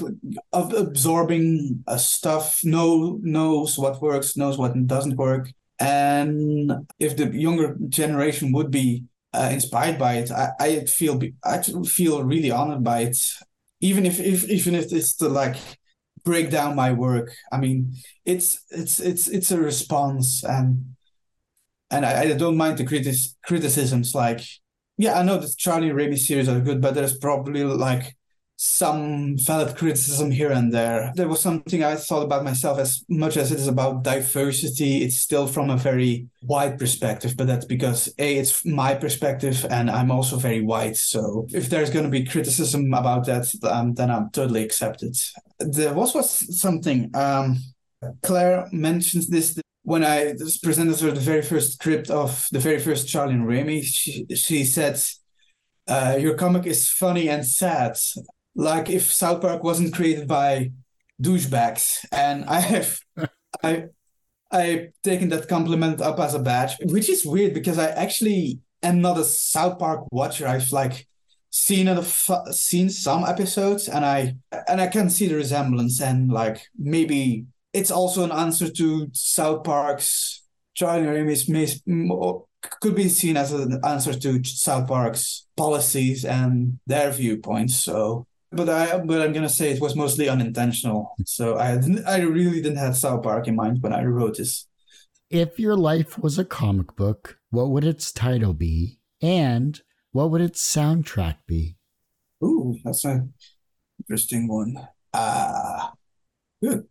of 0.53 0.73
absorbing 0.73 1.85
uh, 1.87 1.99
stuff 1.99 2.61
know 2.65 3.19
knows 3.23 3.79
what 3.79 4.01
works 4.01 4.37
knows 4.37 4.59
what 4.59 4.75
doesn't 4.87 5.17
work. 5.17 5.53
And 5.79 6.73
if 6.99 7.17
the 7.17 7.27
younger 7.27 7.77
generation 7.89 8.53
would 8.53 8.71
be 8.71 9.05
uh, 9.35 9.51
inspired 9.53 9.99
by 9.99 10.15
it 10.15 10.31
I, 10.31 10.53
I 10.59 10.85
feel 10.87 11.21
I 11.45 11.63
feel 11.63 12.25
really 12.25 12.51
honored 12.51 12.85
by 12.85 13.01
it. 13.01 13.19
Even 13.81 14.07
if, 14.07 14.19
if 14.19 14.49
even 14.49 14.75
if 14.75 14.91
it's 14.93 15.15
to 15.17 15.29
like 15.29 15.57
break 16.25 16.51
down 16.51 16.75
my 16.77 16.93
work. 16.93 17.33
I 17.53 17.59
mean 17.59 17.95
it's 18.25 18.65
it's 18.71 19.01
it's 19.01 19.29
it's 19.29 19.51
a 19.51 19.61
response 19.61 20.43
and 20.45 20.97
and 21.91 22.05
I, 22.05 22.23
I 22.23 22.33
don't 22.35 22.57
mind 22.57 22.79
the 22.79 22.85
critis- 22.85 23.35
criticisms 23.45 24.15
like 24.15 24.41
yeah 24.97 25.19
I 25.19 25.23
know 25.23 25.39
the 25.39 25.53
Charlie 25.57 25.93
Remy 25.93 26.17
series 26.17 26.49
are 26.49 26.61
good 26.61 26.81
but 26.81 26.95
there's 26.95 27.17
probably 27.19 27.65
like 27.65 28.17
some 28.57 29.37
valid 29.37 29.77
criticism 29.77 30.31
here 30.31 30.51
and 30.51 30.73
there. 30.73 31.13
There 31.15 31.29
was 31.29 31.41
something 31.41 31.85
I 31.85 31.97
thought 31.97 32.23
about 32.23 32.43
myself 32.43 32.79
as 32.79 33.05
much 33.09 33.37
as 33.37 33.53
it 33.53 33.61
is 33.61 33.69
about 33.69 34.03
diversity. 34.03 35.03
It's 35.03 35.19
still 35.19 35.47
from 35.47 35.69
a 35.69 35.77
very 35.77 36.29
wide 36.43 36.79
perspective, 36.79 37.35
but 37.37 37.47
that's 37.47 37.67
because 37.67 38.13
A, 38.19 38.39
it's 38.39 38.65
my 38.65 38.95
perspective 38.95 39.67
and 39.69 39.91
I'm 39.91 40.11
also 40.11 40.37
very 40.39 40.63
white. 40.63 40.97
So 40.97 41.47
if 41.51 41.69
there's 41.69 41.91
going 41.91 42.07
to 42.07 42.11
be 42.11 42.25
criticism 42.25 42.95
about 42.95 43.27
that, 43.27 43.47
um, 43.65 43.93
then 43.95 44.11
I'm 44.11 44.31
totally 44.31 44.65
accepted. 44.65 45.17
There 45.59 45.93
was, 45.93 46.15
was 46.15 46.59
something, 46.59 47.11
um, 47.15 47.59
Claire 48.23 48.69
mentions 48.73 49.29
this 49.29 49.59
when 49.87 50.03
I 50.03 50.35
presented 50.65 50.99
her 50.99 51.13
the 51.13 51.21
very 51.21 51.43
first 51.43 51.75
script 51.75 52.11
of 52.11 52.49
the 52.51 52.59
very 52.59 52.81
first 52.81 53.07
Charlie 53.07 53.35
and 53.35 53.47
Remy. 53.47 53.83
She, 53.83 54.27
she 54.35 54.65
said, 54.65 55.01
uh, 55.87 56.17
your 56.19 56.35
comic 56.35 56.67
is 56.67 56.89
funny 56.89 57.29
and 57.29 57.47
sad 57.47 57.97
like 58.57 58.91
if 58.91 59.13
South 59.13 59.41
Park 59.41 59.63
wasn't 59.63 59.95
created 59.95 60.27
by 60.27 60.73
douchebags. 61.23 62.05
And 62.11 62.45
I 62.47 62.59
have 62.59 62.99
I 63.63 63.85
I've 64.51 64.89
taken 65.05 65.29
that 65.29 65.49
compliment 65.49 66.01
up 66.01 66.19
as 66.19 66.35
a 66.35 66.41
badge, 66.41 66.75
which 66.83 67.09
is 67.09 67.25
weird 67.25 67.55
because 67.55 67.79
I 67.79 67.91
actually 67.91 68.59
am 68.83 69.01
not 69.01 69.19
a 69.19 69.25
South 69.25 69.79
Park 69.79 70.07
watcher. 70.11 70.49
I've 70.49 70.73
like 70.73 71.07
seen 71.51 71.87
a, 71.87 72.03
seen 72.51 72.91
some 72.91 73.23
episodes 73.25 73.89
and 73.89 74.05
I 74.05 74.35
and 74.67 74.81
I 74.81 74.89
can 74.89 75.11
see 75.11 75.29
the 75.29 75.37
resemblance 75.37 76.01
and 76.01 76.33
like 76.33 76.67
maybe 76.77 77.47
it's 77.77 77.91
also 77.91 78.25
an 78.25 78.33
answer 78.33 78.71
to 78.71 79.09
South 79.13 79.63
Park's 79.65 80.43
Charlie 80.75 81.07
Remy's 81.07 81.45
could 82.81 82.97
be 82.97 83.09
seen 83.09 83.37
as 83.37 83.53
an 83.53 83.81
answer 83.85 84.13
to 84.13 84.43
South 84.45 84.89
Park's 84.89 85.47
policies 85.57 86.25
and 86.25 86.81
their 86.87 87.11
viewpoints. 87.11 87.77
So 87.77 88.27
but 88.51 88.69
I 88.69 88.99
but 88.99 89.21
I'm 89.21 89.33
gonna 89.33 89.49
say 89.49 89.71
it 89.71 89.81
was 89.81 89.95
mostly 89.95 90.29
unintentional. 90.29 91.15
So 91.27 91.57
I 91.57 91.79
I 92.07 92.21
really 92.21 92.63
didn't 92.63 92.79
have 92.79 92.97
South 92.97 93.23
Park 93.23 93.47
in 93.47 93.57
mind 93.57 93.83
when 93.83 93.93
I 93.93 94.05
wrote 94.05 94.39
this. 94.39 94.67
If 95.29 95.59
your 95.59 95.77
life 95.77 96.19
was 96.19 96.39
a 96.39 96.45
comic 96.45 96.97
book, 96.97 97.39
what 97.51 97.71
would 97.71 97.85
its 97.85 98.13
title 98.13 98.55
be, 98.55 99.01
and 99.21 99.81
what 100.13 100.31
would 100.31 100.41
its 100.41 100.63
soundtrack 100.63 101.37
be? 101.47 101.77
Ooh, 102.43 102.79
that's 102.85 103.05
an 103.05 103.35
interesting 104.01 104.49
one. 104.49 104.77
Ah, 105.13 105.91
uh, 105.91 105.95
good. 106.63 106.87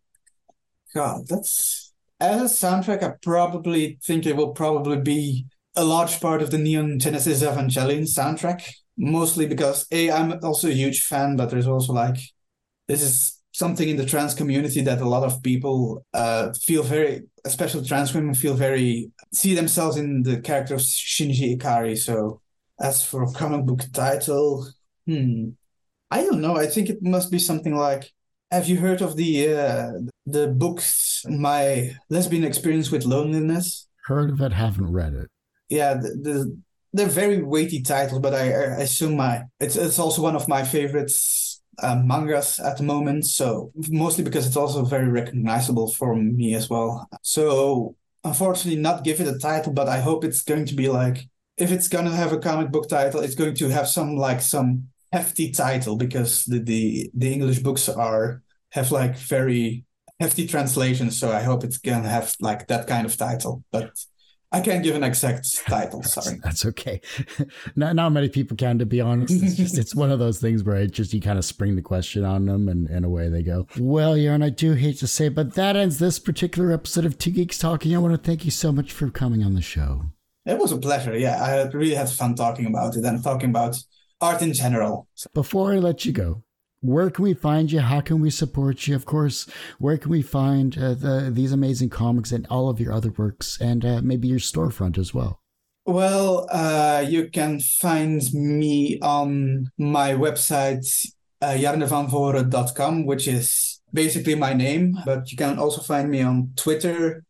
God, 0.96 1.28
that's 1.28 1.94
as 2.20 2.42
a 2.42 2.66
soundtrack. 2.66 3.04
I 3.04 3.14
probably 3.22 4.00
think 4.04 4.26
it 4.26 4.36
will 4.36 4.54
probably 4.54 5.00
be 5.00 5.46
a 5.76 5.84
large 5.84 6.20
part 6.22 6.42
of 6.42 6.50
the 6.52 6.58
Neon 6.58 6.98
Genesis 7.00 7.44
Evangelion 7.44 8.04
soundtrack 8.04 8.66
mostly 8.98 9.46
because 9.46 9.86
a 9.92 10.12
I'm 10.12 10.40
also 10.44 10.70
a 10.70 10.74
huge 10.74 11.04
fan, 11.04 11.36
but 11.36 11.50
there's 11.50 11.68
also 11.68 11.94
like 11.94 12.18
this 12.88 13.02
is 13.02 13.42
something 13.52 13.88
in 13.88 13.98
the 13.98 14.06
trans 14.06 14.34
community 14.34 14.82
that 14.82 15.02
a 15.02 15.08
lot 15.08 15.24
of 15.24 15.42
people 15.42 16.06
uh, 16.14 16.52
feel 16.64 16.84
very, 16.84 17.24
especially 17.46 17.86
trans 17.86 18.14
women, 18.14 18.34
feel 18.34 18.54
very 18.54 19.12
see 19.34 19.54
themselves 19.54 19.98
in 19.98 20.24
the 20.24 20.40
character 20.42 20.76
of 20.76 20.82
Shinji 20.82 21.58
Ikari. 21.58 21.98
So 21.98 22.42
as 22.80 23.04
for 23.06 23.24
a 23.24 23.32
comic 23.32 23.66
book 23.66 23.82
title, 23.94 24.68
hmm, 25.06 25.50
I 26.12 26.24
don't 26.24 26.42
know. 26.42 26.56
I 26.56 26.68
think 26.68 26.90
it 26.90 27.02
must 27.02 27.32
be 27.32 27.40
something 27.40 27.76
like. 27.76 28.12
Have 28.52 28.70
you 28.70 28.78
heard 28.78 29.02
of 29.02 29.18
the 29.18 29.50
uh, 29.50 29.92
the 30.26 30.48
books 30.48 31.24
My 31.28 31.96
Lesbian 32.10 32.44
Experience 32.44 32.92
with 32.92 33.06
Loneliness? 33.06 33.88
Heard 34.06 34.32
of 34.32 34.42
it, 34.42 34.52
haven't 34.52 34.92
read 34.92 35.14
it. 35.14 35.30
Yeah, 35.70 35.96
the, 35.96 36.10
the 36.22 36.58
they're 36.94 37.08
very 37.08 37.42
weighty 37.42 37.82
titles, 37.82 38.22
but 38.22 38.34
I, 38.34 38.52
I 38.52 38.82
assume 38.82 39.18
my 39.18 39.44
it's 39.60 39.76
it's 39.76 40.00
also 40.00 40.22
one 40.22 40.36
of 40.36 40.48
my 40.48 40.64
favorites 40.64 41.62
uh, 41.80 41.96
mangas 41.96 42.60
at 42.60 42.78
the 42.78 42.84
moment. 42.84 43.26
So 43.26 43.72
mostly 43.90 44.24
because 44.24 44.48
it's 44.48 44.56
also 44.56 44.86
very 44.86 45.10
recognizable 45.10 45.92
for 45.92 46.16
me 46.16 46.56
as 46.56 46.70
well. 46.70 47.08
So 47.22 47.96
unfortunately, 48.24 48.80
not 48.80 49.04
give 49.04 49.20
it 49.20 49.28
a 49.28 49.38
title, 49.38 49.74
but 49.74 49.90
I 49.90 50.00
hope 50.00 50.24
it's 50.24 50.42
going 50.42 50.66
to 50.68 50.76
be 50.76 50.88
like 50.88 51.28
if 51.58 51.72
it's 51.72 51.88
gonna 51.88 52.16
have 52.16 52.32
a 52.32 52.40
comic 52.40 52.72
book 52.72 52.88
title, 52.88 53.22
it's 53.22 53.36
going 53.36 53.56
to 53.56 53.70
have 53.70 53.88
some 53.88 54.16
like 54.16 54.42
some 54.42 54.88
hefty 55.12 55.52
title 55.52 55.98
because 55.98 56.46
the 56.46 56.60
the, 56.60 57.12
the 57.14 57.34
English 57.34 57.60
books 57.60 57.90
are 57.90 58.42
have 58.72 58.92
like 58.92 59.18
very 59.18 59.86
hefty 60.20 60.48
translations. 60.48 61.18
So 61.18 61.32
I 61.32 61.42
hope 61.42 61.64
it's 61.64 61.78
gonna 61.78 62.10
have 62.10 62.36
like 62.40 62.68
that 62.68 62.88
kind 62.88 63.06
of 63.06 63.16
title, 63.18 63.64
but 63.72 63.92
I 64.56 64.62
can't 64.62 64.84
give 64.84 64.96
an 64.96 65.04
exact 65.04 65.66
title. 65.68 66.02
Sorry, 66.04 66.40
that's, 66.42 66.62
that's 66.62 66.66
okay. 66.68 67.02
not 67.76 67.94
not 67.96 68.14
many 68.14 68.30
people 68.30 68.56
can, 68.56 68.80
to 68.80 68.86
be 68.86 69.02
honest. 69.02 69.34
It's 69.34 69.56
just 69.56 69.78
it's 69.78 69.94
one 69.94 70.12
of 70.12 70.20
those 70.20 70.40
things 70.40 70.64
where 70.64 70.78
it 70.78 70.92
just 70.92 71.14
you 71.14 71.20
kind 71.20 71.38
of 71.38 71.44
spring 71.44 71.76
the 71.76 71.82
question 71.82 72.24
on 72.24 72.46
them, 72.46 72.70
and, 72.70 72.88
and 72.88 73.04
away 73.04 73.28
they 73.28 73.44
go. 73.44 73.68
Well, 73.78 74.16
Jarne, 74.16 74.44
I 74.44 74.50
do 74.50 74.72
hate 74.72 75.00
to 75.00 75.08
say, 75.08 75.28
but 75.28 75.56
that 75.56 75.76
ends 75.76 76.00
this 76.00 76.20
particular 76.20 76.72
episode 76.72 77.04
of 77.06 77.18
Two 77.18 77.32
Geeks 77.32 77.58
Talking. 77.58 77.94
I 77.94 78.00
want 78.00 78.14
to 78.14 78.18
thank 78.18 78.46
you 78.46 78.52
so 78.52 78.72
much 78.72 78.94
for 78.94 79.10
coming 79.10 79.44
on 79.44 79.56
the 79.56 79.62
show. 79.62 80.04
It 80.46 80.58
was 80.58 80.72
a 80.72 80.78
pleasure. 80.78 81.18
Yeah, 81.18 81.44
I 81.44 81.64
really 81.76 81.96
had 81.96 82.10
fun 82.10 82.36
talking 82.36 82.68
about 82.68 82.96
it 82.96 83.04
and 83.04 83.22
talking 83.22 83.50
about 83.50 83.78
art 84.22 84.42
in 84.42 84.54
general. 84.54 85.10
Before 85.34 85.74
I 85.74 85.80
let 85.80 86.06
you 86.06 86.14
go, 86.14 86.45
where 86.88 87.10
can 87.10 87.24
we 87.24 87.34
find 87.34 87.72
you? 87.72 87.80
How 87.80 88.02
can 88.02 88.20
we 88.22 88.30
support 88.30 88.88
you? 88.88 88.96
Of 88.96 89.06
course, 89.06 89.48
where 89.80 89.98
can 89.98 90.12
we 90.12 90.22
find 90.22 90.78
uh, 90.78 90.94
the, 90.94 91.30
these 91.32 91.52
amazing 91.52 91.90
comics 91.90 92.32
and 92.32 92.46
all 92.50 92.70
of 92.70 92.80
your 92.80 92.94
other 92.94 93.12
works 93.12 93.60
and 93.60 93.86
uh, 93.86 94.02
maybe 94.04 94.28
your 94.28 94.40
storefront 94.40 94.98
as 94.98 95.14
well? 95.14 95.42
Well, 95.86 96.48
uh, 96.52 97.06
you 97.08 97.30
can 97.30 97.60
find 97.60 98.22
me 98.34 99.00
on 99.02 99.70
my 99.78 100.14
website, 100.14 100.88
uh, 101.42 101.54
jarnevanvooren.com, 101.54 103.06
which 103.06 103.28
is 103.28 103.82
basically 103.94 104.36
my 104.36 104.54
name, 104.54 104.98
but 105.06 105.32
you 105.32 105.38
can 105.38 105.60
also 105.60 105.82
find 105.82 106.10
me 106.10 106.22
on 106.22 106.54
Twitter 106.56 107.24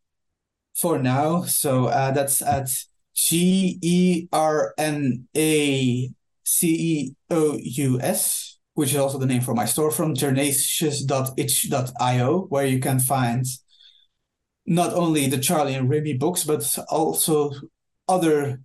for 0.73 0.97
now. 0.97 1.43
So 1.43 1.87
uh, 1.87 2.11
that's 2.11 2.41
at 2.41 2.69
G 3.13 3.77
E 3.81 4.27
R 4.31 4.73
N 4.77 5.27
A 5.35 6.09
C 6.43 6.67
E 6.67 7.15
O 7.29 7.57
U 7.61 7.99
S, 8.01 8.54
which 8.75 8.91
is 8.91 8.97
also 8.97 9.17
the 9.17 9.25
name 9.25 9.41
for 9.41 9.53
my 9.53 9.65
storefront, 9.65 10.17
jernacious.itch.io, 10.17 12.39
where 12.49 12.65
you 12.65 12.79
can 12.79 12.99
find 12.99 13.45
not 14.65 14.93
only 14.93 15.27
the 15.27 15.37
Charlie 15.37 15.75
and 15.75 15.89
Remy 15.89 16.13
books, 16.13 16.43
but 16.43 16.77
also 16.89 17.51
other 18.07 18.61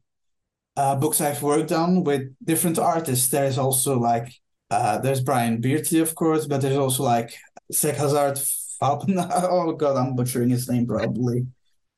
uh, 0.77 0.97
books 0.97 1.21
I've 1.21 1.43
worked 1.43 1.73
on 1.73 2.05
with 2.05 2.33
different 2.45 2.79
artists. 2.79 3.29
There's 3.29 3.59
also 3.59 3.99
like 3.99 4.33
uh, 4.71 4.99
there's 4.99 5.21
Brian 5.21 5.61
Beardsley, 5.61 6.01
of 6.01 6.15
course, 6.15 6.47
but 6.47 6.61
there's 6.61 6.77
also 6.77 7.03
like 7.03 7.35
Zach 7.73 7.97
Hazard 7.97 8.39
oh 8.83 9.73
god, 9.73 9.97
I'm 9.97 10.17
butchering 10.17 10.51
his 10.51 10.69
name 10.69 10.87
probably. 10.87 11.47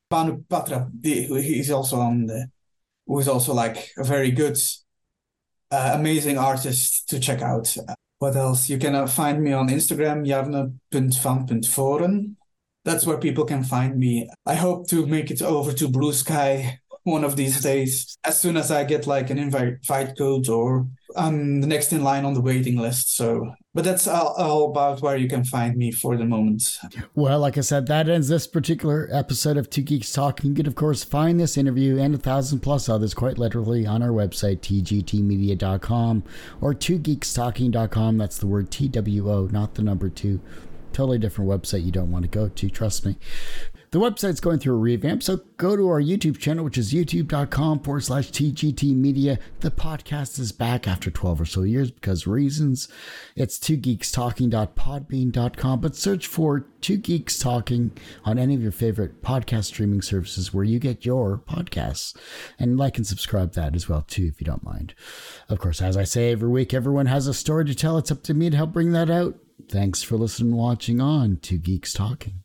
Banu 0.09 0.43
Patra, 0.49 0.91
he's 1.01 1.71
also 1.71 1.99
on 1.99 2.25
the, 2.25 2.47
who's 3.07 3.27
also 3.27 3.53
like 3.53 3.91
a 3.97 4.03
very 4.03 4.31
good, 4.31 4.57
uh, 5.71 5.91
amazing 5.93 6.37
artist 6.37 7.07
to 7.09 7.19
check 7.19 7.41
out. 7.41 7.75
What 8.23 8.37
else? 8.37 8.69
You 8.69 8.77
can 8.77 8.95
uh, 8.95 9.05
find 9.05 9.43
me 9.43 9.51
on 9.51 9.67
Instagram, 9.67 10.25
jarne.van.vooren. 10.25 12.35
That's 12.85 13.05
where 13.05 13.17
people 13.17 13.43
can 13.43 13.65
find 13.65 13.97
me. 13.97 14.29
I 14.45 14.55
hope 14.55 14.87
to 14.91 15.05
make 15.05 15.29
it 15.29 15.41
over 15.41 15.73
to 15.73 15.89
Blue 15.89 16.13
Sky 16.13 16.79
one 17.03 17.25
of 17.25 17.35
these 17.35 17.61
days 17.61 18.17
as 18.23 18.39
soon 18.39 18.55
as 18.55 18.71
I 18.71 18.85
get 18.85 19.07
like 19.07 19.29
an 19.29 19.37
invite 19.37 20.17
code 20.17 20.47
or 20.47 20.87
I'm 21.17 21.59
the 21.59 21.67
next 21.67 21.91
in 21.91 22.01
line 22.01 22.23
on 22.23 22.33
the 22.33 22.39
waiting 22.39 22.77
list. 22.77 23.17
So, 23.17 23.53
but 23.73 23.83
that's 23.83 24.07
all, 24.07 24.33
all, 24.37 24.69
about 24.69 25.01
where 25.01 25.17
you 25.17 25.27
can 25.27 25.43
find 25.43 25.75
me 25.75 25.91
for 25.91 26.15
the 26.15 26.25
moment. 26.25 26.77
Well, 27.15 27.39
like 27.39 27.57
I 27.57 27.61
said, 27.61 27.87
that 27.87 28.07
ends 28.07 28.27
this 28.27 28.45
particular 28.45 29.09
episode 29.11 29.57
of 29.57 29.69
Two 29.69 29.81
Geeks 29.81 30.11
Talking. 30.11 30.51
You 30.51 30.55
can, 30.55 30.67
of 30.67 30.75
course, 30.75 31.03
find 31.03 31.39
this 31.39 31.57
interview 31.57 31.97
and 31.97 32.13
a 32.13 32.17
thousand 32.17 32.59
plus 32.59 32.87
others 32.87 33.13
quite 33.13 33.37
literally 33.37 33.85
on 33.85 34.03
our 34.03 34.09
website, 34.09 34.59
tgtmedia.com 34.59 36.23
or 36.61 36.73
twogeekstalking.com. 36.73 38.17
That's 38.17 38.37
the 38.37 38.47
word 38.47 38.69
T 38.69 38.87
W 38.87 39.31
O, 39.31 39.47
not 39.47 39.75
the 39.75 39.81
number 39.81 40.09
two 40.09 40.39
totally 40.93 41.17
different 41.17 41.49
website 41.49 41.83
you 41.83 41.91
don't 41.91 42.11
want 42.11 42.23
to 42.23 42.29
go 42.29 42.47
to, 42.47 42.69
trust 42.69 43.05
me. 43.05 43.17
The 43.93 43.99
website's 43.99 44.39
going 44.39 44.57
through 44.57 44.73
a 44.73 44.79
revamp, 44.79 45.21
so 45.21 45.41
go 45.57 45.75
to 45.75 45.87
our 45.87 46.01
YouTube 46.01 46.39
channel, 46.39 46.65
which 46.65 46.79
is 46.79 46.91
youtube.com 46.91 47.81
forward 47.81 48.03
slash 48.03 48.31
TGT 48.31 48.95
Media. 48.95 49.37
The 49.59 49.69
podcast 49.69 50.39
is 50.39 50.51
back 50.51 50.87
after 50.87 51.11
12 51.11 51.41
or 51.41 51.45
so 51.45 51.61
years 51.61 51.91
because 51.91 52.25
reasons. 52.25 52.89
It's 53.35 53.59
two 53.59 53.75
geeks 53.75 54.11
talking.podbean.com, 54.11 55.79
but 55.79 55.95
search 55.95 56.25
for 56.25 56.65
Two 56.81 56.97
Geeks 56.97 57.37
Talking 57.37 57.91
on 58.25 58.39
any 58.39 58.55
of 58.55 58.63
your 58.63 58.71
favorite 58.71 59.21
podcast 59.21 59.65
streaming 59.65 60.01
services 60.01 60.51
where 60.51 60.63
you 60.63 60.79
get 60.79 61.05
your 61.05 61.37
podcasts. 61.37 62.17
And 62.57 62.79
like 62.79 62.97
and 62.97 63.05
subscribe 63.05 63.53
that 63.53 63.75
as 63.75 63.87
well, 63.87 64.01
too, 64.01 64.25
if 64.25 64.41
you 64.41 64.45
don't 64.45 64.63
mind. 64.63 64.95
Of 65.49 65.59
course, 65.59 65.83
as 65.83 65.97
I 65.97 66.03
say 66.03 66.31
every 66.31 66.49
week, 66.49 66.73
everyone 66.73 67.05
has 67.05 67.27
a 67.27 67.33
story 67.33 67.65
to 67.65 67.75
tell. 67.75 67.99
It's 67.99 68.11
up 68.11 68.23
to 68.23 68.33
me 68.33 68.49
to 68.49 68.57
help 68.57 68.71
bring 68.71 68.91
that 68.93 69.11
out. 69.11 69.35
Thanks 69.69 70.01
for 70.01 70.17
listening 70.17 70.53
and 70.53 70.57
watching 70.57 70.99
on 70.99 71.37
Two 71.37 71.59
Geeks 71.59 71.93
Talking. 71.93 72.42